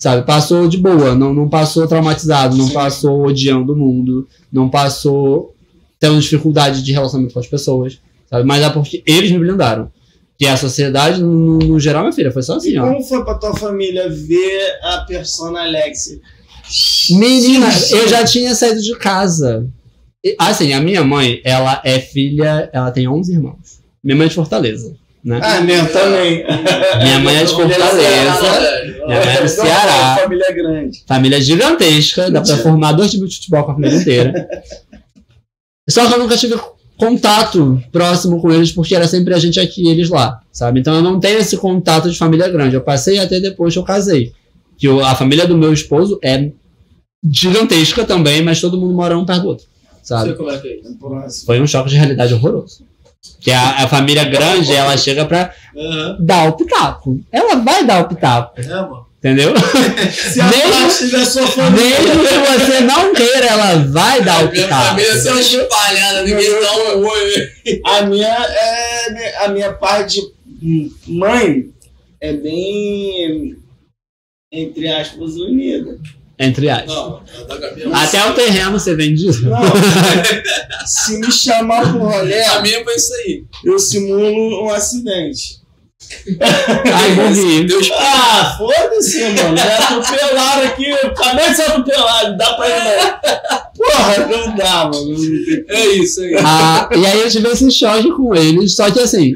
[0.00, 0.24] Sabe?
[0.24, 1.14] Passou de boa.
[1.16, 2.56] Não, não passou traumatizado.
[2.56, 2.74] Não Sim.
[2.74, 4.28] passou odiando o mundo.
[4.52, 5.52] Não passou
[5.98, 7.98] tendo dificuldade de relacionamento com as pessoas.
[8.30, 8.44] Sabe?
[8.46, 9.90] Mas é porque eles me blindaram.
[10.38, 12.86] Que a sociedade, no, no geral, minha filha, foi só assim, E ó.
[12.86, 16.18] como foi pra tua família ver a persona Alexia?
[17.10, 19.66] Menina, eu já tinha saído de casa.
[20.38, 23.80] Assim, a minha mãe, ela é filha, ela tem 11 irmãos.
[24.02, 24.94] Minha mãe é de Fortaleza,
[25.24, 25.40] né?
[25.42, 26.44] Ah, meu também.
[27.02, 27.94] Minha mãe é de Fortaleza,
[29.06, 30.16] minha mãe é do Ceará.
[30.22, 31.04] Família grande.
[31.06, 34.48] família gigantesca, dá pra formar dois times de futebol com a família inteira.
[35.88, 36.56] Só que eu nunca tive
[36.98, 40.80] contato próximo com eles, porque era sempre a gente aqui e eles lá, sabe?
[40.80, 42.74] Então eu não tenho esse contato de família grande.
[42.74, 44.32] Eu passei até depois que eu casei.
[44.78, 46.50] Que o- a família do meu esposo é
[47.30, 49.66] gigantesca também, mas todo mundo mora um perto do outro,
[50.02, 50.30] sabe?
[50.30, 51.28] É é.
[51.44, 52.84] Foi um choque de realidade horroroso.
[53.40, 56.16] Que a, a família grande, ela chega pra Aham.
[56.20, 57.20] dar o pitaco.
[57.32, 59.06] Ela vai dar o pitaco, É, mano.
[59.32, 59.54] Entendeu?
[60.12, 61.98] Se a Mesmo- parte da sua família.
[62.00, 64.86] Mesmo que você não queira, ela vai dar o Minha pitaco.
[64.88, 67.48] família sendo espalhada, ninguém dá um oi.
[67.84, 71.70] A minha, é, a minha parte de mãe
[72.20, 73.56] é bem,
[74.52, 75.98] entre aspas, unida.
[76.38, 76.94] Entre aspas.
[76.94, 77.22] Não,
[77.94, 79.24] a é Até o terreno você vende.
[79.24, 79.32] Não,
[80.86, 83.44] se me chamar pro rolê, A minha foi isso aí.
[83.64, 85.60] eu simulo um acidente.
[86.92, 87.64] Ai, morri.
[87.64, 89.52] Deus Ah, foda-se, mano.
[89.52, 93.66] Me atropelaram aqui, acabei de ser atropelado, dá pra ir não.
[93.76, 95.16] Porra, não dá, mano.
[95.68, 96.34] É isso aí.
[96.38, 99.34] Ah, e aí eu tive esse choque com eles, só que assim,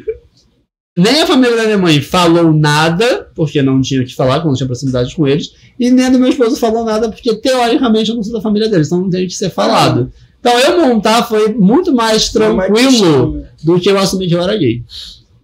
[0.96, 4.48] nem a família da minha mãe falou nada, porque não tinha o que falar, quando
[4.48, 8.10] não tinha proximidade com eles, e nem a do meu esposo falou nada, porque teoricamente
[8.10, 10.12] eu não sou da família deles, então não tem o que ser falado.
[10.40, 13.44] Então eu montar foi muito mais é tranquilo costume.
[13.62, 14.82] do que eu assumir que eu era gay.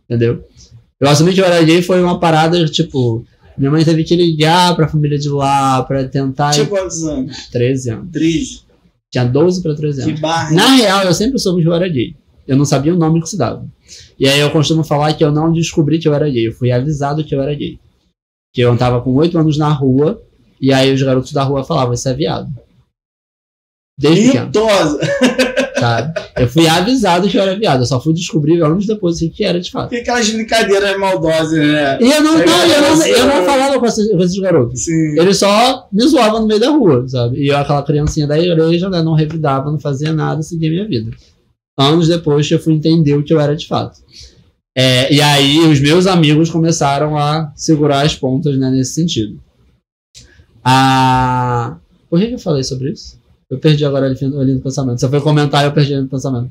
[0.09, 0.45] Entendeu?
[1.01, 3.25] Eu assumi que eu era gay foi uma parada, tipo,
[3.57, 6.51] minha mãe teve que ligar pra família de lá pra tentar.
[6.53, 7.49] Tinha quantos anos?
[7.49, 8.11] 13 anos.
[8.13, 8.65] Triste.
[9.13, 10.21] Tinha 12 pra 13 Que anos.
[10.21, 10.51] barra.
[10.53, 12.15] Na real, eu sempre soube que eu era gay.
[12.47, 13.67] Eu não sabia o nome que se dava.
[14.19, 16.49] E aí eu costumo falar que eu não descobri que eu era gay.
[16.49, 17.79] Eu fui avisado que eu era gay.
[18.55, 20.23] Que eu tava com 8 anos na rua,
[20.61, 22.51] e aí os garotos da rua falavam, isso é viado.
[23.99, 24.99] Desde pequeno, Pintosa.
[25.79, 26.21] sabe?
[26.37, 27.81] Eu fui avisado que eu era viado.
[27.81, 29.91] Eu só fui descobrir anos depois o que era de fato.
[29.91, 31.99] Tem aquelas brincadeiras maldosas, né?
[32.01, 34.85] E eu não, não, eu não, eu não falava com esses, com esses garotos.
[34.85, 35.19] Sim.
[35.19, 37.39] Eles só me zoavam no meio da rua, sabe?
[37.39, 41.11] E eu, aquela criancinha da igreja, né, não revidava, não fazia nada, seguia minha vida.
[41.79, 44.01] Anos depois eu fui entender o que eu era de fato.
[44.77, 49.41] É, e aí os meus amigos começaram a segurar as pontas né, nesse sentido.
[50.63, 51.79] Ah,
[52.11, 53.16] por que eu falei sobre isso?
[53.51, 54.99] Eu perdi agora ali no pensamento.
[55.01, 56.51] Você foi comentar e eu perdi ali no pensamento.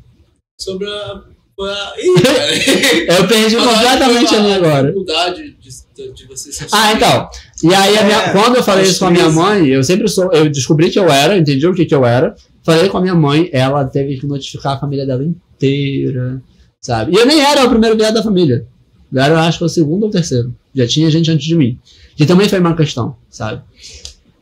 [0.59, 1.21] Sobre a.
[1.61, 1.93] a...
[1.97, 3.19] Ih, cara.
[3.19, 4.83] Eu perdi completamente ali agora.
[4.87, 7.29] dificuldade de, de você ser Ah, então.
[7.63, 10.07] E aí, a minha- É, quando eu falei isso com a minha mãe, eu sempre
[10.07, 10.31] sou.
[10.31, 12.33] Eu descobri que eu era, entendi o que, que eu era.
[12.63, 16.41] Falei com a minha mãe, ela teve que notificar a família dela inteira,
[16.81, 17.11] sabe?
[17.13, 18.65] E eu nem era o primeiro viado da família.
[19.13, 20.53] Eu era, eu acho que, o segundo ou terceiro.
[20.73, 21.77] Já tinha gente antes de mim.
[22.17, 23.61] Que também foi uma questão, sabe?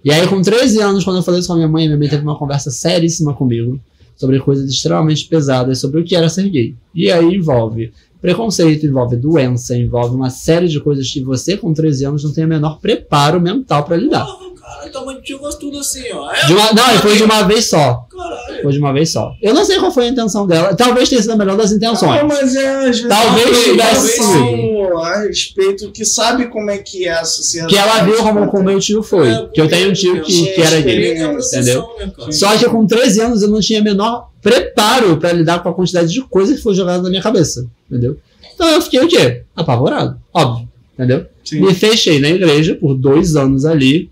[0.04, 2.10] E aí, com 13 anos, quando eu falei isso com a minha mãe, minha mãe
[2.10, 3.80] teve uma conversa seríssima comigo
[4.16, 6.76] sobre coisas extremamente pesadas, sobre o que era ser gay.
[6.94, 12.06] E aí envolve preconceito, envolve doença, envolve uma série de coisas que você, com 13
[12.06, 14.26] anos, não tem o menor preparo mental pra lidar.
[14.74, 16.32] Porra, cara, tua mãe te gosta tudo assim, ó.
[16.32, 18.06] É, De uma- não, foi de uma vez só.
[18.10, 18.62] Caralho.
[18.64, 19.34] Foi de uma vez só.
[19.42, 20.76] Eu não sei qual foi a intenção dela.
[20.76, 22.22] Talvez tenha sido a melhor das intenções.
[22.22, 26.78] Não, mas é, às vezes, Talvez uma tivesse informação a respeito que sabe como é
[26.78, 27.74] que é a sociedade.
[27.74, 29.30] Que ela viu como o meu tio foi.
[29.30, 31.22] É, Que eu tenho um tio que, que era gay.
[31.22, 32.12] A proteção, né?
[32.32, 36.12] Só que com 13 anos eu não tinha menor preparo pra lidar com a quantidade
[36.12, 37.66] de coisa que foi jogada na minha cabeça.
[37.90, 38.18] Entendeu?
[38.54, 39.44] Então eu fiquei o quê?
[39.56, 40.18] Apavorado.
[40.34, 40.68] Óbvio.
[40.94, 41.26] Entendeu?
[41.44, 41.60] Sim.
[41.62, 44.10] Me fechei na igreja por dois anos ali.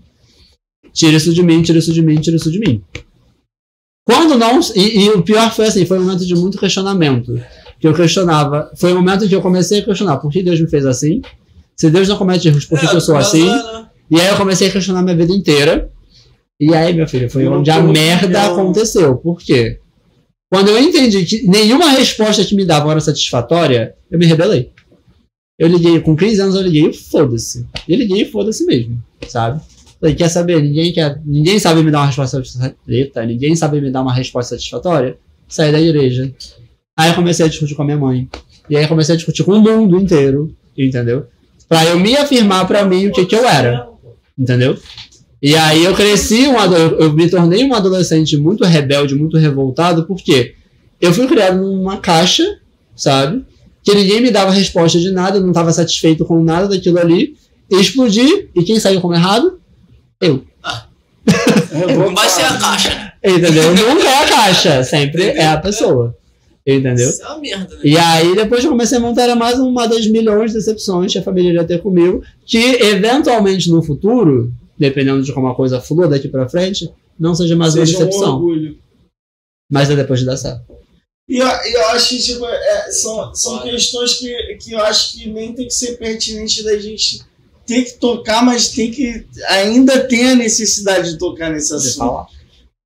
[0.92, 2.82] Tira isso de mim, tira isso de mim, tira isso de mim.
[4.04, 4.60] Quando não.
[4.74, 7.40] E, e o pior foi assim: foi um momento de muito questionamento.
[7.78, 8.70] Que eu questionava.
[8.76, 11.20] Foi o momento em que eu comecei a questionar por que Deus me fez assim.
[11.76, 13.46] Se Deus não comete erros, por que, que eu sou mas, assim?
[14.10, 15.90] E aí eu comecei a questionar minha vida inteira.
[16.60, 19.16] E aí, meu filho, foi onde a merda aconteceu.
[19.16, 19.80] Por quê?
[20.52, 24.70] Quando eu entendi que nenhuma resposta que me dava era satisfatória, eu me rebelei.
[25.58, 27.66] Eu liguei, com 15 anos eu liguei, e foda-se.
[27.88, 29.60] Eu liguei, e foda-se mesmo, sabe?
[30.02, 30.60] Falei, quer saber?
[30.60, 33.24] Ninguém, quer, ninguém sabe me dar uma resposta satisfatória.
[33.24, 35.16] Ninguém sabe me dar uma resposta satisfatória.
[35.46, 36.34] Saí da igreja.
[36.96, 38.28] Aí eu comecei a discutir com a minha mãe.
[38.68, 41.26] E aí comecei a discutir com o mundo inteiro, entendeu?
[41.68, 43.86] Pra eu me afirmar pra mim o que, que eu era.
[44.36, 44.76] Entendeu?
[45.40, 46.56] E aí eu cresci, um
[46.98, 50.56] eu me tornei um adolescente muito rebelde, muito revoltado, porque
[51.00, 52.58] eu fui criado numa caixa,
[52.96, 53.44] sabe?
[53.84, 57.36] Que ninguém me dava resposta de nada, eu não estava satisfeito com nada daquilo ali.
[57.70, 59.61] Explodi, e quem saiu como errado?
[60.22, 60.44] Eu.
[61.96, 63.12] Não vai ser a caixa?
[63.24, 63.74] Entendeu?
[63.74, 66.16] Nunca é a caixa, sempre é a pessoa.
[66.64, 67.08] Entendeu?
[67.10, 67.80] Isso é uma merda, né?
[67.82, 71.12] E aí, depois que eu comecei a montar, era mais uma das milhões de decepções
[71.12, 75.80] que a família iria ter comigo, que eventualmente no futuro, dependendo de como a coisa
[75.80, 76.88] flua daqui pra frente,
[77.18, 78.34] não seja mais uma Seja um decepção.
[78.34, 78.78] orgulho.
[79.70, 80.62] Mas é depois de dar certo.
[81.28, 85.28] E eu, eu acho que tipo, é, são, são questões que, que eu acho que
[85.28, 87.22] nem tem que ser pertinente da gente
[87.66, 91.96] ter que tocar, mas tem que ainda tem a necessidade de tocar nesse De assunto.
[91.98, 92.26] falar.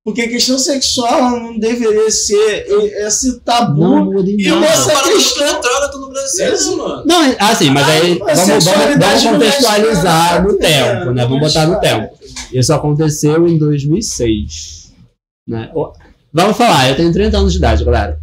[0.03, 2.65] Porque a questão sexual não deveria ser
[3.05, 3.81] esse tabu.
[3.81, 4.65] Não em E nada.
[4.65, 7.03] essa parada questão- droga no Brasil, Essa- mano.
[7.05, 11.21] Não, é- assim, mas aí Ah, vamos, vamos, vamos não contextualizar no tempo, né?
[11.23, 12.17] não Vamos botar no com tempo.
[12.53, 14.93] Isso aconteceu em 2006.
[15.45, 15.69] Né?
[16.33, 18.17] Vamos falar, eu tenho 30 anos de idade, galera.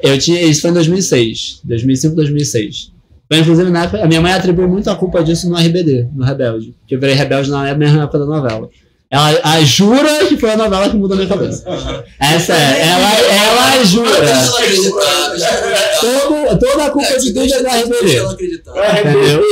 [0.00, 2.92] Eu tinha, isso foi em 2006, 2005, 2006.
[3.30, 6.24] Foi, inclusive, na época, a minha mãe atribui muito a culpa disso no RBD, no
[6.24, 6.74] Rebelde.
[6.86, 8.68] Que eu virei rebelde na mesma época da novela.
[9.08, 11.64] Ela a, jura que foi a novela que mudou a minha cabeça.
[12.20, 14.10] Essa é, ela, ela jura.
[14.10, 16.00] ela ela.
[16.00, 18.16] Todo, toda a culpa É, de deixa, é do RBD.
[18.16, 18.72] ela acreditar.
[18.76, 19.42] É, Entendeu?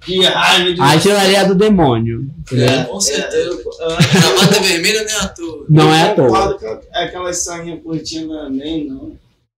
[0.00, 2.26] Que raiva de Aquilo ali é do demônio.
[2.52, 2.84] É.
[2.84, 3.58] Com certeza.
[3.80, 5.66] Ah, Gravata vermelha não é à toa.
[5.68, 6.26] Não é à eu toa.
[6.28, 9.12] concordo com aquela sainha curtinha nem não.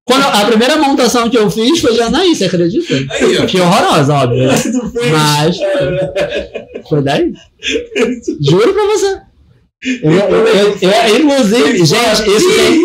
[0.09, 2.95] Quando a primeira montação que eu fiz foi de Anaí, você acredita?
[3.11, 3.47] Aí, ó.
[3.47, 4.47] Que horrorosa, óbvio.
[4.49, 4.55] né?
[5.13, 5.57] Mas
[6.89, 7.33] foi daí.
[8.41, 9.21] Juro pra você.
[10.03, 12.83] Eu, eu, eu- eu- inclusive, gente, isso tem.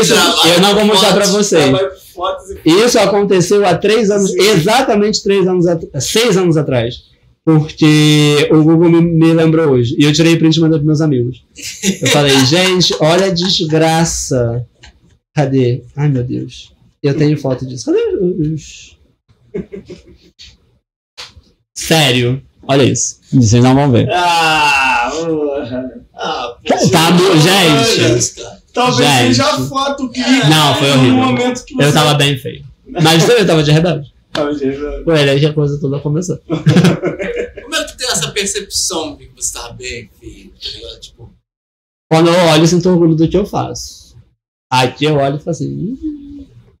[0.00, 0.14] Isso
[0.54, 1.64] eu não vou mostrar pra vocês.
[2.64, 5.64] Isso aconteceu há três anos, exatamente três anos,
[6.00, 7.08] seis anos atrás.
[7.44, 9.96] Porque o Google me, me lembrou hoje.
[9.98, 11.42] E eu tirei print e mandei pros meus amigos.
[12.02, 14.64] Eu falei, gente, olha a desgraça.
[15.42, 15.84] Cadê?
[15.94, 16.72] Ai, meu Deus.
[17.00, 17.86] Eu tenho foto disso.
[17.86, 18.98] Cadê os.
[21.76, 22.42] Sério.
[22.66, 23.20] Olha isso.
[23.32, 24.08] Vocês não vão ver.
[24.10, 26.02] Ah, porra.
[26.12, 26.90] Ah, pô.
[26.90, 28.34] Tá, mo- gente.
[28.74, 29.26] Talvez Gente.
[29.28, 30.20] seja a foto que.
[30.20, 31.14] Não, foi no horrível.
[31.14, 31.84] momento que você.
[31.88, 32.64] Eu tava bem feio.
[33.00, 34.12] Mas eu tava de rebelde.
[34.32, 36.36] Tava de- Foi aí que a coisa toda começou.
[36.48, 40.50] Como é que tu tem essa percepção de que você tá bem, filho?
[40.50, 41.00] Tá?
[41.00, 41.32] Tipo,
[42.10, 44.07] Quando eu olho, eu sinto orgulho do que eu faço.
[44.70, 45.98] Aqui eu olho e falo assim.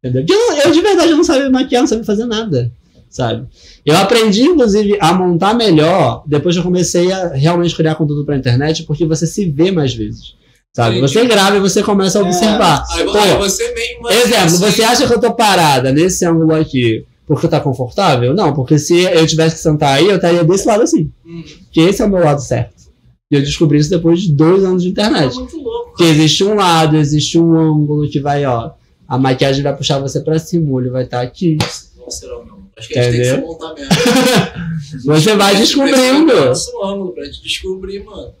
[0.02, 0.24] Entendeu?
[0.28, 2.70] Eu, eu de verdade eu não sabia maquiar, não sabia fazer nada.
[3.10, 3.46] Sabe?
[3.86, 8.36] Eu aprendi, inclusive, a montar melhor depois que eu comecei a realmente criar conteúdo pra
[8.36, 10.34] internet, porque você se vê mais vezes.
[10.76, 11.00] Sabe?
[11.00, 12.24] Você grava e você começa a É.
[12.26, 12.84] observar.
[12.90, 16.54] Aí, Pô, aí você mesmo Exemplo, assim, você acha que eu tô parada nesse ângulo
[16.54, 18.34] aqui porque tá confortável?
[18.34, 21.10] Não, porque se eu tivesse que sentar aí, eu estaria desse lado assim.
[21.26, 21.42] Hum,
[21.72, 22.77] Que esse é o meu lado certo.
[23.30, 25.34] E eu descobri isso depois de dois anos de é internet.
[25.34, 25.94] muito louco.
[25.96, 28.70] Que existe um lado, existe um ângulo que vai, ó.
[29.06, 31.58] A maquiagem vai puxar você pra cima, o olho vai estar aqui.
[31.96, 32.58] Não será não.
[32.76, 33.88] Acho que a gente tem que se montar mesmo.
[35.04, 36.32] Você vai descobrindo.
[36.46, 38.32] Nosso ângulo pra gente descobrir, mano.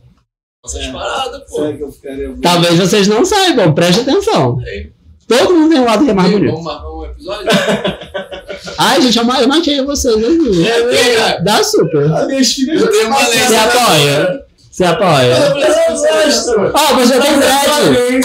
[0.64, 0.92] Nossas É.
[0.92, 1.56] paradas, pô.
[1.56, 2.34] Será que eu ficaria?
[2.40, 4.62] Talvez vocês não saibam, preste atenção.
[4.64, 4.92] Ei,
[5.26, 6.50] Todo mundo tem um lado que é mais bonito.
[6.52, 7.48] Vamos marcar um episódio?
[8.78, 10.16] Ai, gente, eu, ma- eu maquiei vocês.
[10.16, 10.68] né?
[10.68, 11.40] É, pega.
[11.42, 12.04] Dá super.
[12.12, 13.38] As minhas filhas Eu tenho uma lei.
[13.40, 14.44] Você apoia?
[14.78, 15.34] Você apoia?
[15.34, 16.52] Eu gosto.
[16.72, 18.20] Ó, você tem dread.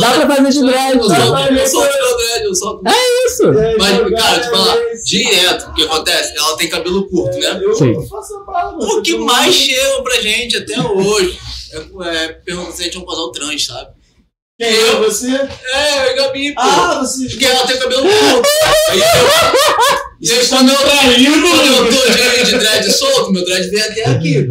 [0.00, 0.96] Dá pra fazer de dread.
[0.96, 2.82] Eu eu meu dread, eu solto.
[3.26, 3.42] Isso.
[3.78, 6.34] Mas, cara, te falar, direto, o que acontece?
[6.34, 7.60] Ela tem cabelo curto, né?
[7.62, 7.92] Eu Sim.
[7.92, 11.38] O que mais chega pra gente até hoje
[11.74, 13.90] é, é perguntar se a gente é um casal trans, sabe?
[14.58, 15.28] Quem é você?
[15.72, 16.60] É, eu e Gabi, pô.
[16.60, 17.28] Ah, você.
[17.28, 18.48] Porque ela tem cabelo curto.
[18.90, 19.98] Aí eu.
[20.20, 24.04] E aí, quando eu, quando eu tô de, de dread solto, meu dread vem até
[24.10, 24.48] aqui.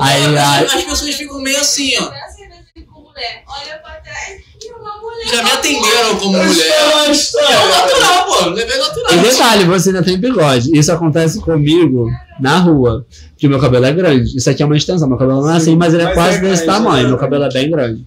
[0.00, 2.02] Aí, aí, As pessoas ficam meio assim, ó.
[2.04, 5.26] Olha pra trás e uma mulher.
[5.28, 6.50] Já me atenderam como mulher.
[6.50, 7.68] História, É história.
[7.68, 8.44] natural, pô.
[8.50, 9.12] Levei natural.
[9.12, 10.76] E detalhe, você ainda tem bigode.
[10.76, 13.06] Isso acontece comigo na rua.
[13.38, 14.36] Que meu cabelo é grande.
[14.36, 15.08] Isso aqui é uma extensão.
[15.08, 17.02] Meu cabelo não é assim, mas ele é Mas quase é desse grande, tamanho.
[17.04, 17.08] né?
[17.10, 18.04] Meu cabelo é bem grande.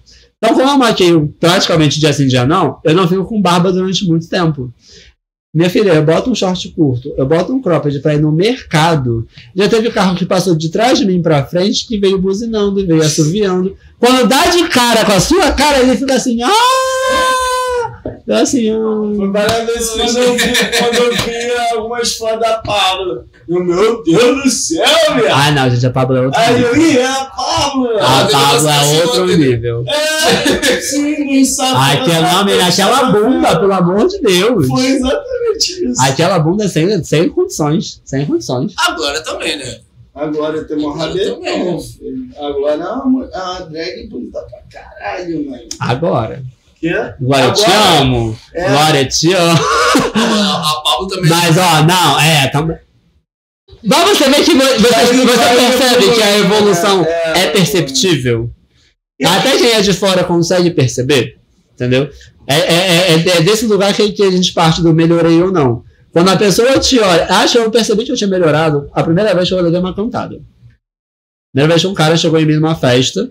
[0.52, 4.06] Então, como eu maqueio praticamente dia sim, dia não, eu não fico com barba durante
[4.06, 4.72] muito tempo.
[5.54, 9.26] Minha filha, eu boto um short curto, eu boto um cropped pra ir no mercado.
[9.54, 13.02] Já teve carro que passou de trás de mim pra frente que veio buzinando, veio
[13.02, 13.74] assoviando.
[13.98, 17.35] Quando dá de cara com a sua cara, ele fica assim, ah!
[18.26, 18.72] Eu assim,
[19.16, 19.30] Foi ah.
[19.32, 23.24] várias vezes quando eu vi, quando eu vi algumas fotos da Pablo.
[23.48, 24.84] Eu, meu Deus do céu,
[25.14, 25.32] velho!
[25.32, 26.74] Ah, não, gente, a Pablo é outro Aí nível.
[26.74, 27.98] eu ia, a Pablo!
[27.98, 29.84] A Pablo é outro nível.
[29.86, 32.00] É, sim, não sabe.
[32.00, 34.66] Aquela, não, aquela bunda, pelo amor de Deus.
[34.66, 36.02] Foi exatamente isso.
[36.02, 38.00] Aquela bunda sem, sem condições.
[38.04, 38.74] Sem condições.
[38.78, 39.80] Agora também, né?
[40.16, 41.80] Agora tem uma rabetão, também.
[41.82, 42.28] filho.
[42.38, 45.68] Agora é uma, é uma drag bonita pra caralho, mano.
[45.78, 46.42] Agora.
[46.92, 47.14] Quê?
[47.20, 48.00] Glória, eu te Agora?
[48.00, 48.38] amo.
[48.54, 48.68] É.
[48.70, 49.58] Glória, eu te amo.
[50.14, 51.30] A, a Pablo também.
[51.30, 52.48] Mas, ó, não, é.
[52.48, 52.62] Tá...
[53.82, 58.50] Mas você vê que vo- você, você percebe que a evolução é perceptível.
[59.24, 61.38] Até quem é de fora consegue perceber.
[61.74, 62.10] Entendeu?
[62.46, 65.84] É, é, é, é desse lugar que, que a gente parte do melhorei ou não.
[66.12, 69.48] Quando a pessoa te olha, acha eu percebi que eu tinha melhorado, a primeira vez
[69.48, 70.40] que eu levei uma cantada.
[71.52, 73.30] Primeira vez que um cara chegou em mim numa festa,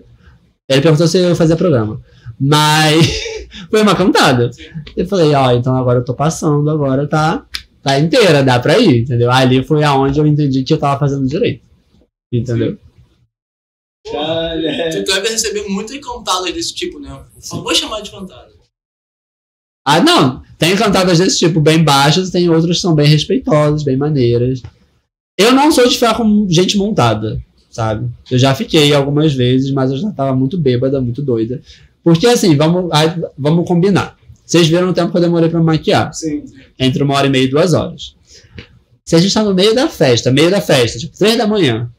[0.68, 2.00] ele perguntou se eu fazia programa.
[2.40, 3.06] Mas
[3.70, 4.50] foi uma cantada.
[4.96, 7.46] Eu falei, ó, então agora eu tô passando, agora tá,
[7.82, 9.30] tá inteira, dá pra ir, entendeu?
[9.30, 11.64] Ali foi aonde eu entendi que eu tava fazendo direito.
[12.32, 12.78] Entendeu?
[14.06, 14.90] É.
[14.90, 17.24] Tu deve receber muito cantadas desse tipo, né?
[17.40, 18.52] Só vou chamar de cantada.
[19.86, 20.42] Ah, não.
[20.58, 24.62] Tem cantadas desse tipo bem baixas, tem outras que são bem respeitosas, bem maneiras.
[25.38, 27.40] Eu não sou de ficar com gente montada,
[27.70, 28.10] sabe?
[28.30, 31.60] Eu já fiquei algumas vezes, mas eu já tava muito bêbada, muito doida.
[32.06, 34.16] Porque assim, vamos, aí, vamos combinar.
[34.44, 36.14] Vocês viram o tempo que eu demorei me maquiar.
[36.14, 36.44] Sim.
[36.78, 38.14] Entre uma hora e meia e duas horas.
[39.04, 41.90] Se a gente tá no meio da festa, meio da festa, tipo, três da manhã,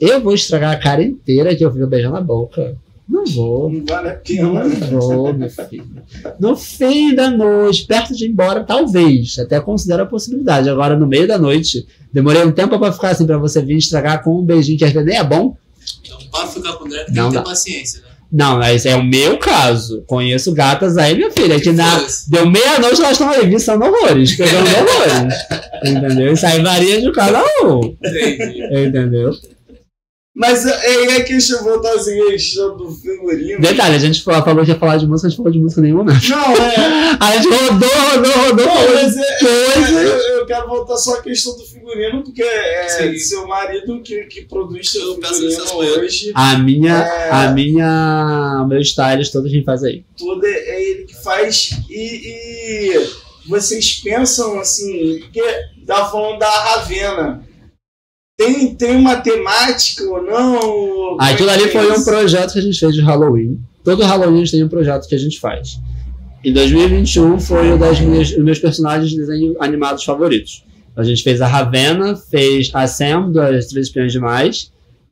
[0.00, 2.76] eu vou estragar a cara inteira que eu fico beijando a boca.
[3.08, 3.68] Não vou.
[3.68, 4.86] Não vale a Não pena.
[4.92, 5.90] vou, meu filho.
[6.38, 9.40] No fim da noite, perto de ir embora, talvez.
[9.40, 10.70] Até considero a possibilidade.
[10.70, 14.22] Agora, no meio da noite, demorei um tempo pra ficar assim, pra você vir estragar
[14.22, 15.56] com um beijinho que às vezes nem é bom.
[16.04, 17.42] Então, pra ficar com drag, tem Não que ter dá.
[17.42, 18.08] paciência, né?
[18.30, 20.04] Não, esse é o meu caso.
[20.06, 24.66] Conheço gatas aí, minha filha, que na, deu meia-noite elas estão aí viçando horrores, pegando
[24.68, 25.34] horrores.
[25.84, 26.32] Entendeu?
[26.34, 27.96] Isso aí varia de cada um.
[28.04, 28.86] Entendi.
[28.86, 29.32] Entendeu?
[30.38, 33.60] Mas é, é que deixa eu voltar assim, a questão do figurino.
[33.60, 35.80] Detalhe, a gente falou falou que ia falar de música, a gente falou de música
[35.80, 36.28] em nenhum momento.
[36.28, 37.18] Não, é.
[37.18, 40.00] A gente rodou, rodou, rodou, Não, mas é, Coisa.
[40.00, 43.18] eu, eu quero voltar só à questão do figurino, porque é Sim.
[43.18, 46.30] seu marido que, que produz seu Eu peço figurino hoje.
[46.36, 47.30] A minha, É.
[47.32, 50.04] a minha, o meu stylist, todo quem faz aí.
[50.16, 51.70] Tudo é, é ele que faz.
[51.90, 53.10] E, e
[53.48, 55.42] vocês pensam assim, porque
[55.84, 57.47] tá falando da Ravena.
[58.38, 61.20] Tem, tem uma temática ou não?
[61.20, 62.04] É Aquilo ali é foi um isso?
[62.04, 63.58] projeto que a gente fez de Halloween.
[63.82, 65.80] Todo Halloween a gente tem um projeto que a gente faz.
[66.44, 70.64] Em 2021 foi o das minhas, os meus personagens de desenho animados favoritos.
[70.94, 74.70] A gente fez a Ravena, fez a Sam das Três Espiões Demais,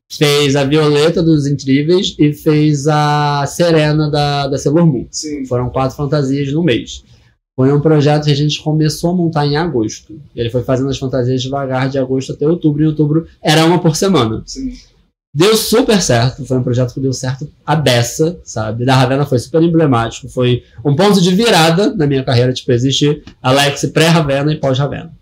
[0.08, 5.06] fez a Violeta dos Incríveis e fez a Serena da, da Sailor Moon.
[5.10, 5.44] Sim.
[5.46, 7.02] Foram quatro fantasias no mês.
[7.56, 10.20] Foi um projeto que a gente começou a montar em agosto.
[10.34, 12.82] Ele foi fazendo as fantasias devagar de agosto até outubro.
[12.84, 14.42] Em outubro era uma por semana.
[14.46, 14.72] sim.
[15.34, 18.86] Deu super certo, foi um projeto que deu certo a beça, sabe?
[18.86, 23.22] Da Ravena foi super emblemático, foi um ponto de virada na minha carreira, tipo, existe
[23.42, 25.12] Alex pré-Ravena e pós-Ravena.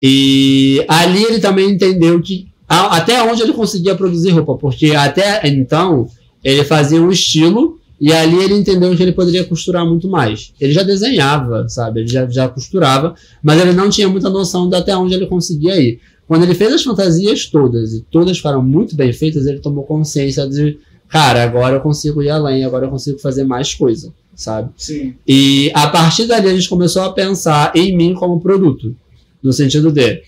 [0.00, 5.40] E ali ele também entendeu que a- até onde ele conseguia produzir roupa, porque até
[5.48, 6.06] então
[6.44, 10.54] ele fazia um estilo e ali ele entendeu que ele poderia costurar muito mais.
[10.58, 12.00] Ele já desenhava, sabe?
[12.00, 15.78] Ele já, já costurava, mas ele não tinha muita noção de até onde ele conseguia
[15.78, 16.00] ir.
[16.26, 20.48] Quando ele fez as fantasias todas e todas ficaram muito bem feitas, ele tomou consciência
[20.48, 20.78] de,
[21.08, 24.70] cara, agora eu consigo ir além, agora eu consigo fazer mais coisa, sabe?
[24.76, 25.14] Sim.
[25.26, 28.96] E a partir dali a gente começou a pensar em mim como produto,
[29.42, 30.22] no sentido de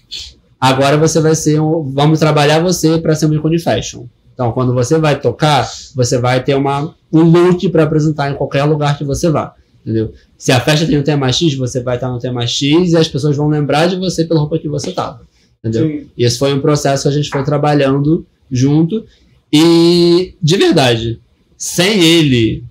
[0.60, 4.04] agora você vai ser um, vamos trabalhar você para ser um ícone fashion.
[4.32, 8.64] Então, quando você vai tocar, você vai ter uma, um look para apresentar em qualquer
[8.64, 9.54] lugar que você vá.
[9.82, 10.12] Entendeu?
[10.38, 13.08] Se a festa tem um tema X, você vai estar no tema X e as
[13.08, 15.22] pessoas vão lembrar de você pela roupa que você tava.
[15.58, 15.86] Entendeu?
[15.86, 16.06] Sim.
[16.16, 19.04] E esse foi um processo que a gente foi trabalhando junto.
[19.52, 21.20] E, de verdade,
[21.56, 22.64] sem ele,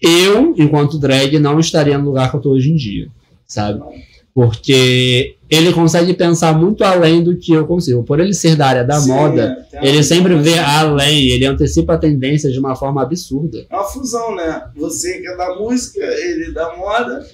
[0.00, 3.08] eu, enquanto drag, não estaria no lugar que eu tô hoje em dia,
[3.46, 3.82] sabe?
[4.32, 8.04] Porque ele consegue pensar muito além do que eu consigo.
[8.04, 11.98] Por ele ser da área da Sim, moda, ele sempre vê além, ele antecipa a
[11.98, 13.66] tendência de uma forma absurda.
[13.70, 14.62] É uma fusão, né?
[14.76, 17.26] Você que é da música, ele da moda.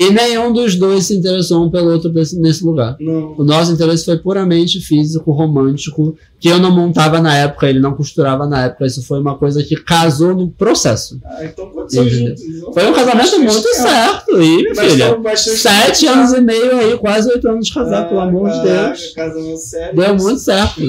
[0.00, 2.96] E nenhum dos dois se interessou um pelo outro desse- nesse lugar.
[3.00, 3.34] Não.
[3.36, 7.92] O nosso interesse foi puramente físico, romântico, que eu não montava na época, ele não
[7.94, 8.86] costurava na época.
[8.86, 11.18] Isso foi uma coisa que casou no processo.
[11.24, 12.28] Ah, então aconteceu Entendeu?
[12.36, 12.74] juntos.
[12.74, 14.40] Foi um casamento muito certo.
[14.40, 18.20] E, minha Mas filha, sete anos e meio aí, quase oito anos de casado, pelo
[18.20, 19.12] amor de caraca, Deus.
[19.14, 19.96] Casamento sério.
[19.96, 20.80] Deu muito certo.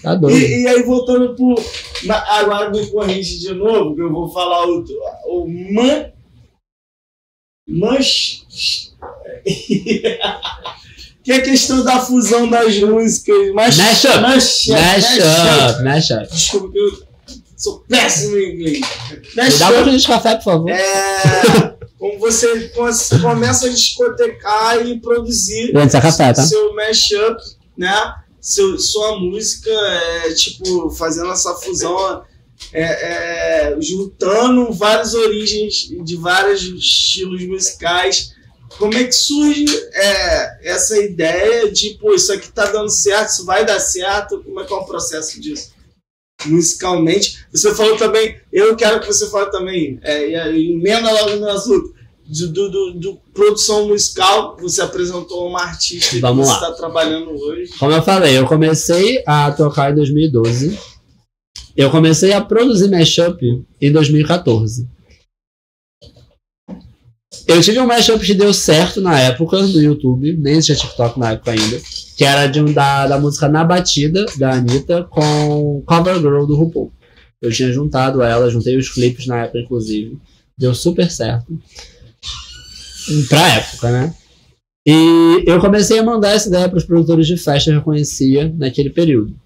[0.00, 0.36] Tá doido.
[0.38, 1.56] E, e aí, voltando pro.
[2.04, 4.84] na- agora me corrige de novo, que eu vou falar o,
[5.26, 5.44] o
[5.74, 6.04] man.
[7.68, 8.44] Manch.
[11.22, 13.52] que é a questão da fusão das músicas.
[13.54, 14.20] Mas, Mash up.
[14.20, 14.72] Mash up.
[14.72, 15.18] Mesh
[15.74, 16.28] up, mesh up.
[16.32, 17.02] Desculpa eu
[17.56, 18.80] sou péssimo em inglês.
[19.36, 20.70] Me dá um pouquinho de café, por favor.
[20.70, 21.78] é.
[21.98, 22.88] Como você co-
[23.20, 26.44] começa a discotecar e produzir é café, tá?
[26.44, 27.36] seu mashup,
[27.76, 28.14] né?
[28.40, 32.22] Seu, sua música, é, tipo, fazendo essa fusão,
[32.72, 32.82] é,
[33.72, 38.32] é, juntando várias origens de vários estilos musicais.
[38.78, 39.64] Como é que surge
[39.94, 44.42] é, essa ideia de, pô, isso aqui tá dando certo, isso vai dar certo?
[44.44, 45.70] Como é que é o processo disso?
[46.46, 47.44] Musicalmente.
[47.52, 51.92] Você falou também, eu quero que você fale também, é, emenda logo no assunto,
[52.26, 56.58] do, do, do- do produção musical, você apresentou uma artista que Vamos você lá.
[56.68, 57.72] está trabalhando hoje.
[57.78, 60.78] Como eu falei, eu comecei a tocar em 2012.
[61.78, 64.88] Eu comecei a produzir mashup em 2014.
[67.46, 71.30] Eu tive um mashup que deu certo na época no YouTube, nem existia TikTok na
[71.30, 71.80] época ainda,
[72.16, 76.56] que era de um, da, da música Na Batida, da Anitta, com Cover Girl do
[76.56, 76.92] RuPaul.
[77.40, 80.18] Eu tinha juntado ela, juntei os clipes na época, inclusive.
[80.58, 81.56] Deu super certo.
[83.28, 84.14] Pra época, né?
[84.84, 88.52] E eu comecei a mandar essa ideia para os produtores de festa que eu conhecia
[88.58, 89.36] naquele período.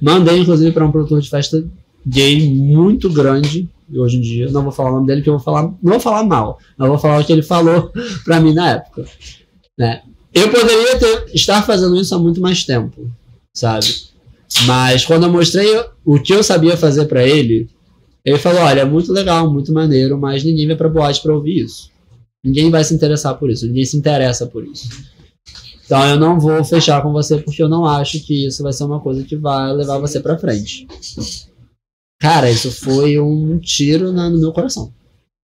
[0.00, 1.64] Mandei, inclusive, para um produtor de festa
[2.06, 4.50] gay muito grande hoje em dia.
[4.50, 6.58] Não vou falar o nome dele, porque eu vou falar, não vou falar mal.
[6.78, 7.92] Eu vou falar o que ele falou
[8.24, 9.04] para mim na época.
[9.78, 10.02] Né?
[10.34, 13.10] Eu poderia ter, estar fazendo isso há muito mais tempo,
[13.52, 13.86] sabe?
[14.66, 15.68] Mas quando eu mostrei
[16.04, 17.68] o que eu sabia fazer para ele,
[18.24, 21.64] ele falou: Olha, é muito legal, muito maneiro, mas ninguém vai pra boate pra ouvir
[21.64, 21.90] isso.
[22.44, 24.88] Ninguém vai se interessar por isso, ninguém se interessa por isso.
[25.84, 28.84] Então eu não vou fechar com você porque eu não acho que isso vai ser
[28.84, 30.86] uma coisa que vai levar você pra frente.
[32.20, 34.92] Cara, isso foi um tiro na- no meu coração.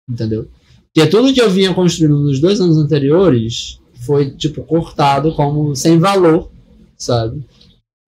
[0.09, 0.49] Entendeu?
[0.95, 5.99] Porque tudo que eu vinha construindo nos dois anos anteriores foi, tipo, cortado como sem
[5.99, 6.51] valor,
[6.97, 7.45] sabe?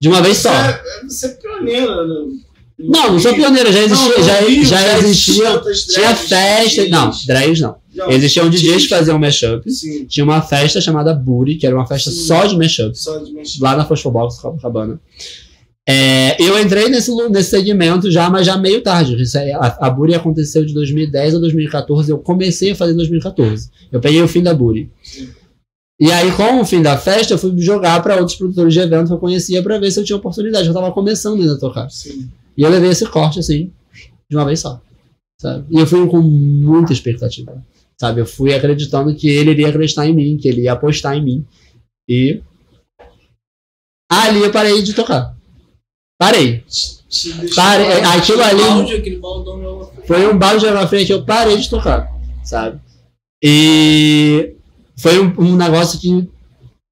[0.01, 0.53] De uma vez Você só.
[0.53, 1.61] é, você é
[2.07, 2.39] né?
[2.83, 5.61] Não, não sou pioneira, já existia, Não, já, Rio já existia.
[5.93, 6.87] Tinha festa.
[6.89, 7.75] Não, drags não.
[7.93, 8.83] Não, Existiam DJs DJs.
[8.83, 9.69] que faziam mashup.
[9.69, 12.21] Sim, Tinha uma festa chamada Booty, que era uma festa Sim.
[12.21, 13.61] só de mashup, só de mexer.
[13.61, 14.99] lá na Fosfobox, Copacabana.
[15.87, 19.17] É, eu entrei nesse, nesse segmento já, mas já meio tarde.
[19.59, 22.11] A, a Booty aconteceu de 2010 a 2014.
[22.11, 23.69] Eu comecei a fazer em 2014.
[23.91, 24.55] Eu peguei o fim da.
[25.03, 25.29] Sim.
[25.99, 29.07] E aí, com o fim da festa, eu fui jogar para outros produtores de evento
[29.07, 30.67] que eu conhecia para ver se eu tinha oportunidade.
[30.67, 31.89] Eu tava começando ainda a tocar.
[31.89, 32.27] Sim.
[32.61, 33.73] E eu levei esse corte, assim,
[34.29, 34.79] de uma vez só.
[35.41, 35.65] Sabe?
[35.75, 37.65] E eu fui com muita expectativa.
[37.99, 38.21] Sabe?
[38.21, 41.45] Eu fui acreditando que ele iria acreditar em mim, que ele ia apostar em mim.
[42.07, 42.39] E.
[44.11, 45.35] Ali eu parei de tocar.
[46.19, 46.63] Parei.
[47.09, 48.61] Te deixou- Pare- é, aquilo ali-.
[50.05, 52.07] Foi um balde fria que eu parei de tocar.
[52.43, 52.79] Sabe?
[53.43, 54.55] E.
[54.97, 56.29] Foi um, um negócio que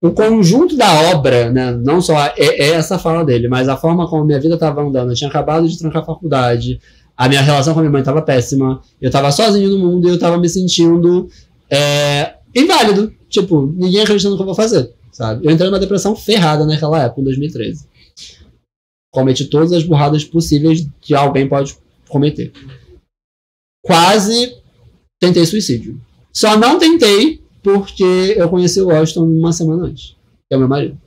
[0.01, 4.07] o conjunto da obra, né, não só é, é essa fala dele, mas a forma
[4.09, 5.11] como a minha vida estava andando.
[5.11, 6.79] Eu tinha acabado de trancar a faculdade,
[7.17, 10.11] a minha relação com a minha mãe estava péssima, eu estava sozinho no mundo e
[10.11, 11.29] eu estava me sentindo
[11.69, 13.13] é, inválido.
[13.27, 15.45] Tipo, ninguém acreditando no que eu vou fazer, sabe?
[15.45, 17.85] Eu entrei numa depressão ferrada naquela época, em 2013.
[19.11, 21.77] Cometi todas as burradas possíveis que alguém pode
[22.07, 22.53] cometer.
[23.83, 24.55] Quase
[25.19, 25.99] tentei suicídio.
[26.31, 27.43] Só não tentei
[27.73, 28.03] porque
[28.37, 30.15] eu conheci o Washington uma semana antes.
[30.47, 30.97] Que é o meu marido.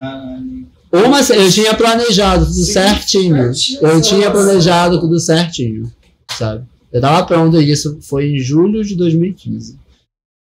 [0.00, 0.66] Caralho.
[0.92, 3.36] Uma, eu tinha planejado tudo Sim, certinho.
[3.80, 5.90] Eu tinha planejado tudo certinho,
[6.36, 6.66] sabe?
[6.92, 9.78] Eu tava pronto e isso foi em julho de 2015.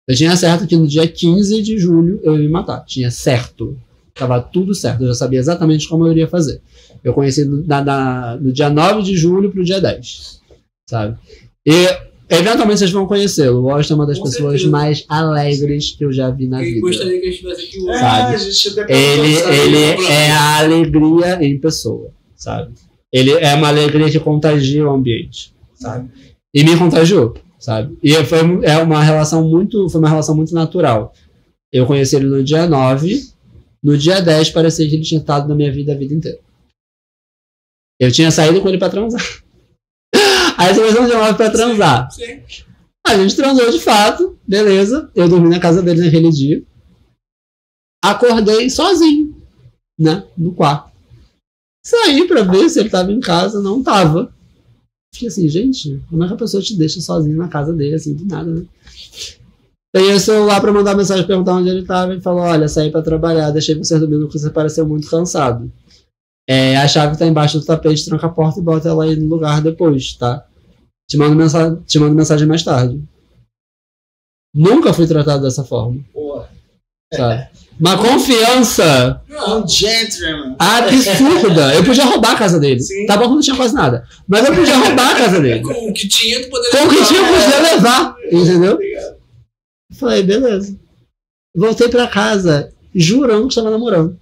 [0.10, 2.84] Eu tinha certo que no dia 15 de julho eu ia me matar.
[2.86, 3.78] Tinha certo.
[4.14, 5.04] Tava tudo certo.
[5.04, 6.62] Eu já sabia exatamente como eu iria fazer.
[7.02, 10.42] Eu conheci no, na, na- no dia 9 de julho pro dia 10.
[10.90, 11.18] Sabe?
[11.66, 11.88] E
[12.32, 13.60] eventualmente vocês vão conhecê-lo.
[13.60, 14.72] O Washington é uma das Com pessoas certeza.
[14.72, 16.82] mais alegres que eu já vi na Eu vida.
[16.82, 17.90] gostaria que eu estivesse aqui hoje.
[17.92, 18.36] É, Sabe?
[18.36, 22.74] a gente até Ele, ele é a alegria em pessoa, sabe?
[23.12, 26.10] Ele é uma alegria que contagia o ambiente, sabe?
[26.54, 27.98] E me contagiou, sabe?
[28.02, 31.14] E foi é uma relação muito, foi uma relação muito natural.
[31.72, 33.22] Eu conheci ele no dia 9,
[33.84, 36.40] no dia 10 parecia que ele tinha estado na minha vida a vida inteira.
[38.00, 39.22] Eu tinha saído com ele pra transar.
[40.58, 42.12] Aí você no dia 9 pra transar.
[42.12, 42.42] Sim.
[43.06, 45.10] A gente transou de fato, beleza.
[45.16, 46.64] Eu dormi na casa dele naquele dia.
[48.04, 49.36] Acordei sozinho,
[50.00, 50.26] né?
[50.38, 50.92] No quarto.
[51.86, 54.34] Saí pra ver se ele tava em casa, não tava.
[55.14, 58.16] Fiquei assim, gente, como é que a pessoa te deixa sozinho na casa dele, assim,
[58.16, 58.66] do nada, né?
[59.94, 63.02] Peguei o celular pra mandar mensagem perguntar onde ele tava e falou: Olha, saí pra
[63.02, 65.70] trabalhar, deixei você dormindo porque você pareceu muito cansado.
[66.50, 69.28] É, a chave tá embaixo do tapete, tranca a porta e bota ela aí no
[69.28, 70.46] lugar depois, tá?
[71.10, 73.02] Te mando, mensa te mando mensagem mais tarde.
[74.54, 76.50] Nunca fui tratado dessa forma, Porra.
[77.14, 77.50] sabe?
[77.80, 80.56] Uma confiança Um gentleman.
[80.60, 81.74] absurda.
[81.74, 82.80] Eu podia roubar a casa dele.
[82.80, 83.06] Sim.
[83.08, 84.06] Tá bom que não tinha quase nada.
[84.28, 85.62] Mas eu podia roubar a casa dele.
[85.64, 86.80] Com o que tinha, tu poderia.
[86.80, 87.74] Com o que tinha, eu podia É.
[87.74, 88.16] levar.
[88.32, 88.74] Entendeu?
[88.74, 89.16] Obrigado.
[89.94, 90.78] Falei, beleza.
[91.56, 94.20] Voltei pra casa, jurando que estava namorando.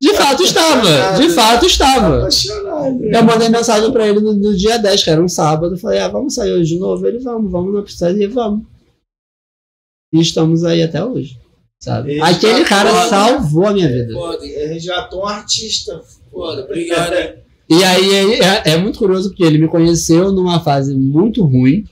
[0.00, 1.18] De fato estava.
[1.20, 2.28] De fato estava.
[3.02, 5.76] Eu mandei mensagem pra ele no, no dia 10, que era um sábado.
[5.76, 7.06] Falei, ah, vamos sair hoje de novo?
[7.06, 8.64] Ele, vamos, vamos na pizzaria, vamos.
[10.12, 11.38] E estamos aí até hoje.
[11.78, 12.12] Sabe?
[12.12, 13.08] Ele Aquele cara foda.
[13.08, 14.12] salvou a minha vida.
[14.12, 14.44] Foda?
[14.44, 16.00] Ele resgatou um artista.
[16.30, 17.12] Foda, obrigado.
[17.68, 21.84] E aí é, é- é muito curioso porque ele me conheceu numa fase muito ruim.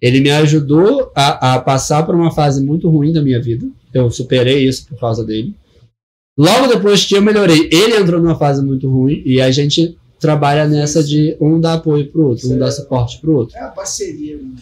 [0.00, 3.66] Ele me ajudou a, a passar por uma fase muito ruim da minha vida.
[3.92, 5.54] Eu superei isso por causa dele.
[6.38, 10.66] Logo depois que eu melhorei, ele entrou numa fase muito ruim e a gente trabalha
[10.66, 14.36] nessa de um dar apoio pro outro, um dar suporte pro outro, É uma parceria.
[14.36, 14.54] mano.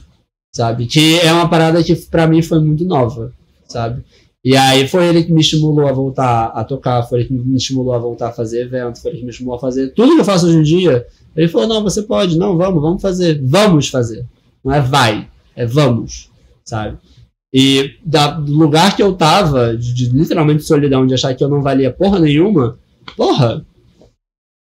[0.55, 0.86] sabe?
[0.86, 3.32] Que é uma parada que pra mim foi muito nova,
[3.69, 4.03] sabe?
[4.45, 7.57] E aí foi ele que me estimulou a voltar a tocar, foi ele que me
[7.57, 10.20] estimulou a voltar a fazer evento, foi ele que me estimulou a fazer tudo que
[10.20, 11.07] eu faço hoje em dia.
[11.36, 14.24] Ele falou: não, você pode, não, vamos, vamos fazer, vamos fazer.
[14.65, 16.31] Não é vai, é vamos,
[16.65, 16.97] sabe?
[17.53, 21.49] E da, do lugar que eu tava, de, de literalmente solidão, de achar que eu
[21.49, 22.79] não valia porra nenhuma,
[23.16, 23.65] porra,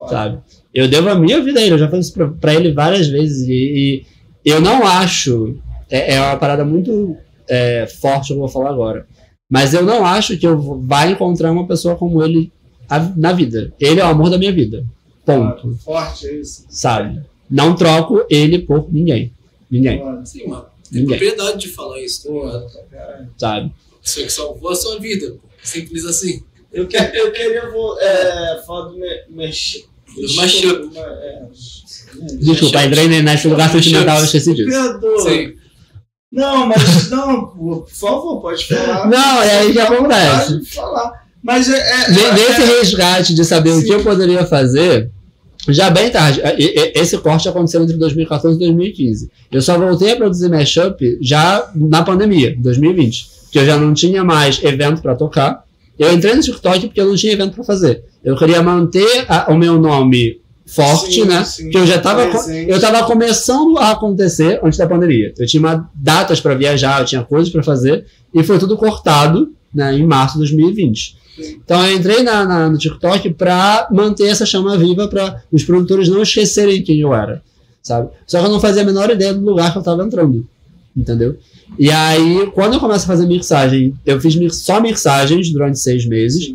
[0.09, 0.39] sabe?
[0.73, 3.07] Eu devo a minha vida a ele, eu já falei isso pra, pra ele várias
[3.09, 4.05] vezes e,
[4.45, 5.57] e eu não acho,
[5.91, 7.17] é, é uma parada muito
[7.49, 9.07] é, forte eu vou falar agora,
[9.51, 12.53] mas eu não acho que eu vai encontrar uma pessoa como ele
[12.89, 13.73] a- na vida.
[13.81, 14.85] Ele é o amor da minha vida.
[15.25, 15.75] Ponto.
[15.83, 16.65] Forte é isso.
[16.69, 17.23] Sabe?
[17.49, 19.33] Não troco ele por ninguém.
[19.71, 20.03] Ninguém.
[20.25, 20.67] Sim, mano.
[20.95, 21.19] Tem Ninguém.
[21.19, 22.71] propriedade de falar isso, tá Porra, ligado?
[22.73, 23.31] pra caralho.
[23.37, 23.73] Sabe?
[24.03, 25.49] Isso que salvou a sua vida, pô.
[25.63, 26.43] Simples assim.
[26.73, 29.85] Eu, que, eu queria vo- é, falar do me, mex,
[30.15, 30.91] Do mashup.
[30.97, 31.43] É,
[32.39, 34.71] Desculpa, entrei nesse lugar sentimental e esqueci disso.
[34.71, 35.23] Perdoa.
[35.23, 35.55] Sim.
[36.31, 39.09] Não, mas não, pô, por favor, pode falar.
[39.09, 40.53] Não, é aí que acontece.
[40.55, 41.25] Pode falar.
[41.43, 41.77] Mas é.
[41.79, 43.87] é, é- Nesse resgate de saber o Sim.
[43.87, 45.11] que eu poderia fazer,
[45.69, 46.41] já bem tarde.
[46.59, 49.31] E- e- Esse corte aconteceu entre 2014 e 2015.
[49.51, 53.27] Eu só voltei a produzir mashup já na pandemia, 2020.
[53.51, 55.63] Que eu já não tinha mais evento pra tocar.
[55.99, 58.03] Eu entrei no TikTok porque eu não tinha evento pra fazer.
[58.25, 61.45] Eu queria manter a- o meu nome forte, Sim, né?
[61.45, 62.25] sim, que eu já tava.
[62.27, 62.71] co- presente.
[62.71, 65.33] Eu tava começando a acontecer antes da pandemia.
[65.39, 68.07] Eu tinha datas pra viajar, eu tinha coisas pra fazer.
[68.35, 71.17] E foi tudo cortado né, em março de 2020.
[71.39, 76.09] Então eu entrei na, na- no TikTok pra manter essa chama viva, pra os produtores
[76.09, 77.43] não esquecerem quem eu era,
[77.83, 78.11] sabe?
[78.27, 80.47] Só que eu não fazia a menor ideia do lugar que eu tava entrando,
[80.97, 81.37] entendeu?
[81.79, 86.07] E aí, quando eu começo a fazer mixagem, eu fiz mix- só mixagens durante seis
[86.07, 86.55] meses.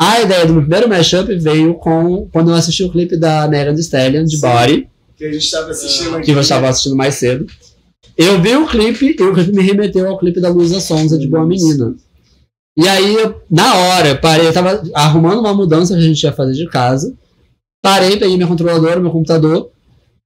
[0.00, 3.72] A ideia do meu primeiro mashup veio com quando eu assisti o clipe da Megan
[3.74, 4.40] Thee Stallion, de Sim.
[4.42, 6.26] Body, Que a gente estava assistindo aqui.
[6.26, 7.46] que eu estava assistindo mais cedo.
[8.16, 11.26] Eu vi o clipe e o clipe me remeteu ao clipe da Luísa Sonza, de
[11.26, 11.96] Boa Menina.
[12.78, 16.22] E aí, eu, na hora, eu parei, eu tava arrumando uma mudança que a gente
[16.22, 17.12] ia fazer de casa.
[17.82, 19.72] Parei, peguei minha controladora, meu computador,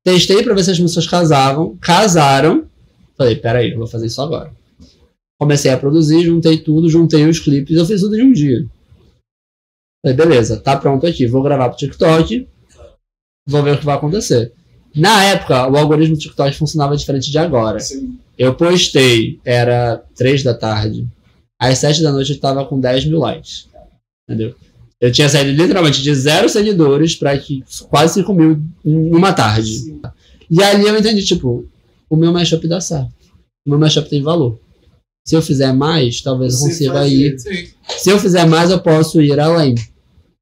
[0.05, 2.67] testei pra ver se as músicas casavam, casaram.
[3.17, 4.53] Falei, peraí, eu vou fazer isso agora.
[5.41, 8.67] Comecei a produzir, juntei tudo, juntei os clipes, eu fiz tudo em um dia.
[10.05, 12.47] Falei, beleza, tá pronto aqui, vou gravar pro TikTok,
[13.49, 14.53] vou ver o que vai acontecer.
[14.95, 17.81] Na época, o algoritmo do TikTok funcionava diferente de agora.
[17.81, 18.19] Sim.
[18.37, 21.09] Eu postei, era 3 da tarde.
[21.63, 23.69] Às 7 da noite eu tava com 10 mil likes.
[24.29, 24.55] Entendeu?
[25.01, 29.79] Eu tinha saído literalmente de zero seguidores pra que quase 5 mil em uma tarde.
[29.79, 30.01] Sim.
[30.51, 31.65] E ali eu entendi, tipo,
[32.11, 33.13] o meu mashup dá certo.
[33.67, 34.59] O meu mashup tem valor.
[35.27, 37.27] Se eu fizer mais, talvez eu Você consiga fazia.
[37.29, 37.39] ir.
[37.39, 37.69] Sim.
[37.99, 39.77] Se eu fizer mais, eu posso ir além.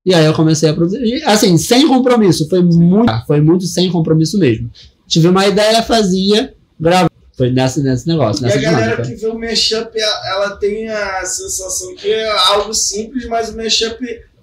[0.06, 1.02] E aí eu comecei a produzir.
[1.04, 2.48] E, Assim, sem compromisso.
[2.48, 4.70] Foi muito, foi muito sem compromisso mesmo.
[5.06, 7.09] Tive uma ideia, fazia, gravava.
[7.40, 9.08] Foi nesse, nesse negócio, E nessa a galera dinâmica.
[9.08, 13.98] que vê o mashup, ela tem a sensação que é algo simples, mas o mashup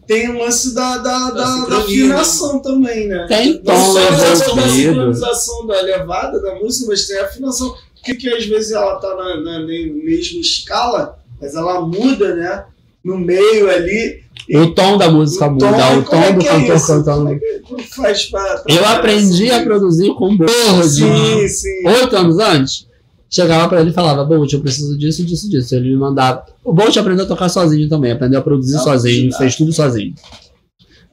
[0.07, 3.26] tem o lance da, da, Da da, da sincronia, afinação também, né?
[3.28, 4.72] Tem Não tom só essa da envolvido.
[4.90, 7.76] sincronização da levada da música, mas tem a afinação.
[7.94, 12.64] Porque que às vezes ela tá na, na mesma escala, mas ela muda, né?
[13.03, 14.24] No meio ali.
[14.56, 15.68] O tom da música muda,
[15.99, 17.34] o como tom é do é cantor cantando.
[17.34, 20.49] É como faz pra, pra Eu aprendi a produzir com Bolt.
[20.86, 21.86] Sim, sim.
[21.86, 22.86] Oito anos antes,
[23.29, 25.75] chegava pra ele e falava, Bolt, eu preciso disso, disso, disso.
[25.75, 26.45] Ele me mandava.
[26.63, 30.13] O Bolt aprendeu a tocar sozinho também, aprendeu a produzir Não, sozinho, fez tudo sozinho.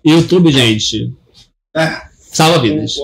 [0.04, 1.12] YouTube, gente,
[1.74, 2.94] É, salva vidas.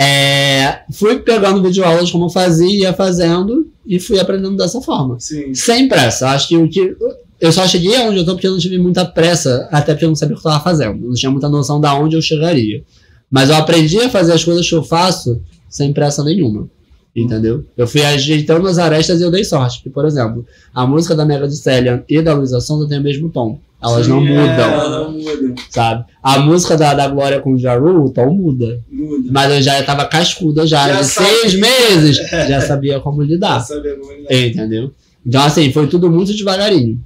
[0.00, 5.18] É, fui pegando videoaulas como eu fazia, ia fazendo e fui aprendendo dessa forma.
[5.20, 5.54] Sim.
[5.54, 6.30] Sem pressa.
[6.30, 6.96] Acho que o que.
[7.38, 10.10] Eu só cheguei aonde eu tô porque eu não tive muita pressa, até porque eu
[10.10, 11.02] não sabia o que eu tava fazendo.
[11.02, 12.82] Eu não tinha muita noção da onde eu chegaria.
[13.30, 16.68] Mas eu aprendi a fazer as coisas que eu faço sem pressa nenhuma.
[17.14, 17.64] Entendeu?
[17.76, 19.78] Eu fui ajeitando as arestas e eu dei sorte.
[19.78, 23.02] Porque, por exemplo, a música da Mega de Stallion e da Luísa Sonza tem o
[23.02, 23.58] mesmo tom.
[23.82, 25.54] Elas não Sim, é, mudam, Ela não muda.
[25.70, 26.04] sabe?
[26.22, 28.78] A música da, da Glória com o Jaru, o tom muda.
[28.92, 29.28] Muda.
[29.32, 31.30] Mas eu já tava cascuda já, Já de sabia.
[31.40, 32.16] seis meses.
[32.46, 33.60] Já sabia como lidar.
[33.60, 34.46] saber como ele é.
[34.48, 34.92] Entendeu?
[35.26, 37.00] Então, assim, foi tudo muito devagarinho.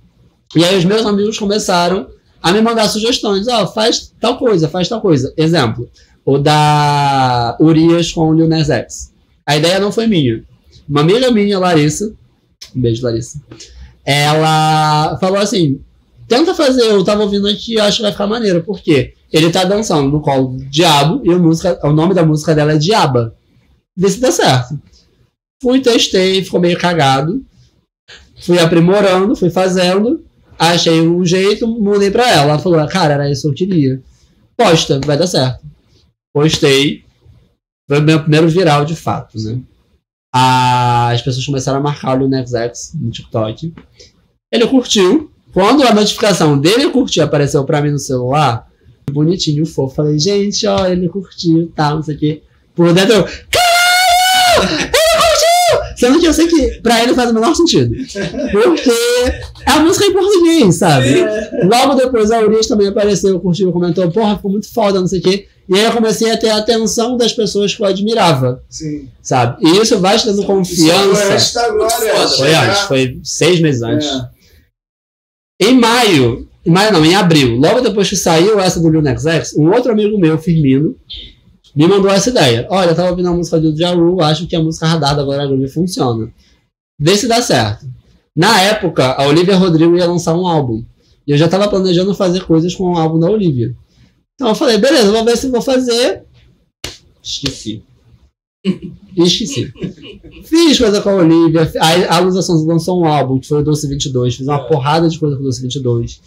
[0.55, 2.09] E aí os meus amigos começaram
[2.43, 3.47] a me mandar sugestões.
[3.49, 5.33] Ó, faz tal coisa, faz tal coisa.
[5.37, 5.89] Exemplo,
[6.27, 9.14] o da Urias com o Lil Nas X.
[9.47, 10.43] A ideia não foi minha.
[10.89, 12.15] Uma amiga minha, Larissa,
[12.75, 13.41] um beijo, Larissa,
[14.05, 15.81] ela falou assim,
[16.29, 18.63] tenta fazer, eu tava ouvindo aqui, acho que vai ficar maneiro.
[18.63, 19.15] Por quê?
[19.33, 22.79] Ele tá dançando no colo do Diabo e música, o nome da música dela é
[22.79, 23.35] Diaba.
[23.97, 24.79] Vê se dá certo.
[25.63, 27.45] Fui, testei, ficou meio cagado.
[28.41, 30.25] Fui aprimorando, fui fazendo.
[30.59, 32.53] Achei um jeito, mandei pra ela.
[32.53, 34.03] Ela falou, cara, era isso que eu queria.
[34.57, 35.65] Posta, vai dar certo.
[36.33, 37.04] Postei.
[37.89, 39.61] Foi o meu primeiro viral de fato, né?
[40.35, 43.73] Ah, As pessoas começaram a marcar o Next X no TikTok.
[44.53, 45.31] Ele curtiu.
[45.53, 48.67] Quando a notificação dele curtir apareceu pra mim no celular,
[49.11, 49.95] bonitinho, fofo.
[49.95, 52.43] Falei, gente, ó, ele curtiu, tal, não sei o quê.
[52.75, 54.94] Por dentro eu, caralho!
[56.07, 57.95] Sendo que eu sei que pra ele faz o menor sentido.
[58.53, 58.91] Porque
[59.67, 61.15] é a música em português, sabe?
[61.65, 65.23] Logo depois a Urias também apareceu, curtiu, comentou, porra, ficou muito foda, não sei o
[65.23, 65.47] quê.
[65.67, 69.09] E aí eu comecei a ter a atenção das pessoas que eu admirava, Sim.
[69.23, 69.67] sabe?
[69.67, 71.71] E isso vai te dando Isso foi confiança.
[71.71, 72.15] Glória.
[72.15, 72.29] foda.
[72.37, 72.57] Foi É.
[72.57, 74.07] antes, foi seis meses antes.
[74.09, 74.35] É.
[75.69, 79.25] Em maio, em maio não, em abril, logo depois que saiu essa do Lil Nas
[79.25, 80.95] X, um outro amigo meu, Firmino,
[81.75, 82.67] me mandou essa ideia.
[82.71, 85.47] Olha, eu tava ouvindo a música do Jaru, acho que a música radar da Glória
[85.47, 86.33] Groove funciona.
[86.99, 87.87] Vê se dá certo.
[88.37, 90.85] Na época, a Olivia Rodrigo ia lançar um álbum.
[91.27, 93.75] E eu já tava planejando fazer coisas com o álbum da Olivia.
[94.35, 96.23] Então eu falei, beleza, vou ver se vou fazer.
[97.23, 97.83] Esqueci.
[99.17, 99.73] Esqueci.
[100.45, 101.71] Fiz coisa com a Olivia.
[101.81, 104.37] Aí a Lusa lançou um álbum, que foi o Doce 22.
[104.37, 104.69] Fiz uma É.
[104.69, 106.21] porrada de coisa com o Doce 22.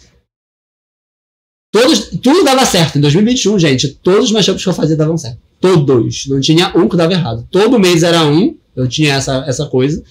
[1.80, 2.98] Todos, tudo dava certo.
[2.98, 5.38] Em 2021, gente, todos os mashups que eu fazia davam certo.
[5.60, 6.26] Todos.
[6.26, 7.46] Não tinha um que dava errado.
[7.50, 8.56] Todo mês era um.
[8.74, 10.02] Eu tinha essa, essa coisa.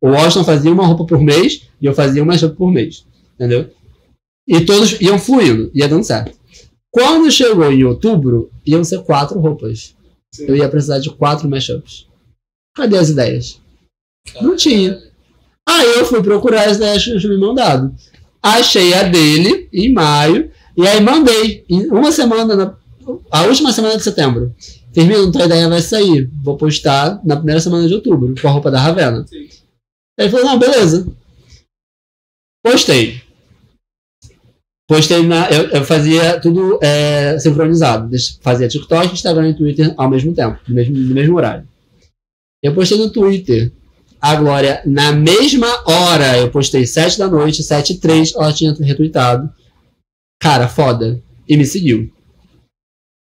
[0.00, 3.06] O Washington fazia uma roupa por mês e eu fazia um mashup por mês.
[3.34, 3.70] Entendeu?
[4.46, 6.36] E todos iam fluindo, ia dando certo.
[6.90, 9.94] Quando chegou em outubro, iam ser quatro roupas.
[10.34, 10.44] Sim.
[10.46, 12.06] Eu ia precisar de quatro mashups.
[12.76, 13.60] Cadê as ideias?
[14.42, 15.00] Não tinha.
[15.66, 17.94] Aí eu fui procurar as ideias que eu tinha me mandado.
[18.42, 20.50] Achei a dele em maio.
[20.76, 21.64] E aí mandei.
[21.68, 22.74] Em uma semana, na,
[23.30, 24.54] a última semana de setembro.
[24.92, 26.30] Firmino, tua ideia vai sair.
[26.42, 29.26] Vou postar na primeira semana de outubro, com a roupa da Ravena.
[29.26, 29.48] Sim.
[30.18, 31.06] Aí ele falou, não, beleza.
[32.64, 33.20] Postei.
[34.86, 35.48] Postei na.
[35.48, 38.10] Eu, eu fazia tudo é, sincronizado.
[38.40, 41.66] Fazia TikTok, Instagram e Twitter ao mesmo tempo, no mesmo, no mesmo horário.
[42.62, 43.72] Eu postei no Twitter.
[44.20, 48.72] A Glória, na mesma hora, eu postei 7 da noite, 7 e 3, ela tinha
[48.72, 49.52] retweetado.
[50.40, 51.22] Cara, foda.
[51.48, 52.10] E me seguiu.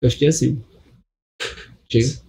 [0.01, 0.61] Eu fiquei assim.
[1.89, 2.19] Chega.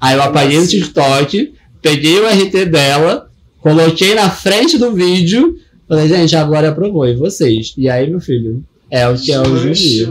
[0.00, 5.58] Aí eu apaguei o TikTok, peguei o RT dela, coloquei na frente do vídeo,
[5.88, 7.74] falei, gente, a Glória aprovou, e vocês?
[7.76, 10.08] E aí, meu filho, é o que é hoje em dia.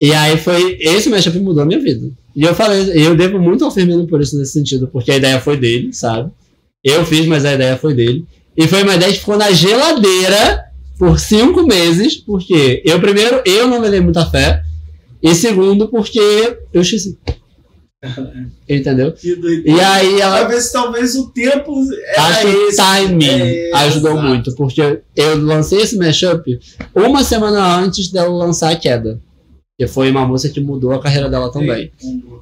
[0.00, 0.78] E aí foi.
[0.80, 2.10] Esse mashup mudou a minha vida.
[2.34, 5.40] E eu falei, eu devo muito ao Firmino por isso nesse sentido, porque a ideia
[5.40, 6.30] foi dele, sabe?
[6.84, 8.26] Eu fiz, mas a ideia foi dele.
[8.56, 10.65] E foi uma ideia que ficou na geladeira
[10.98, 14.62] por cinco meses, porque eu, primeiro, eu não levei muita fé.
[15.22, 17.18] E segundo, porque eu esqueci.
[18.68, 19.14] Entendeu?
[19.64, 20.50] E aí ela.
[20.60, 21.82] Se talvez o tempo.
[22.14, 22.76] era Acho que o esse.
[22.76, 24.26] timing É, ajudou exato.
[24.26, 26.58] muito, porque eu lancei esse mashup
[26.94, 29.20] uma semana antes dela lançar a queda.
[29.78, 31.90] Que foi uma música que mudou a carreira dela também.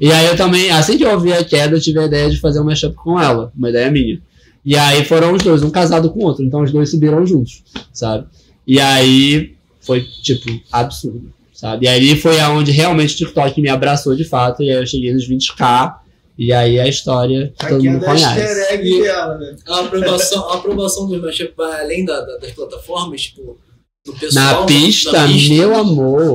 [0.01, 2.39] E aí eu também, assim que eu ouvi a queda, eu tive a ideia de
[2.39, 4.21] fazer um mashup com ela, uma ideia minha.
[4.65, 7.65] E aí foram os dois, um casado com o outro, então os dois subiram juntos,
[7.93, 8.27] sabe?
[8.67, 11.87] E aí foi, tipo, absurdo, sabe?
[11.87, 15.13] E aí foi aonde realmente o TikTok me abraçou de fato, e aí eu cheguei
[15.13, 15.97] nos 20k,
[16.39, 18.73] e aí a história que todo Aqui é mundo conhece.
[18.73, 19.57] egg dela, né?
[19.67, 23.59] A aprovação, a aprovação dos mashup vai além da, da- das plataformas, tipo,
[24.07, 24.45] do pessoal.
[24.45, 25.55] Na da- pista, da pista.
[25.55, 26.35] meu amor.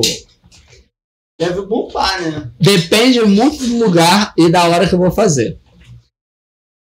[1.38, 2.50] Deve bombar, né?
[2.60, 5.58] Depende muito do lugar e da hora que eu vou fazer.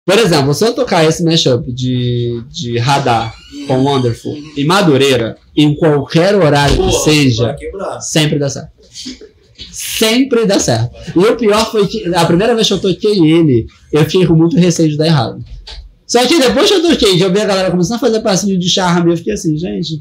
[0.07, 3.35] Por exemplo, se eu tocar esse mashup de, de radar
[3.67, 7.57] com Wonderful e Madureira, em qualquer horário que seja,
[8.01, 8.71] sempre dá certo.
[9.73, 10.95] Sempre dá certo.
[11.17, 14.35] E o pior foi que a primeira vez que eu toquei ele, eu fiquei com
[14.37, 15.45] muito receio de dar errado.
[16.07, 18.57] Só que depois que eu toquei, que eu vi a galera começando a fazer passinho
[18.57, 19.99] de charme, eu fiquei assim, gente,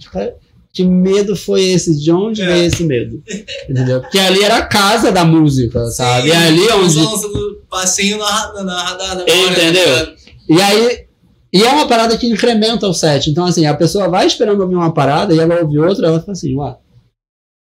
[0.75, 1.97] que, medo foi esse?
[1.97, 2.45] De onde É.
[2.47, 3.23] veio esse medo?
[3.69, 4.01] Entendeu?
[4.01, 6.27] Porque ali era a casa da música, sabe?
[6.27, 6.97] E ali é onde.
[7.69, 10.13] passinho na, na Entendeu?
[10.49, 11.05] E aí.
[11.53, 13.29] E é uma parada que incrementa o set.
[13.29, 16.33] Então, assim, a pessoa vai esperando ouvir uma parada e ela ouve outra, ela fica
[16.33, 16.75] assim, ué.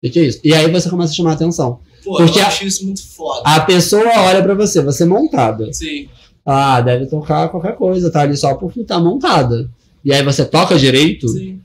[0.04, 0.40] O que é isso?
[0.44, 1.80] E aí você começa a chamar a atenção.
[2.04, 3.42] Pô, Porque eu acho isso muito foda.
[3.44, 5.72] A pessoa olha pra você, você montada.
[5.74, 6.08] Sim.
[6.46, 9.68] Ah, deve tocar qualquer coisa, tá ali só porque tá montada.
[10.06, 11.60] E aí você toca direito, Sim.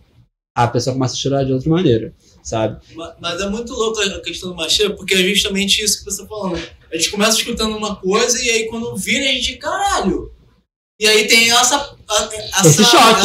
[0.57, 2.81] A pessoa começa a chorar de outra maneira, sabe?
[2.95, 6.23] Ma- Mas é muito louco a questão do mashup, porque é justamente isso que você
[6.23, 6.59] tá falando.
[6.91, 10.33] A gente começa escutando uma coisa e aí quando vira a gente, caralho.
[10.99, 11.95] E aí tem essa,
[12.55, 12.71] essa,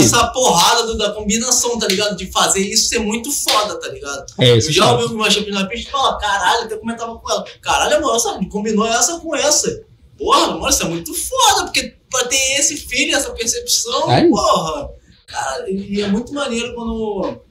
[0.03, 2.18] essa porrada do- da combinação, tá ligado?
[2.18, 4.26] De fazer isso ser muito foda, tá ligado?
[4.40, 7.32] É Eu esse já ouvi uma mashup na pista e fala, caralho, até comentava com
[7.32, 7.45] ela.
[7.62, 9.86] Caralho, amor, essa, combinou essa com essa.
[10.18, 14.30] Porra, mano, isso é muito foda, porque pra ter esse feeling, essa percepção, É isso.
[14.32, 14.90] porra.
[15.32, 17.41] Cara, e é muito maneiro quando,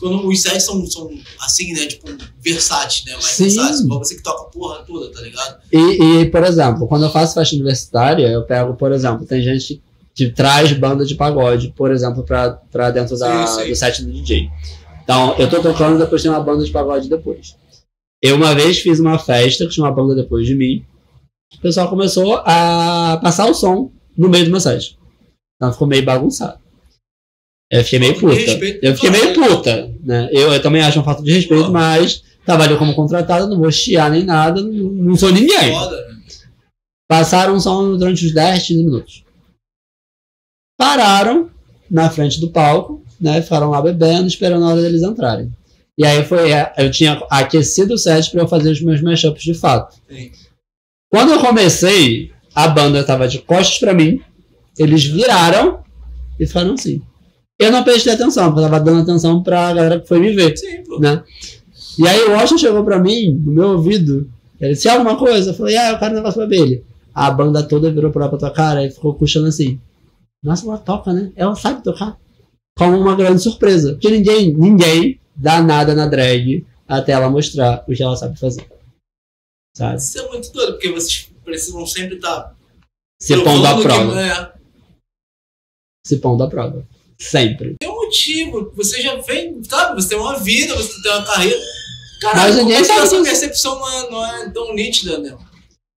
[0.00, 1.08] quando os sets são, são
[1.40, 1.86] assim, né?
[1.86, 2.08] Tipo,
[2.40, 3.12] versáteis, né?
[3.12, 3.44] Mais Sim.
[3.44, 3.80] versáteis.
[3.80, 5.60] Igual você que toca a porra toda, tá ligado?
[5.72, 9.80] E, e, por exemplo, quando eu faço festa universitária, eu pego, por exemplo, tem gente
[10.14, 13.68] que traz banda de pagode, por exemplo, pra, pra dentro da, Sim, sim.
[13.68, 14.50] do set do DJ.
[15.04, 17.56] Então, eu tô tocando e depois tem uma banda de pagode depois.
[18.20, 20.84] Eu uma vez fiz uma festa que tinha uma banda depois de mim.
[21.56, 24.98] O pessoal começou a passar o som no meio do meu set.
[25.56, 26.58] Então ficou meio bagunçado.
[27.70, 28.34] Eu fiquei meio puta.
[28.34, 30.28] respeito Eu fiquei meio puta, né?
[30.32, 31.70] Eu, eu também acho um fato de respeito, Pô.
[31.70, 35.72] mas trabalho como contratado, não vou chiar nem nada, não, não sou ninguém.
[35.72, 36.18] Foda, né?
[37.06, 39.24] Passaram som durante uns 10, 15 minutos.
[40.78, 41.50] Pararam
[41.90, 43.42] na frente do palco, né?
[43.42, 45.52] Ficaram lá bebendo, esperando a hora deles entrarem.
[45.96, 49.42] E aí foi, é, eu tinha aquecido o set para eu fazer os meus mashups
[49.42, 49.96] de fato.
[50.08, 50.30] Sim.
[51.10, 54.20] Quando eu comecei, a banda tava de costas para mim,
[54.78, 55.82] eles viraram
[56.38, 57.02] e ficaram assim.
[57.60, 60.56] Eu não prestei atenção, porque eu tava dando atenção pra galera que foi me ver
[60.56, 61.00] Sim, pô.
[61.00, 61.24] né?
[61.98, 64.30] E aí o Washington chegou pra mim, no meu ouvido,
[64.60, 66.84] ele disse alguma coisa, eu falei, ah, eu quero um negócio pra ele.
[67.12, 69.80] A banda toda virou pra lá pra tua cara e ficou puxando assim.
[70.42, 71.32] Nossa, ela toca, né?
[71.34, 72.16] Ela sabe tocar.
[72.76, 73.92] Como uma grande surpresa.
[73.94, 78.68] Porque ninguém, ninguém dá nada na drag até ela mostrar o que ela sabe fazer.
[79.76, 79.96] Sabe?
[79.96, 82.56] Isso é muito doido, porque vocês precisam sempre estar.
[83.20, 84.20] Se pondo à prova.
[84.20, 84.52] É.
[86.06, 86.86] Se pondo à prova.
[87.20, 87.76] Sempre.
[87.78, 88.72] Tem um motivo.
[88.76, 90.00] Você já vem, sabe?
[90.00, 91.58] Você tem uma vida, você tem uma carreira.
[91.58, 95.18] Mas Caralho, ninguém como é que sabe essa percepção não é, não é tão nítida,
[95.18, 95.34] né?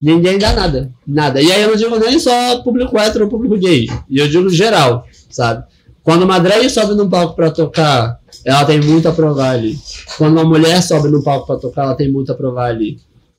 [0.02, 0.92] Ninguém dá nada.
[1.06, 1.42] Nada.
[1.42, 3.88] E aí eu não digo nem só público hétero ou público gay.
[4.10, 5.64] E eu digo geral, sabe?
[6.04, 9.78] Quando uma drag sobe num palco pra tocar, ela tem muito a provar ali.
[10.18, 12.98] Quando uma mulher sobe no palco pra tocar, ela tem muito a provar ali.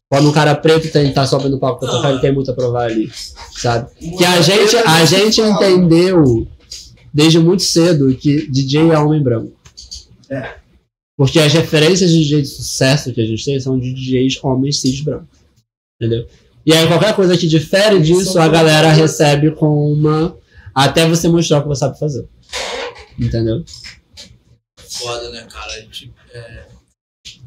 [0.09, 2.55] Quando um cara preto tem, tá sobe no palco pra tocar, ele tem muito a
[2.55, 3.11] provar ali.
[3.57, 3.89] Sabe?
[4.17, 6.47] Que a gente, a gente entendeu
[7.13, 9.53] desde muito cedo que DJ é homem branco.
[10.31, 10.55] É.
[11.17, 14.81] Porque as referências de DJ de sucesso que a gente tem são de DJs homens
[14.81, 15.39] cis brancos.
[16.01, 16.27] Entendeu?
[16.65, 20.37] E aí qualquer coisa que difere disso, a galera recebe com uma
[20.75, 22.27] Até você mostrar o que você sabe fazer.
[23.19, 23.65] Entendeu?
[24.77, 25.83] Foda, né, cara?
[25.91, 26.67] Tipo, é...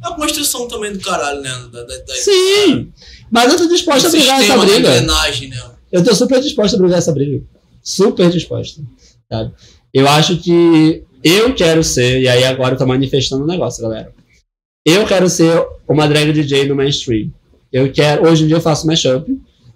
[0.04, 1.50] é uma construção também do caralho, né?
[1.72, 2.94] Da, da, da, Sim!
[3.32, 5.02] Mas eu tô disposta a brigar essa sistema de briga.
[5.02, 5.72] né?
[5.92, 7.44] Eu tô super disposta a brigar essa briga.
[7.82, 8.82] Super disposta.
[9.32, 9.52] Sabe?
[9.94, 14.12] Eu acho que eu quero ser, e aí agora eu tô manifestando um negócio, galera.
[14.86, 17.30] Eu quero ser uma drag DJ no mainstream.
[17.74, 19.26] Eu quero, hoje em dia eu faço mashup,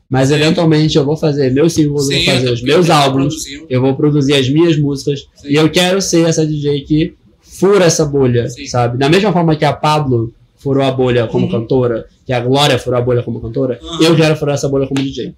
[0.09, 0.35] mas Sim.
[0.35, 3.35] eventualmente eu vou fazer meus singles, eu vou fazer os meus eu álbuns,
[3.69, 5.49] eu vou produzir as minhas músicas, Sim.
[5.49, 8.65] e eu quero ser essa DJ que fura essa bolha, Sim.
[8.67, 8.97] sabe?
[8.97, 11.51] Da mesma forma que a Pablo furou a bolha como Uhum.
[11.51, 14.03] cantora, que a Glória furou a bolha como cantora, Uhum.
[14.03, 15.33] eu quero furar essa bolha como DJ.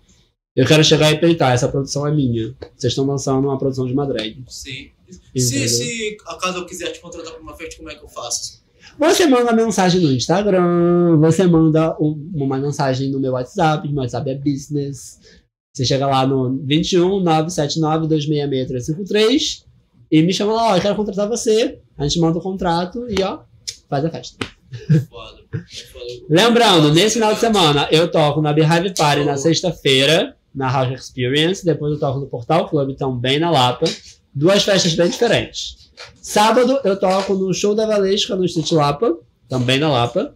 [0.56, 2.54] Eu quero chegar e peitar, essa produção é minha.
[2.76, 4.44] Vocês estão lançando uma produção de uma drag.
[4.48, 4.90] Sim.
[5.36, 8.62] Se, se acaso eu quiser te contratar pra uma festa, como é que eu faço?
[9.00, 14.30] Você manda mensagem no Instagram, você manda um- uma mensagem no meu WhatsApp, meu WhatsApp
[14.30, 15.20] é business.
[15.74, 19.66] Você chega lá no 21 979 266 353
[20.12, 21.80] e me chama lá, ó, eu quero contratar você.
[21.98, 23.40] A gente manda o contrato e ó,
[23.90, 24.46] faz a festa.
[25.10, 25.38] Foda.
[25.92, 26.06] Foda.
[26.30, 31.66] Lembrando, nesse final de semana eu toco na Beehive Party na sexta-feira, na House Experience,
[31.66, 33.86] depois eu toco no Portal Club também na Lapa.
[34.34, 35.92] Duas festas bem diferentes.
[36.22, 39.18] Sábado eu toco no Show da Valesca no Street Lapa,
[39.48, 40.34] também na Lapa.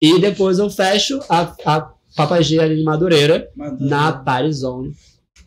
[0.00, 4.94] E depois eu fecho a, a Papagê ali em Madureira, na Party Zone.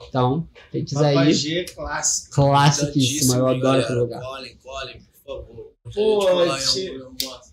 [0.08, 2.36] Então, quem quiser ir, Papagê clássico.
[2.36, 4.22] classiquíssima, eu adoro aquele lugar.
[4.22, 5.74] Colhem, colhem, por favor.
[5.94, 7.53] Pô, sete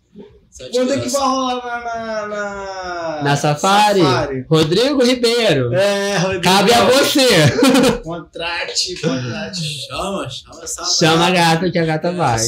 [0.73, 2.27] Quando é que vai rolar na.
[2.27, 3.23] Na, na...
[3.23, 4.01] Na Safari,
[4.49, 6.43] Rodrigo Ribeiro, É, Rodrigo.
[6.45, 7.27] cabe a você.
[8.03, 9.63] Contrate, contrate.
[9.87, 12.41] Chama, chama essa Chama a gata que a gata vai.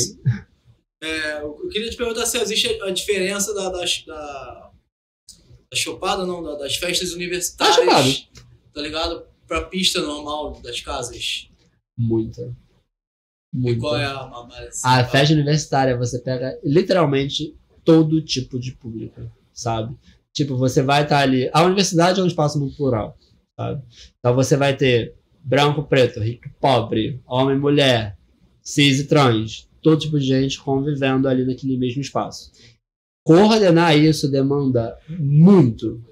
[1.03, 4.71] É, eu queria te perguntar se existe a diferença da, das- da,
[5.71, 8.13] da chopada, não, da- das festas Tá universitárias, chocado.
[8.75, 9.27] tá ligado?
[9.47, 11.49] Pra pista normal das casas.
[11.99, 12.43] Muita.
[13.55, 13.81] E Muita.
[13.81, 14.83] qual é a, a mais...
[14.85, 17.55] A festa universitária, você pega literalmente
[17.85, 19.21] todo tipo de público,
[19.53, 19.97] sabe?
[20.33, 21.51] Tipo, você vai estar ali.
[21.53, 23.17] A universidade é um espaço muito plural,
[23.59, 23.83] sabe?
[24.19, 25.15] Então você vai ter
[25.45, 28.17] branco, preto, rico, pobre, homem, mulher,
[28.63, 32.51] cis e trans, todo tipo de gente convivendo ali naquele mesmo espaço.
[33.25, 36.03] Coordenar isso demanda muito,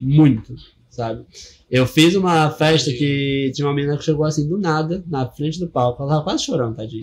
[0.00, 0.54] muito,
[0.88, 1.26] sabe?
[1.70, 5.58] Eu fiz uma festa que tinha uma menina que chegou assim do nada, na frente
[5.58, 7.02] do palco, ela tava quase chorando, tadinha.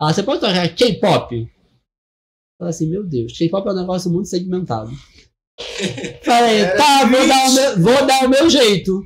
[0.00, 1.50] Ah, você pode tocar K-pop?
[2.60, 4.90] Falei assim, meu Deus, K-pop é um negócio muito segmentado.
[6.22, 9.02] Falei, Era tá, vou dar, o meu, vou dar o meu jeito.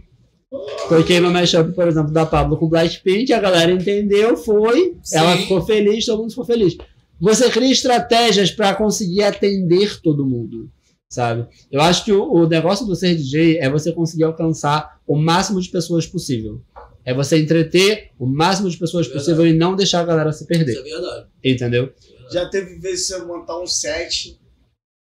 [0.89, 5.19] Toquei meu mashup, por exemplo, da Pablo com Blackpink, a galera entendeu, foi, Sim.
[5.19, 6.77] ela ficou feliz, todo mundo ficou feliz.
[7.21, 10.69] Você cria estratégias para conseguir atender todo mundo,
[11.09, 11.47] sabe?
[11.71, 15.61] Eu acho que o, o negócio do ser DJ é você conseguir alcançar o máximo
[15.61, 16.61] de pessoas possível.
[17.05, 19.25] É você entreter o máximo de pessoas Verdade.
[19.25, 20.77] possível e não deixar a galera se Isso perder.
[20.77, 21.27] é verdade.
[21.45, 21.93] Entendeu?
[22.31, 24.39] Já teve vezes você montar um set,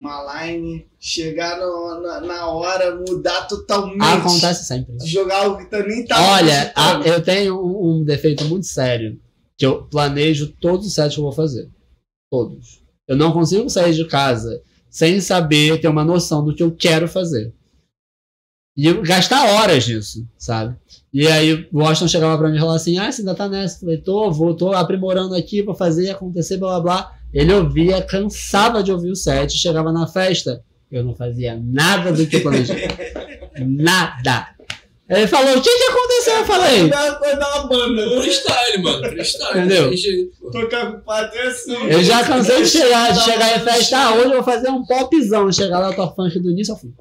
[0.01, 4.01] uma line, chegar no- na, na hora, mudar totalmente.
[4.03, 4.95] Acontece sempre.
[5.05, 9.19] Jogar algo que nem tá Olha, a- eu tenho um, um defeito muito sério.
[9.57, 11.69] Que eu planejo todos os sets que eu vou fazer.
[12.31, 12.81] Todos.
[13.07, 17.07] Eu não consigo sair de casa sem saber, ter uma noção do que eu quero
[17.07, 17.53] fazer.
[18.75, 20.75] E eu gastar horas nisso, sabe?
[21.13, 23.75] E aí o Washington chegava pra mim e falava assim: Ah, você ainda tá nessa?
[23.75, 27.11] Eu falei, tô, vou, tô aprimorando aqui pra fazer acontecer, blá blá blá.
[27.33, 32.25] Ele ouvia, cansava de ouvir o set, chegava na festa, eu não fazia nada do
[32.25, 32.87] que eu planejei.
[33.59, 34.47] nada.
[35.09, 36.35] Ele falou: O que que aconteceu?
[36.35, 38.05] Eu falei: Melhor coisa da banda.
[38.05, 38.21] né?
[38.21, 39.09] Freestyle, mano.
[39.09, 39.59] Freestyle.
[39.59, 39.91] Entendeu?
[40.49, 41.91] Tocar com patrocínio.
[41.91, 44.85] Eu já cansei de chegar, de chegar em festa, ah, hoje eu vou fazer um
[44.85, 46.93] popzão, chegar lá, toco funk do início ao fim.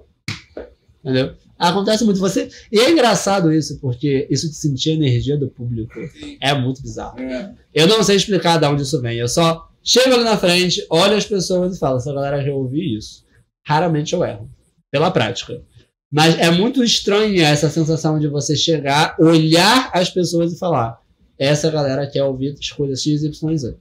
[1.05, 1.35] Entendeu?
[1.61, 2.49] Acontece muito você.
[2.73, 5.93] E é engraçado isso, porque isso de sentir a energia do público
[6.41, 7.21] é muito bizarro.
[7.21, 7.55] É.
[7.75, 9.19] Eu não sei explicar de onde isso vem.
[9.19, 12.99] Eu só chego ali na frente, olho as pessoas e falo, essa galera já ouviu
[12.99, 13.27] isso.
[13.67, 14.49] Raramente eu erro.
[14.91, 15.63] Pela prática.
[16.11, 20.99] Mas é muito estranha essa sensação de você chegar, olhar as pessoas e falar:
[21.39, 23.77] essa galera quer ouvir as coisas X, Y, Z.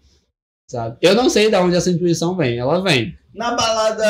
[0.70, 0.98] Sabe?
[1.02, 2.60] Eu não sei de onde essa intuição vem.
[2.60, 3.18] Ela vem.
[3.34, 4.06] Na balada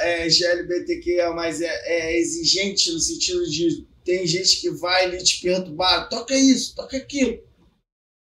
[0.00, 5.22] é, GLBTQ é mais é, é exigente no sentido de tem gente que vai ali
[5.22, 7.38] te perturbar, toca isso, toca aquilo.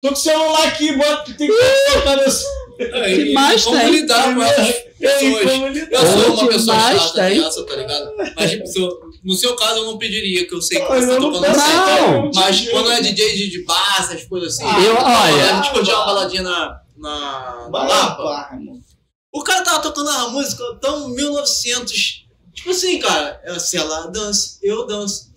[0.03, 2.45] Tô com o celular aqui, bota tem que tocar nesse.
[2.79, 3.91] É, Que mais como tem?
[3.91, 4.69] lidar com essas
[4.99, 5.77] pessoas?
[5.91, 7.41] Eu sou uma pessoa chata tem?
[7.41, 8.11] dessa, tá ligado?
[8.37, 11.05] Mas tipo, se eu- no seu caso eu não pediria, que eu sei que Mas
[11.07, 11.41] você tá tocando.
[11.57, 12.31] Não.
[12.35, 12.71] Mas DJ.
[12.73, 14.65] quando é DJ de, de bar, essas coisas assim.
[14.67, 18.51] Ah, Eu- olha- A gente curtiu uma baladinha na, na, Lapa.
[19.35, 19.41] Lá.
[19.41, 22.25] O cara tava tocando uma música tão 1900.
[22.55, 23.41] Tipo assim, cara.
[23.45, 25.33] é, Se ela dança, eu danço.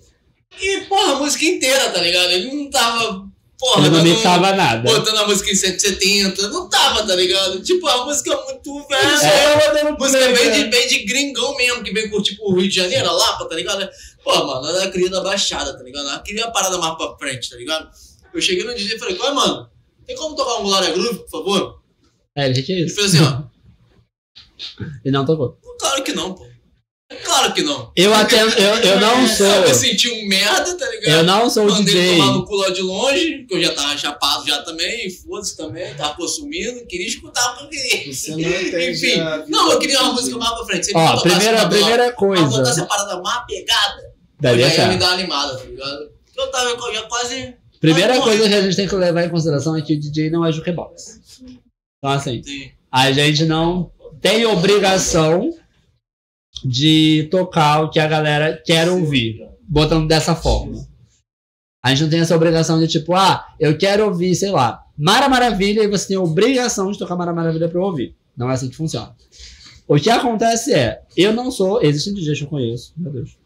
[0.60, 2.32] E, porra, a música inteira, tá ligado?
[2.32, 3.28] Ele não tava
[3.60, 4.90] porra, Ele não mixava nada.
[4.92, 6.48] botando a música em 170.
[6.50, 7.62] Não tava, tá ligado?
[7.62, 9.20] Tipo, a música muito velha.
[9.20, 10.52] Tava dando Música play, bem né?
[10.52, 13.46] de, bem de gringão mesmo, que vem curtir tipo, o Rio de Janeiro, a Lapa,
[13.46, 13.88] tá ligado?
[14.24, 16.08] Pô, mano, ela queria da Baixada, tá ligado?
[16.08, 17.90] Ela queria a parada mais pra frente, tá ligado?
[18.34, 19.70] Eu cheguei no DJ e falei, qual é, mano?
[20.06, 21.82] Tem como tocar um Glória Groove, por favor?
[22.36, 22.96] É, ele que é Ele isso.
[22.96, 23.42] fez assim, ó.
[25.06, 25.58] E não tocou.
[25.80, 26.46] Claro que não, pô.
[27.24, 27.90] Claro que não.
[27.96, 29.74] Eu atendo, eu, eu não Eu me sou.
[29.74, 31.10] senti um merda, tá ligado?
[31.16, 32.18] Eu não sou o Mandei DJ.
[32.18, 35.94] tomar no cu lá de longe, que eu já tava chapado já também, foda-se também,
[35.96, 38.14] tava consumindo, queria escutar o que eu queria.
[38.14, 40.90] Você não entende Enfim, a não, eu queria uma música mais pra frente.
[40.90, 42.84] Ele Ó, primeira, uma primeira Ela botasse coisa.
[42.84, 44.04] a parada mais pegada,
[44.42, 45.00] Daí eu é já ia me certo.
[45.00, 46.12] dar uma animada, tá ligado?
[46.26, 47.54] Porque eu tava eu já quase.
[47.80, 50.30] Primeira Mas, coisa que a gente tem que levar em consideração é que o DJ
[50.30, 51.22] não é jukebox.
[52.00, 52.72] Então, assim, Sim.
[52.92, 53.90] a gente não
[54.28, 55.54] tem obrigação
[56.62, 60.86] de tocar o que a galera quer ouvir, botando dessa forma.
[61.82, 65.30] A gente não tem essa obrigação de tipo, ah, eu quero ouvir, sei lá, Mara
[65.30, 68.18] Maravilha e você tem a obrigação de tocar Mara Maravilha pra eu ouvir.
[68.36, 69.16] Não é assim que funciona.
[69.88, 73.38] O que acontece é, eu não sou, existem DJs que eu conheço, meu Deus,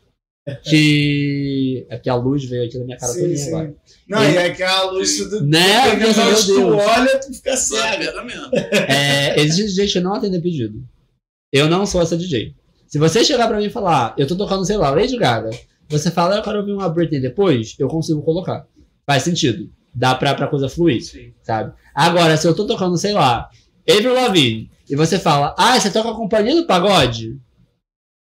[0.64, 3.48] que é que a luz veio aqui na minha cara Sim, todinha sim.
[3.50, 3.76] agora.
[4.08, 5.46] Não, e aquela luz do.
[5.46, 5.96] Né?
[5.96, 6.82] Meu negócio, tu Deus.
[6.84, 7.98] olha, tu fica É, cego.
[8.06, 8.50] pega mesmo.
[8.54, 10.84] É, existem DJs que não atendem pedido.
[11.54, 12.56] Eu não sou essa DJ.
[12.88, 15.50] Se você chegar pra mim e falar, eu tô tocando, sei lá, Lady Gaga,
[15.88, 18.66] você fala, eu quero ouvir uma Britney depois, eu consigo colocar.
[19.06, 19.70] Faz sentido.
[19.94, 21.34] Dá pra, pra coisa fluir, Sim.
[21.44, 21.74] sabe?
[21.94, 23.50] Agora, se eu tô tocando, sei lá,
[23.90, 27.38] Avril Lavigne, e você fala, ah, você toca a companhia do pagode?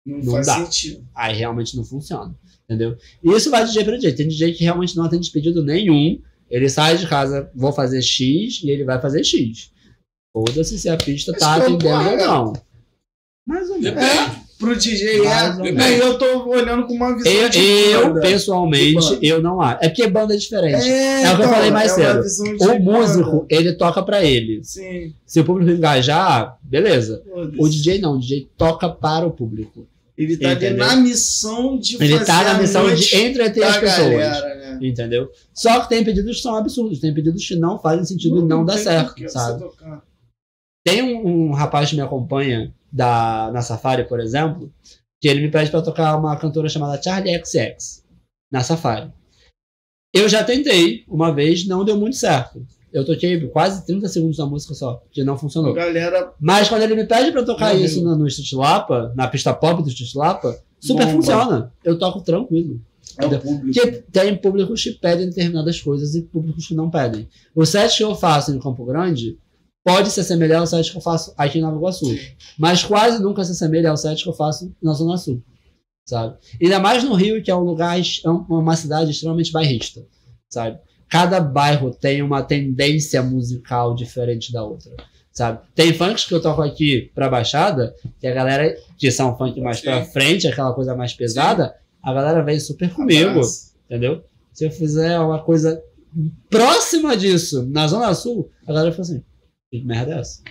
[0.07, 0.65] Não, Não faz dá.
[0.65, 1.07] sentido.
[1.15, 2.97] Aí realmente não funciona, entendeu?
[3.23, 4.13] E isso vai de DJ pra DJ.
[4.15, 6.21] Tem DJ que realmente não atende pedido nenhum.
[6.49, 9.71] Ele sai de casa, vou fazer X, e ele vai fazer X.
[10.33, 12.27] Foda-se se a pista tá Mas, pô, atendendo ou é.
[12.27, 12.53] não.
[13.47, 14.01] Mais ou menos.
[14.01, 14.50] Depende.
[14.61, 15.53] Pro DJ é.
[15.73, 18.21] Não, eu tô olhando com uma visão Eu, de eu, banda.
[18.21, 19.19] pessoalmente, De banda.
[19.27, 19.79] eu não acho.
[19.83, 20.87] É porque banda é diferente.
[20.89, 22.61] É, É o que eu então, falei mais é cedo.
[22.61, 23.47] O músico, banda.
[23.49, 24.61] ele toca pra ele.
[24.63, 25.15] Sim.
[25.27, 27.23] Se o público engajar, beleza.
[27.59, 29.89] O DJ não, o DJ toca para o público.
[30.19, 34.11] Ele tá na missão de Ele fazer tá na missão de entreter as pessoas.
[34.11, 34.79] galera, né?
[34.87, 35.31] Entendeu?
[35.55, 38.63] Só que tem pedidos que são absurdos, tem pedidos que não fazem sentido e não
[38.63, 39.65] dá tem certo, sabe?
[40.85, 44.73] Tem um, um rapaz que me acompanha da, na Safari, por exemplo,
[45.21, 48.05] que ele me pede pra tocar uma cantora chamada Charlie XX
[48.51, 49.13] na Safari.
[50.13, 52.65] Eu já tentei uma vez, não deu muito certo.
[52.93, 55.73] Eu toquei quase 30 segundos da música só, que não A funcionou.
[55.73, 59.55] galera Mas quando ele me pede pra tocar Não, isso no, no Lapa, na pista
[59.55, 61.17] pop do Lapa, super Bomba.
[61.17, 61.73] funciona.
[61.85, 62.81] Eu toco tranquilo.
[63.17, 63.67] é o público.
[63.73, 67.29] Porque tem públicos que pedem determinadas coisas e públicos que não pedem.
[67.55, 69.39] O set que eu faço em Campo Grande
[69.85, 72.07] pode se assemelhar ao set que eu faço aqui em Nova Iguaçu.
[72.59, 75.43] Mas quase nunca se assemelha ao set que eu faço na Zona Sul.
[76.07, 76.37] Sabe?
[76.61, 80.05] Ainda mais no Rio, que é um lugar, é uma cidade extremamente bairrista.
[80.49, 80.79] Sabe?
[81.09, 84.93] Cada bairro tem uma tendência musical diferente da outra.
[85.33, 85.61] Sabe?
[85.75, 89.79] Tem funks que eu toco aqui pra Baixada, que a galera, que são funk mais
[89.79, 89.85] Sim.
[89.85, 93.41] pra frente, aquela coisa mais pesada, a galera vem super comigo.
[93.87, 94.23] Entendeu?
[94.53, 95.83] Se eu fizer uma coisa
[96.49, 99.23] próxima disso na Zona Sul, a galera fala assim:
[99.71, 100.43] que merda é essa?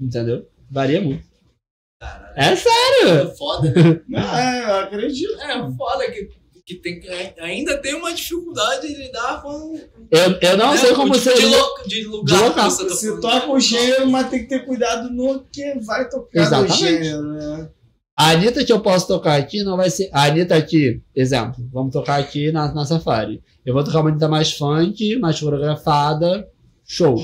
[0.00, 0.48] Entendeu?
[0.70, 1.24] Varia muito.
[2.36, 3.30] É sério!
[3.30, 4.00] É foda, né?
[4.08, 5.40] Não, é, eu acredito.
[5.40, 6.28] É foda que,
[6.66, 7.00] que tem,
[7.38, 9.78] ainda tem uma dificuldade de lidar com.
[10.10, 11.32] Eu, eu não né, sei com como você.
[11.34, 12.70] de, lo- de lugar de local.
[12.70, 16.40] você tá Você toca o gênero, mas tem que ter cuidado no que vai tocar
[16.40, 16.70] Exatamente.
[16.72, 17.70] no gênero, né?
[18.16, 20.10] A Anitta que eu posso tocar aqui não vai ser.
[20.12, 23.42] A Anitta aqui, exemplo, vamos tocar aqui na, na Safari.
[23.64, 26.46] Eu vou tocar uma Anitta mais funk, mais coreografada,
[26.86, 27.16] show.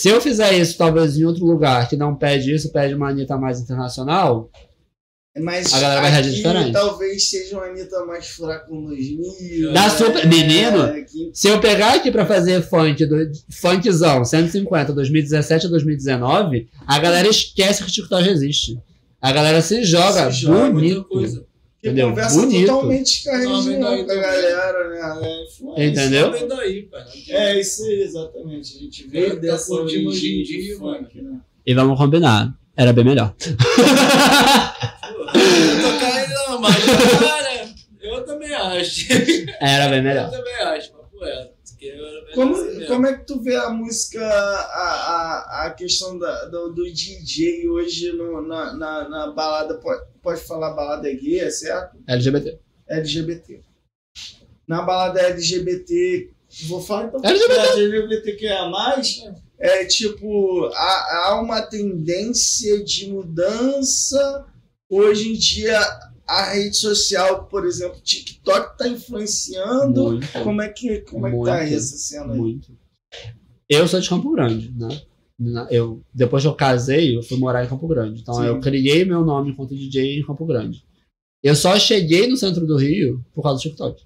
[0.00, 3.36] Se eu fizer isso, talvez em outro lugar que não pede isso, pede uma Anitta
[3.36, 4.48] mais internacional,
[5.40, 6.72] Mas A galera vai reagir diferente.
[6.72, 9.72] talvez seja uma Anitta mais Furacão 2000.
[9.72, 9.88] Da né?
[9.90, 15.68] super- menino, que- Se eu pegar aqui pra fazer funk, do, funkzão, 150, 2017 a
[15.68, 18.78] 2019, a galera esquece que o TikTok existe.
[19.20, 21.04] A galera se joga Se joga, bonito.
[21.04, 21.44] coisa.
[21.80, 22.08] Que Entendeu?
[22.08, 22.66] conversa Bonito.
[22.66, 25.46] totalmente com a daí com a galera, né?
[25.76, 25.86] É.
[25.86, 26.32] Entendeu?
[26.32, 27.06] Vem daí, cara.
[27.28, 28.76] É, isso aí, exatamente.
[28.76, 31.38] A gente vê Tá dessa origem em de dia, funk, né?
[31.64, 32.52] E vamos combinar.
[32.76, 33.32] Era bem melhor.
[35.82, 36.76] Tocar ainda não, mas
[37.20, 37.68] cara,
[38.00, 39.06] eu também acho.
[39.60, 40.30] Era bem Eu melhor.
[40.30, 40.92] também acho.
[41.78, 45.70] Que eu era Como, assim como é que tu vê a música, a, a, a
[45.70, 49.74] questão da, do, do DJ hoje no, na, na, na balada?
[49.74, 51.96] Pode, pode falar balada gay, é certo?
[52.06, 52.58] LGBT.
[52.86, 53.62] LGBT.
[54.66, 56.30] Na balada LGBT,
[56.66, 57.80] vou falar então LGBT.
[57.80, 58.70] LGBTQIA+,
[59.58, 64.46] é tipo, há, há uma tendência de mudança
[64.90, 65.80] hoje em dia
[66.26, 70.12] a rede social, por exemplo, TikTok tá influenciando?
[70.12, 70.28] Muito.
[70.44, 72.38] Como é que, como é que tá essa cena aí?
[72.38, 72.76] Muito.
[73.66, 74.88] Eu sou de Campo Grande, né?
[75.70, 78.20] Eu, depois que eu casei, eu fui morar em Campo Grande.
[78.20, 78.46] Então Sim.
[78.46, 80.84] eu criei meu nome enquanto DJ em Campo Grande.
[81.42, 84.02] Eu só cheguei no centro do Rio por causa do TikTok.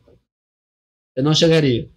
[1.16, 1.88] Eu não chegaria.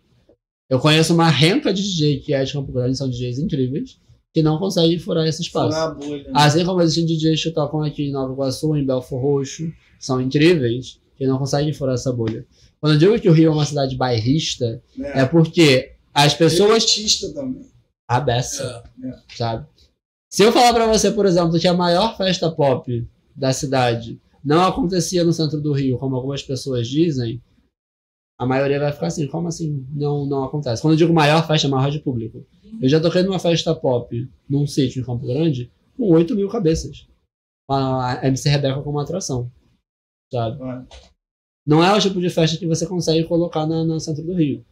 [0.70, 4.00] Eu conheço uma renca de DJ que é de Campo Grande, são DJs incríveis,
[4.34, 5.76] que não conseguem furar esse espaço.
[5.76, 6.24] Furar bolha.
[6.24, 6.32] né?
[6.34, 11.00] Assim como existem DJs que tocam aqui em Nova Iguaçu, em Belfor Roxo, são incríveis,
[11.18, 12.46] que não conseguem furar essa bolha.
[12.80, 15.22] Quando eu digo que o Rio é uma cidade bairrista, né?
[15.22, 17.62] é porque as pessoas Elitista também.
[18.08, 19.36] A beça, É.
[19.36, 19.68] sabe?
[20.32, 24.64] Se eu falar pra você, por exemplo, que a maior festa pop da cidade não
[24.66, 27.42] acontecia no centro do Rio, como algumas pessoas dizem,
[28.38, 29.88] a maioria vai ficar assim, como assim?
[29.92, 30.82] Não, não acontece.
[30.82, 32.46] Quando eu digo maior festa, é maior de público.
[32.82, 37.08] Eu já toquei numa festa pop, num sítio em Campo Grande, com 8 mil cabeças.
[37.70, 39.50] A MC Rebeca como atração,
[40.32, 40.58] sabe?
[40.58, 40.86] Vai.
[41.66, 44.64] Não é o tipo de festa que você consegue colocar na, no centro do Rio,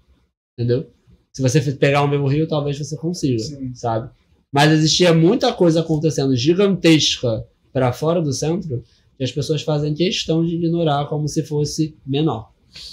[0.59, 0.91] entendeu?
[1.33, 3.73] Se você pegar um mesmo Rio, talvez você consiga Sim.
[3.73, 4.09] sabe?
[4.51, 8.83] Mas existia muita coisa acontecendo gigantesca para fora do centro
[9.17, 12.51] que as pessoas fazem questão de ignorar como se fosse menor,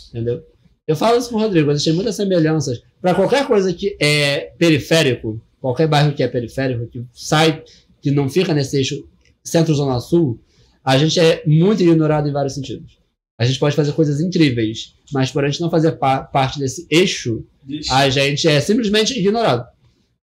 [0.08, 0.42] entendeu?
[0.86, 5.40] Eu falo isso com o Rodrigo, existem muitas semelhanças para qualquer coisa que é periférico,
[5.60, 7.62] qualquer bairro que é periférico, que sai,
[8.00, 9.06] que não fica nesse eixo
[9.44, 10.40] centro-zona sul,
[10.82, 12.99] a gente é muito ignorado em vários sentidos.
[13.40, 16.86] A gente pode fazer coisas incríveis, mas por a gente não fazer pa- parte desse
[16.90, 17.94] eixo, Deixa.
[17.96, 19.66] a gente é simplesmente ignorado,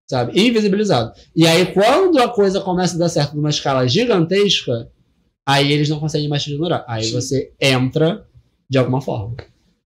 [0.07, 0.39] sabe?
[0.39, 1.13] Invisibilizado.
[1.35, 4.91] E aí, quando a coisa começa a dar certo numa escala gigantesca,
[5.47, 6.85] aí eles não conseguem mais te ignorar.
[6.87, 7.13] Aí Sim.
[7.13, 8.27] você entra
[8.69, 9.35] de alguma forma.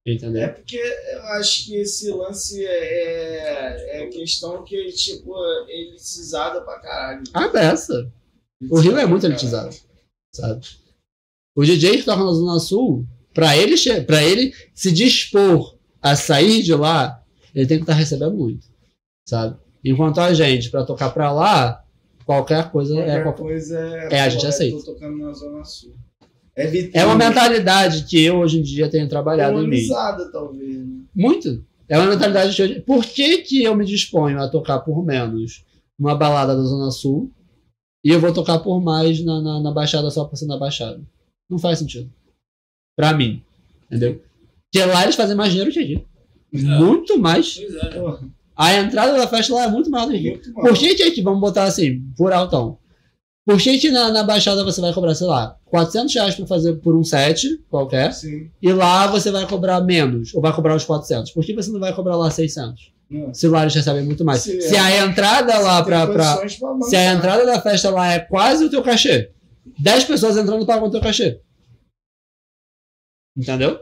[0.05, 0.49] É Entendeu?
[0.53, 5.31] porque eu acho que esse lance é, é questão que, tipo,
[5.69, 7.23] é elitizada pra caralho.
[7.33, 8.11] A beça,
[8.69, 9.73] O Rio é muito elitizado.
[10.35, 10.65] sabe?
[11.55, 16.61] O DJ que toca na Zona Sul, pra ele, pra ele se dispor a sair
[16.61, 17.21] de lá,
[17.53, 18.67] ele tem que estar recebendo muito,
[19.27, 19.57] sabe?
[19.83, 21.83] Enquanto a gente, pra tocar pra lá,
[22.25, 24.15] qualquer coisa é Qualquer qualquer coisa é.
[24.15, 24.77] É, a gente aceita.
[26.55, 26.99] É.
[26.99, 29.87] É uma mentalidade que eu hoje em dia tenho trabalhado em mim.
[30.31, 30.77] Talvez.
[30.77, 31.01] Né?
[31.15, 31.65] Muito.
[31.87, 32.81] É uma mentalidade que eu...
[32.83, 35.65] Por que, que eu me disponho a tocar por menos
[35.99, 37.31] numa balada da Zona Sul
[38.03, 41.01] e eu vou tocar por mais na, na, na Baixada só por ser na Baixada?
[41.49, 42.09] Não faz sentido.
[43.01, 43.41] Pra mim.
[43.87, 44.21] Entendeu?
[44.71, 46.05] Porque lá eles fazem mais dinheiro que aqui.
[46.53, 47.57] Muito mais.
[47.57, 47.85] Pois é.
[47.99, 48.19] Porra,
[48.55, 50.51] A entrada da festa lá é muito maior do que aqui.
[50.53, 52.77] Por que aqui, vamos botar assim, por altão?
[53.43, 56.95] Por que na, na Baixada você vai cobrar, sei lá, 400 reais pra fazer por
[56.95, 58.13] um set qualquer?
[58.13, 58.51] Sim.
[58.61, 61.31] E lá você vai cobrar menos, ou vai cobrar os 400.
[61.31, 62.91] Por que você não vai cobrar lá 600?
[63.09, 63.33] Não.
[63.33, 64.41] Se lá eles recebem muito mais.
[64.41, 64.79] Sim, se é.
[64.79, 68.69] a entrada lá pra, pra- pra Se a entrada da festa lá é quase o
[68.69, 69.31] teu cachê.
[69.79, 71.39] 10 pessoas entrando pagam o teu cachê.
[73.37, 73.79] Entendeu?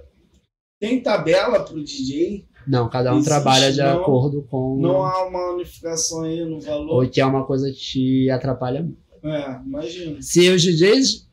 [0.79, 2.47] Tem tabela pro DJ?
[2.67, 4.77] Não, cada um Existe, trabalha de não- acordo com.
[4.79, 7.03] Não há uma unificação aí no valor?
[7.03, 8.99] Ou que é uma coisa que atrapalha muito.
[9.23, 10.21] É, imagina.
[10.21, 11.27] Se os DJs.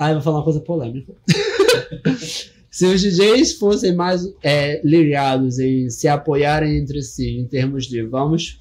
[0.00, 1.14] Ah, eu vou falar uma coisa polêmica.
[2.70, 8.02] Se os DJs fossem mais é, ligados em se apoiarem entre si, em termos de
[8.02, 8.58] vamos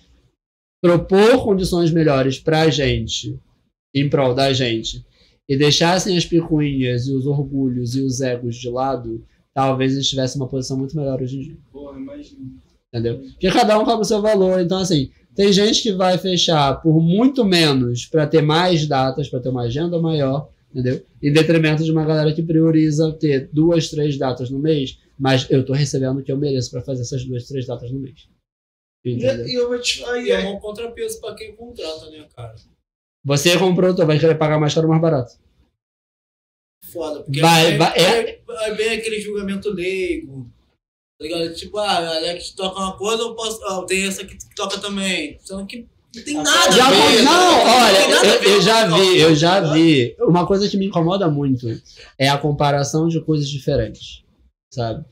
[0.83, 3.39] propor condições melhores pra gente,
[3.95, 5.05] em prol da gente,
[5.51, 9.21] e deixassem as picuinhas e os orgulhos e os egos de lado,
[9.53, 12.39] talvez eles tivessem uma posição muito melhor hoje em dia Porra, imagina.
[12.87, 13.19] entendeu?
[13.19, 14.61] Porque cada um cobra o seu valor.
[14.61, 19.41] Então, assim, tem gente que vai fechar por muito menos para ter mais datas, para
[19.41, 21.03] ter uma agenda maior, entendeu?
[21.21, 25.65] Em detrimento de uma galera que prioriza ter duas, três datas no mês, mas eu
[25.65, 28.27] tô recebendo o que eu mereço para fazer essas duas, três datas no mês.
[29.05, 29.45] Entendeu?
[29.47, 32.09] E, e eu vou te falar, E e é aí, um contrapeso pra quem contrata,
[32.09, 32.55] né, cara?
[33.23, 35.33] Você comprou, tu vai querer pagar mais caro ou mais barato.
[36.91, 40.49] Foda, porque Vai, aí, vai- é- aí vem aquele julgamento leigo.
[41.19, 41.53] Tá ligado?
[41.53, 43.63] Tipo, ah, a Alex toca uma coisa, eu posso.
[43.65, 45.37] Ah, tem essa que toca também.
[45.39, 47.21] Sendo que não tem nada Já a ver.
[47.21, 50.15] não, tem olha, nada a ver eu, eu já vi, eu já tá vi.
[50.19, 51.67] Uma coisa que me incomoda muito
[52.17, 54.23] é a comparação de coisas diferentes,
[54.73, 55.05] sabe?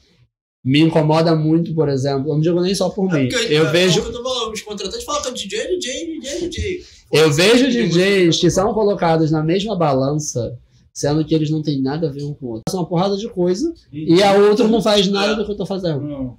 [0.66, 3.30] Me incomoda muito, por exemplo, eu não digo nem só por É mim.
[3.30, 6.50] porque, Eu é, vejo, eu tô falando, os contratantes falam que é DJ, DJ, DJ,
[6.50, 6.86] DJ.
[7.12, 10.58] Eu vejo DJ DJs que são colocados na mesma balança,
[10.94, 12.64] sendo que eles não têm nada a ver um com o outro.
[12.70, 15.66] São uma porrada de coisa e a outra não faz nada do que eu tô
[15.66, 16.02] fazendo.
[16.02, 16.38] Não,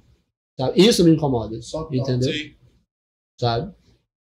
[0.57, 0.81] sabe?
[0.81, 2.31] Isso me incomoda, só entendeu?
[2.31, 2.51] Sim.
[3.39, 3.71] sabe?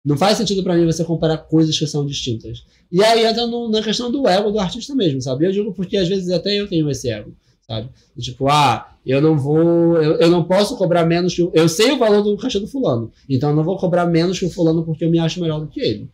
[0.04, 2.64] Não faz sentido pra mim você comparar coisas que são distintas.
[2.92, 5.46] E aí entra no- na questão do ego do artista mesmo, sabe?
[5.46, 7.34] Eu digo porque às vezes até eu tenho esse ego,
[7.66, 7.88] sabe?
[8.20, 11.90] Tipo, ah, eu não vou, eu, eu não posso cobrar menos que o, eu sei
[11.90, 14.84] o valor do cachê do fulano, então eu não vou cobrar menos que o fulano
[14.84, 16.08] porque eu me acho melhor do que ele.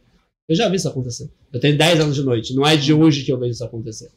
[0.49, 1.31] Eu já vi isso acontecer.
[1.53, 4.11] Eu tenho 10 anos de noite, não é de hoje que eu vejo isso acontecer.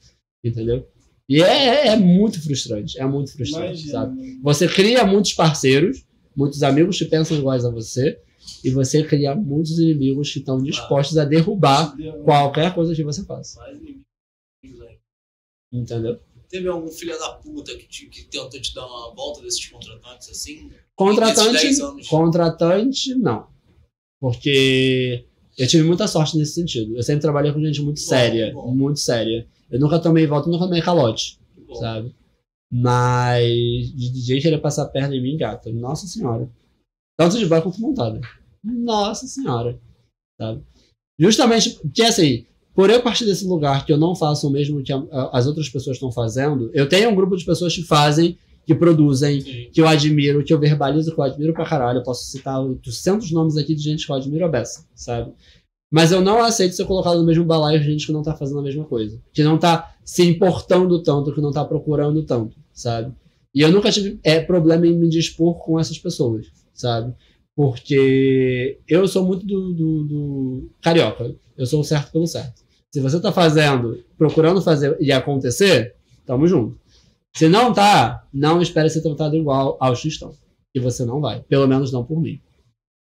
[0.44, 0.88] Entendeu?
[1.28, 4.14] E é, é muito frustrante, é muito frustrante, sabe?
[4.14, 4.42] Imagina.
[4.44, 6.06] Você cria muitos parceiros,
[6.36, 8.20] muitos amigos que pensam iguais a você,
[8.64, 13.60] e você cria muitos inimigos que estão dispostos a derrubar qualquer coisa que você faça.
[15.72, 16.20] Entendeu?
[16.48, 20.30] Teve algum filho da puta que, te, que tentou te dar uma volta desses contratantes
[20.30, 20.72] assim?
[20.96, 22.08] Contratante, Nesses 10 anos.
[22.08, 23.48] contratante, não.
[24.22, 25.26] Porque
[25.58, 26.96] eu tive muita sorte nesse sentido.
[26.96, 28.74] Eu sempre trabalhei com gente muito séria, bom.
[28.76, 29.48] muito séria.
[29.72, 32.14] Eu nunca tomei volta, nunca tomei calote, Que sabe?
[32.72, 33.44] Mas
[33.96, 36.50] de DJ querer passar a perna em mim, gata, nossa senhora.
[37.18, 38.20] Tanto de boy quanto montada.
[38.64, 39.80] Nossa senhora.
[40.40, 40.62] Sabe?
[41.20, 44.92] Justamente porque assim, por eu partir desse lugar que eu não faço o mesmo que
[44.92, 48.38] a- a- as outras pessoas estão fazendo, eu tenho um grupo de pessoas que fazem,
[48.66, 49.70] que produzem, Sim.
[49.72, 52.00] que eu admiro, que eu verbalizo, que eu admiro pra caralho.
[52.00, 55.32] Eu posso citar 800 nomes aqui de gente que eu admiro a beça, sabe?
[55.92, 58.60] Mas eu não aceito ser colocado no mesmo balaio de gente que não tá fazendo
[58.60, 59.22] a mesma coisa.
[59.32, 63.14] Que não tá se importando tanto, que não tá procurando tanto, sabe?
[63.54, 67.14] E eu nunca tive é, problema em me dispor com essas pessoas, sabe?
[67.56, 71.34] Porque eu sou muito do, do, do carioca.
[71.58, 72.66] Eu sou o certo pelo certo.
[72.94, 75.96] Se você tá fazendo, procurando fazer e acontecer,
[76.26, 76.78] tamo junto.
[77.36, 80.36] Se não tá, não espere ser tratado igual aos que estão.
[80.74, 81.42] E você não vai.
[81.44, 82.42] Pelo menos não por mim.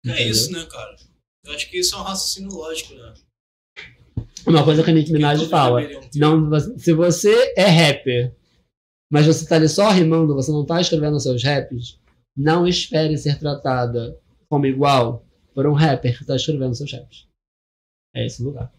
[0.05, 0.31] É Entendeu?
[0.31, 0.97] isso, né, cara?
[1.45, 3.15] Eu acho que isso é um raciocínio lógico, né?
[4.47, 5.81] Uma coisa que a Nicki Minaj fala.
[6.15, 8.35] Não, se você é rapper,
[9.11, 11.99] mas você tá ali só rimando, você não tá escrevendo seus raps,
[12.37, 17.27] não espere ser tratada como igual por um rapper que tá escrevendo seus raps.
[18.15, 18.73] É esse lugar.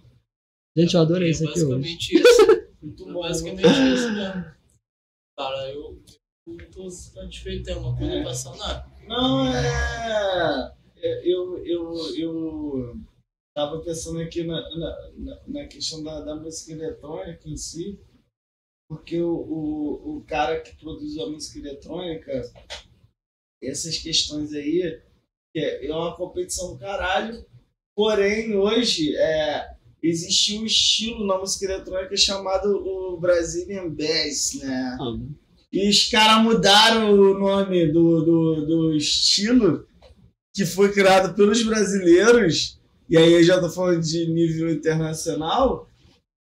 [0.77, 1.67] Gente, eu adorei É isso aqui hoje.
[1.69, 2.67] basicamente isso.
[2.81, 3.21] Muito É bom.
[3.21, 4.45] basicamente isso mesmo.
[5.37, 6.01] Cara, eu,
[6.47, 7.63] eu tô satisfeito.
[7.65, 8.85] Tem uma conotação, né?
[9.07, 10.73] Não, é.
[10.97, 12.97] é, Eu, eu, eu
[13.53, 17.99] tava pensando aqui na, na, na- questão da, da música eletrônica em si,
[18.89, 22.31] porque o, o, o cara que produz a música eletrônica,
[23.61, 24.81] essas questões aí,
[25.55, 27.43] é é uma competição do caralho,
[27.95, 34.97] porém hoje é, existe um estilo na música eletrônica chamado o Brazilian Bass, né?
[35.71, 39.85] E os caras mudaram o nome do, do, do estilo
[40.53, 45.87] que foi criado pelos brasileiros, e aí eu já tô falando de nível internacional,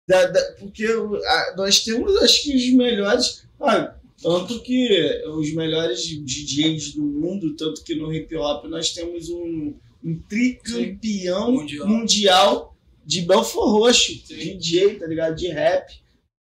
[0.10, 3.44] da- da- porque a- nós temos, acho que, os melhores.
[3.62, 9.30] ah, tanto que os melhores DJs do mundo, tanto que no hip hop nós temos
[9.30, 9.74] um,
[10.04, 11.88] um tricampeão Mundial.
[11.88, 12.71] mundial.
[13.06, 14.58] De Belfor Roxo, Sim.
[14.58, 15.36] DJ, tá ligado?
[15.36, 16.02] De rap.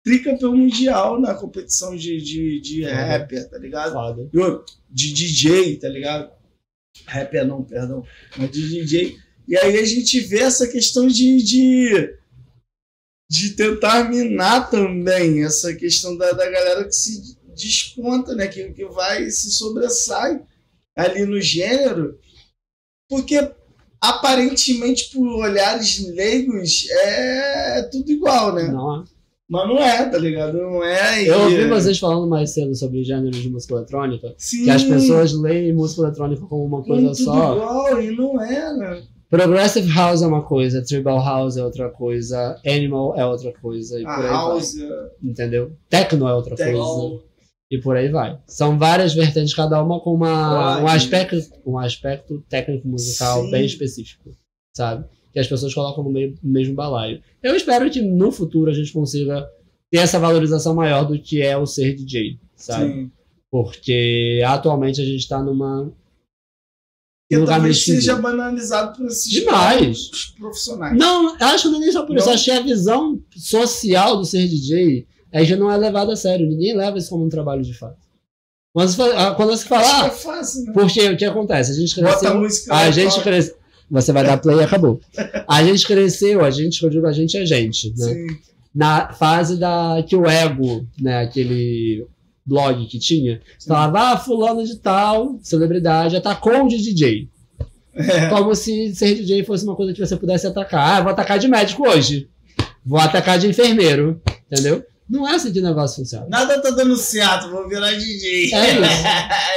[0.04, 3.92] Tricampeão mundial na competição de, de, de rapper, tá ligado?
[3.92, 4.30] Foda.
[4.90, 6.30] De DJ, tá ligado?
[7.06, 8.04] Rapper não, perdão,
[8.36, 9.16] mas de DJ.
[9.48, 12.16] E aí a gente vê essa questão de, de,
[13.30, 18.46] de tentar minar também essa questão da, da galera que se desponta, né?
[18.46, 20.42] Que, que vai se sobressai
[20.96, 22.18] ali no gênero,
[23.08, 23.36] porque
[24.08, 28.68] aparentemente por olhares leigos é tudo igual, né?
[28.68, 29.04] Não é.
[29.46, 30.54] Mas não é, tá ligado?
[30.56, 31.22] Não é.
[31.22, 34.82] e- Eu ouvi vocês falando mais cedo sobre gêneros de música eletrônica, Sim, que as
[34.82, 37.54] pessoas leem música eletrônica como uma coisa tudo só.
[37.56, 39.02] igual e não é, né?
[39.28, 44.06] Progressive House é uma coisa, Tribal House é outra coisa, Animal é outra coisa, e
[44.06, 44.88] A por aí house, vai.
[45.22, 45.72] Entendeu?
[45.90, 47.20] Techno é outra coisa.
[47.70, 48.38] E por aí vai.
[48.46, 51.36] São várias vertentes, cada uma com uma, um, aspecto,
[51.66, 53.50] um aspecto técnico musical Sim.
[53.50, 54.30] bem específico,
[54.76, 55.04] sabe?
[55.32, 57.22] Que as pessoas colocam no, meio- no mesmo balaio.
[57.42, 59.44] Eu espero que no futuro a gente consiga
[59.90, 62.92] ter essa valorização maior do que é o ser DJ, sabe?
[62.92, 63.10] sim.
[63.50, 65.92] Porque atualmente a gente tá numa.
[67.30, 70.10] Que talvez seja banalizado por esses Demais.
[70.36, 70.98] profissionais.
[70.98, 72.26] Não, acho que não é nem só por isso.
[72.26, 72.34] Não?
[72.34, 76.46] Acho que a visão social do ser DJ é que não é levada a sério.
[76.46, 77.98] Ninguém leva isso como um trabalho de fato.
[78.72, 80.72] Quando você ah, quando você fala, que ah, é fácil, né?
[80.72, 81.72] porque o que acontece?
[81.72, 82.40] A gente Bota a cresceu.
[82.40, 83.56] música A gente cresceu.
[83.90, 85.00] Você vai dar play e acabou.
[85.48, 88.06] A gente cresceu, a gente, eu digo a gente é gente, né?
[88.06, 88.26] Sim.
[88.72, 92.06] Na fase da que o ego, né, aquele
[92.46, 97.28] blog que tinha, falava, ah, fulano de tal, celebridade, atacou de DJ.
[97.94, 98.28] É.
[98.28, 100.98] Como se ser DJ fosse uma coisa que você pudesse atacar.
[100.98, 102.28] Ah, vou atacar de médico hoje.
[102.84, 104.20] Vou atacar de enfermeiro.
[104.50, 104.84] Entendeu?
[105.08, 106.26] Não é assim que o negócio funciona.
[106.28, 108.54] Nada tá dando certo, vou virar DJ.
[108.54, 108.84] É isso.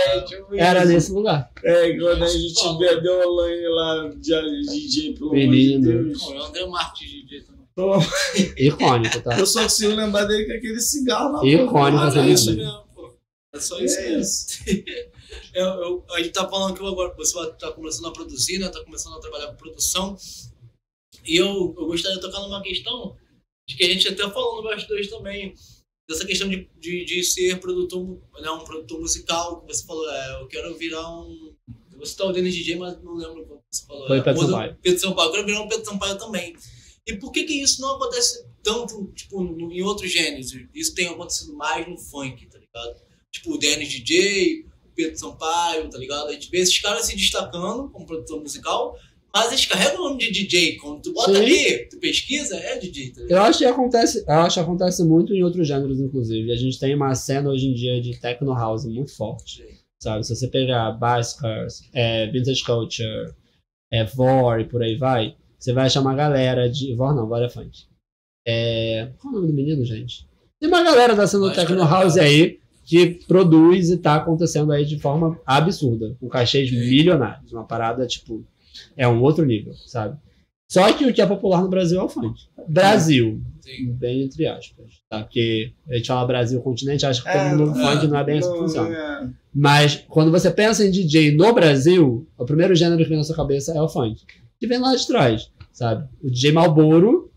[0.09, 0.91] É, tipo Era isso.
[0.93, 1.49] nesse lugar.
[1.63, 5.89] É, quando a gente bebeu a lanha lá de DJ, pelo Menino.
[5.89, 6.21] amor de Deus.
[6.21, 7.57] Não, eu André Marques de DJ também.
[7.75, 8.05] Toma.
[8.57, 9.37] Icônico, tá?
[9.39, 12.71] Eu só consigo lembrar dele com aquele cigarro na Icônico, essa é isso menina.
[12.71, 13.13] mesmo, pô.
[13.53, 14.21] É só isso É mesmo.
[14.21, 14.47] isso.
[15.53, 18.69] Eu, eu, a gente tá falando que agora você tá começando a produzir, né?
[18.69, 20.15] Tá começando a trabalhar com produção.
[21.25, 23.15] E eu, eu gostaria de tocar numa questão
[23.67, 25.53] de que a gente até falou no bastidores também.
[26.09, 30.41] dessa questão de, de, de ser produtor, né, um produtor musical, que você falou, é,
[30.41, 31.53] eu quero virar um.
[31.97, 34.07] Você tá o Denis DJ, mas não lembro que você falou.
[34.07, 34.77] Foi é, Pedro Pedro Sampaio.
[34.81, 36.55] Pedro Sampaio, eu quero virar um Pedro Sampaio também.
[37.07, 40.51] E por que que isso não acontece tanto, tipo, no- em outros gêneros?
[40.73, 43.01] Isso tem acontecido mais no funk, tá ligado?
[43.31, 46.27] Tipo, o Denis DJ, o Pedro Sampaio, tá ligado?
[46.27, 48.95] A gente vê esses caras se destacando como produtor musical,
[49.33, 50.77] mas eles carregam o nome de DJ.
[50.77, 51.41] Quando tu bota Sim.
[51.41, 53.21] ali, tu pesquisa, é DJ, tá?
[53.29, 56.51] Eu acho que acontece, eu acho que acontece muito em outros gêneros, inclusive.
[56.51, 59.63] A gente tem uma cena hoje em dia de techno house muito forte.
[59.99, 60.23] Sabe?
[60.25, 63.33] Se você pegar Baskars, é, Vintage Culture,
[63.91, 66.95] é, Vor e por aí vai, você vai achar uma galera de.
[66.95, 67.85] Vor não, Vor é funk.
[68.47, 70.25] É, qual é o nome do menino, gente?
[70.59, 72.29] Tem uma galera da cena do techno house legal.
[72.29, 76.79] aí que produz e tá acontecendo aí de forma absurda, com cachês Sim.
[76.79, 77.51] milionários.
[77.51, 78.45] Uma parada, tipo,
[78.95, 80.17] é um outro nível, sabe?
[80.69, 82.37] Só que o que é popular no Brasil é o funk.
[82.67, 83.93] Brasil, Sim.
[83.93, 85.01] bem entre aspas.
[85.09, 85.23] Tá?
[85.23, 88.23] Porque a gente fala Brasil continente, acha que É, todo mundo é, funk não é
[88.25, 88.95] bem assim que Não, funciona.
[88.95, 89.27] é.
[89.55, 93.35] Mas quando você pensa em DJ no Brasil, o primeiro gênero que vem na sua
[93.35, 94.21] cabeça é o funk.
[94.59, 96.05] Que vem lá de trás, sabe?
[96.21, 97.31] O DJ Malboro,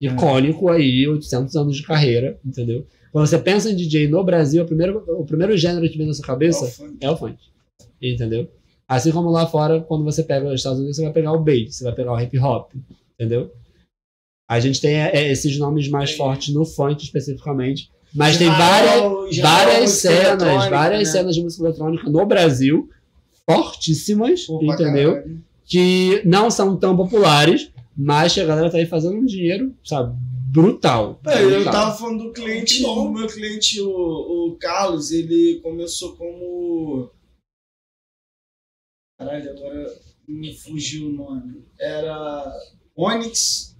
[0.00, 2.86] icônico aí, 800 anos de carreira, entendeu?
[3.10, 6.12] Quando você pensa em DJ no Brasil, o primeiro, o primeiro gênero que vem na
[6.12, 6.96] sua cabeça É o funk.
[7.00, 7.38] é o funk.
[8.02, 8.50] Entendeu?
[8.88, 11.76] Assim como lá fora, quando você pega os Estados Unidos, você vai pegar o bass,
[11.76, 12.72] você vai pegar o hip hop,
[13.18, 13.50] entendeu?
[14.48, 16.16] A gente tem é, esses nomes mais Sim.
[16.18, 21.04] fortes no funk especificamente, mas tem Israel- várias, Israel várias cenas, várias né?
[21.06, 22.88] cenas de música eletrônica no Brasil,
[23.48, 25.14] fortíssimas, pra entendeu?
[25.14, 25.42] caralho.
[25.66, 30.14] Que não são tão populares, mas que a galera tá aí fazendo um dinheiro, sabe,
[30.52, 31.18] brutal.
[31.26, 31.72] É, eu brutal.
[31.72, 33.88] tava falando do cliente, o meu cliente, o,
[34.50, 37.10] o Carlos, ele começou como.
[39.18, 39.94] Caralho, agora
[40.28, 41.64] me fugiu o nome.
[41.78, 42.52] Era
[42.96, 43.76] Onyx,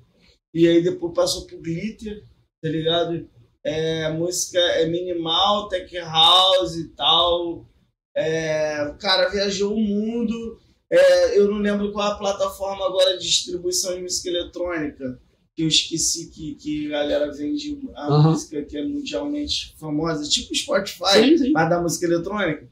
[0.53, 2.23] e aí depois passou pro Glitter,
[2.63, 3.29] tá ligado?
[3.65, 7.67] É, música é minimal, tech house e tal.
[8.15, 10.61] É, o cara viajou o mundo.
[10.91, 15.21] É, eu não lembro qual é a plataforma agora de distribuição de música eletrônica
[15.57, 18.31] que eu esqueci que, que a galera vende a Aham.
[18.31, 21.53] música que é mundialmente famosa, tipo Spotify, Sim, sim.
[21.53, 22.69] mas da música eletrônica.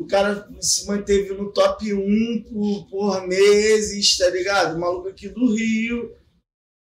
[0.00, 4.76] O cara se manteve no top 1 por, por meses, tá ligado?
[4.76, 6.12] O maluco aqui do Rio.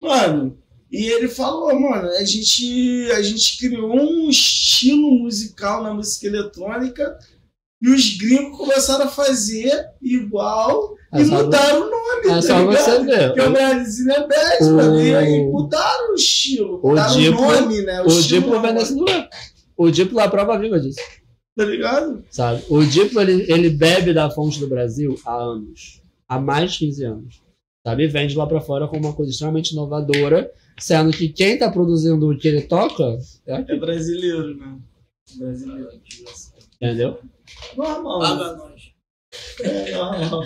[0.02, 0.58] Mano,
[0.90, 7.16] e ele falou, mano, a gente, a gente criou um estilo musical na música eletrônica
[7.80, 12.58] e os gringos começaram a fazer igual É e mudaram o nome, É tá só
[12.58, 12.84] ligado?
[12.84, 13.26] você ver.
[13.28, 15.00] Porque o Brasil é best, O- mano.
[15.00, 18.02] E aí mudaram o estilo, O mudaram o, Diplo- nome, né?
[18.02, 19.28] O estilo Diplo vem não, nesse lugar.
[19.76, 20.98] O Diplo é a prova viva disso.
[21.56, 22.24] Tá ligado?
[22.30, 22.64] sabe?
[22.68, 26.00] O Diplo, ele, ele bebe da fonte do Brasil há anos.
[26.28, 27.42] Há mais de 15 anos.
[27.86, 28.04] Sabe?
[28.04, 30.50] E vende lá pra fora como uma coisa extremamente inovadora,
[30.80, 34.78] sendo que quem tá produzindo o que ele toca é aqui, É brasileiro, né?
[35.36, 35.88] Brasileiro.
[36.80, 37.20] entendeu?
[37.76, 38.20] Normal.
[38.20, 38.82] Paga nós.
[39.62, 40.42] É normal.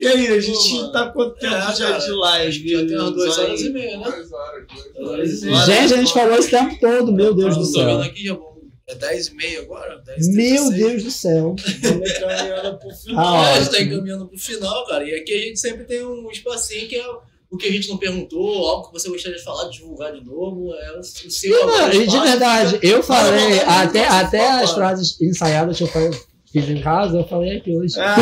[0.00, 2.68] E aí, a gente Pô, tá quanto tempo É, já cara, de live?
[2.68, 3.44] Já tem umas duas Aí?
[3.46, 4.04] horas e meia, né?
[4.04, 4.66] Duas horas,
[4.98, 5.66] duas horas.
[5.66, 8.00] Gente, a gente falou esse tempo todo, meu Deus do Tô vendo céu.
[8.02, 8.53] aqui, já vão.
[8.86, 9.98] É 10 e meia agora?
[10.04, 11.56] 10 Meu Deus do céu.
[12.80, 13.24] Pro final.
[13.24, 13.92] Ah, a gente tá ótimo.
[13.94, 15.04] encaminhando pro final, cara.
[15.08, 17.06] E aqui a gente sempre tem um espacinho que é
[17.50, 20.24] o que a gente não perguntou, algo que você gostaria de falar, de divulgar de
[20.24, 20.74] novo.
[20.74, 24.48] É o seu não, e de verdade, eu falei, Não, não, não, até, não, até
[24.50, 26.00] as frases ensaiadas que eu fa-
[26.60, 27.94] fiz em casa, eu falei aqui hoje.
[27.98, 28.14] Ah,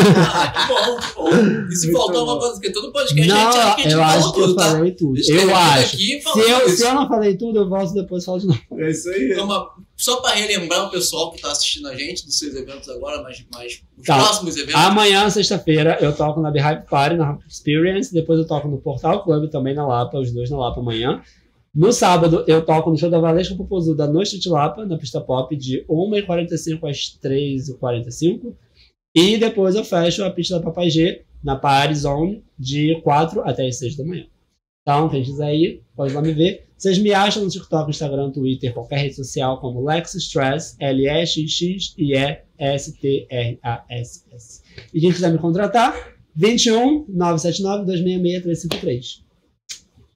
[0.52, 1.68] que bom, que bom.
[1.70, 3.84] E se Muito faltar alguma coisa, porque todo podcast a gente acha Não, que a
[3.84, 4.64] gente eu acho que eu tudo, tá?
[4.70, 5.20] falei tudo.
[5.28, 5.94] Eu acho.
[5.94, 8.60] Aqui Se eu, se eu não falei tudo, eu volto depois e falo de novo.
[8.78, 9.30] é isso aí.
[9.32, 12.88] Então, uma- só para relembrar o pessoal que está assistindo a gente dos seus eventos
[12.88, 14.16] agora, mas, mas os Tá.
[14.16, 14.74] próximos eventos.
[14.74, 18.12] Amanhã, sexta-feira, eu toco na Beehive Party, na Experience.
[18.12, 21.20] Depois eu toco no Portal Club também na Lapa, os dois na Lapa amanhã.
[21.74, 25.56] No sábado, eu toco no show da Valesca Popozuda no Street Lapa, na pista pop,
[25.56, 28.54] de 1h45 às 3h45.
[29.14, 33.66] E depois eu fecho a pista da Papai G, na Party Zone, de 4 até
[33.66, 34.26] as 6 da manhã.
[34.82, 36.66] Então, quem quiser ir, pode lá me ver.
[36.76, 42.12] Vocês me acham no TikTok, Instagram, Twitter, qualquer rede social, como Lex Stress, L-E-X-X e
[42.14, 43.12] E-S-T-R-A-S-S.
[44.92, 45.94] E quem quiser me contratar,
[46.34, 49.31] 21 979 266 353.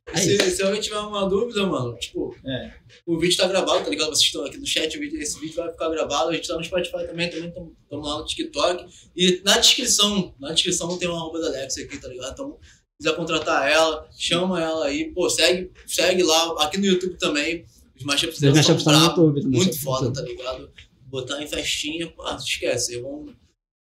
[0.08, 2.72] É se, se alguém tiver uma dúvida, mano, tipo, É.
[3.04, 4.08] o vídeo tá gravado, tá ligado?
[4.10, 6.30] Vocês estão aqui no chat, vídeo- esse vídeo vai ficar gravado.
[6.30, 8.86] A gente tá no Spotify também, também estamos lá no TikTok.
[9.16, 12.32] E na descrição, na descrição tem uma arroba da Alex aqui, tá ligado?
[12.32, 17.16] Então, se quiser contratar ela, chama ela aí, pô, segue, segue lá, aqui no YouTube
[17.18, 17.64] também.
[17.96, 20.14] Os mashups dela são bravos, YouTube, muito são no foda, YouTube.
[20.14, 20.70] tá ligado?
[21.06, 23.26] Botar em festinha, pô, esquece, eles vão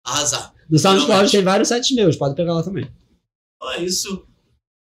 [0.03, 0.53] arrasar.
[0.69, 2.89] No SoundCloud tem vários sites meus, pode pegar lá também.
[3.55, 4.25] Então é isso.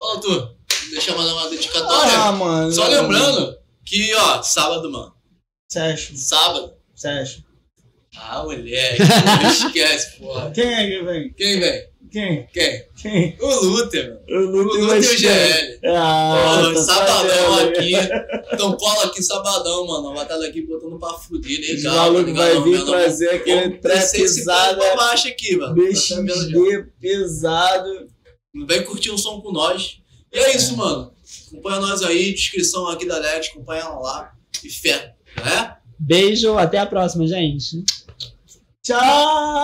[0.05, 0.49] Fala tu,
[0.91, 2.12] deixa eu mandar uma dedicatória.
[2.12, 2.70] Ah, mano.
[2.70, 5.15] Só lembrando, Que, ó, sábado, mano.
[5.74, 6.15] Acha?
[6.15, 6.74] Sábado.
[7.02, 7.42] Acha?
[8.15, 9.02] Ah, moleque.
[9.42, 10.50] Não esquece, porra.
[10.55, 11.33] Quem é que vem?
[11.33, 11.94] Quem vem?
[12.12, 12.47] Quem?
[12.52, 12.84] Quem?
[13.00, 13.36] Quem?
[13.41, 14.20] O Luther, mano.
[14.28, 15.81] Eu não O Luther e o GL.
[15.86, 17.78] Ah, Porra, tá sabadão sabendo.
[17.78, 17.92] aqui.
[18.52, 20.10] Então cola aqui sabadão, mano.
[20.10, 22.12] A batalha aqui botando pra fuder, legal.
[22.12, 25.74] malucos tá vai vir trazer aquele trap pano pesado, baixo aqui, mano.
[25.74, 25.83] Tá?
[25.83, 28.13] BXD pesado.
[28.55, 30.00] Vem curtir um som com nós.
[30.33, 31.12] E é isso, mano.
[31.49, 34.33] Acompanha nós aí, descrição aqui da Alex, acompanha lá.
[34.62, 35.76] E fé, né?
[35.99, 37.84] Beijo, até a próxima, gente.
[38.83, 39.55] Tchau!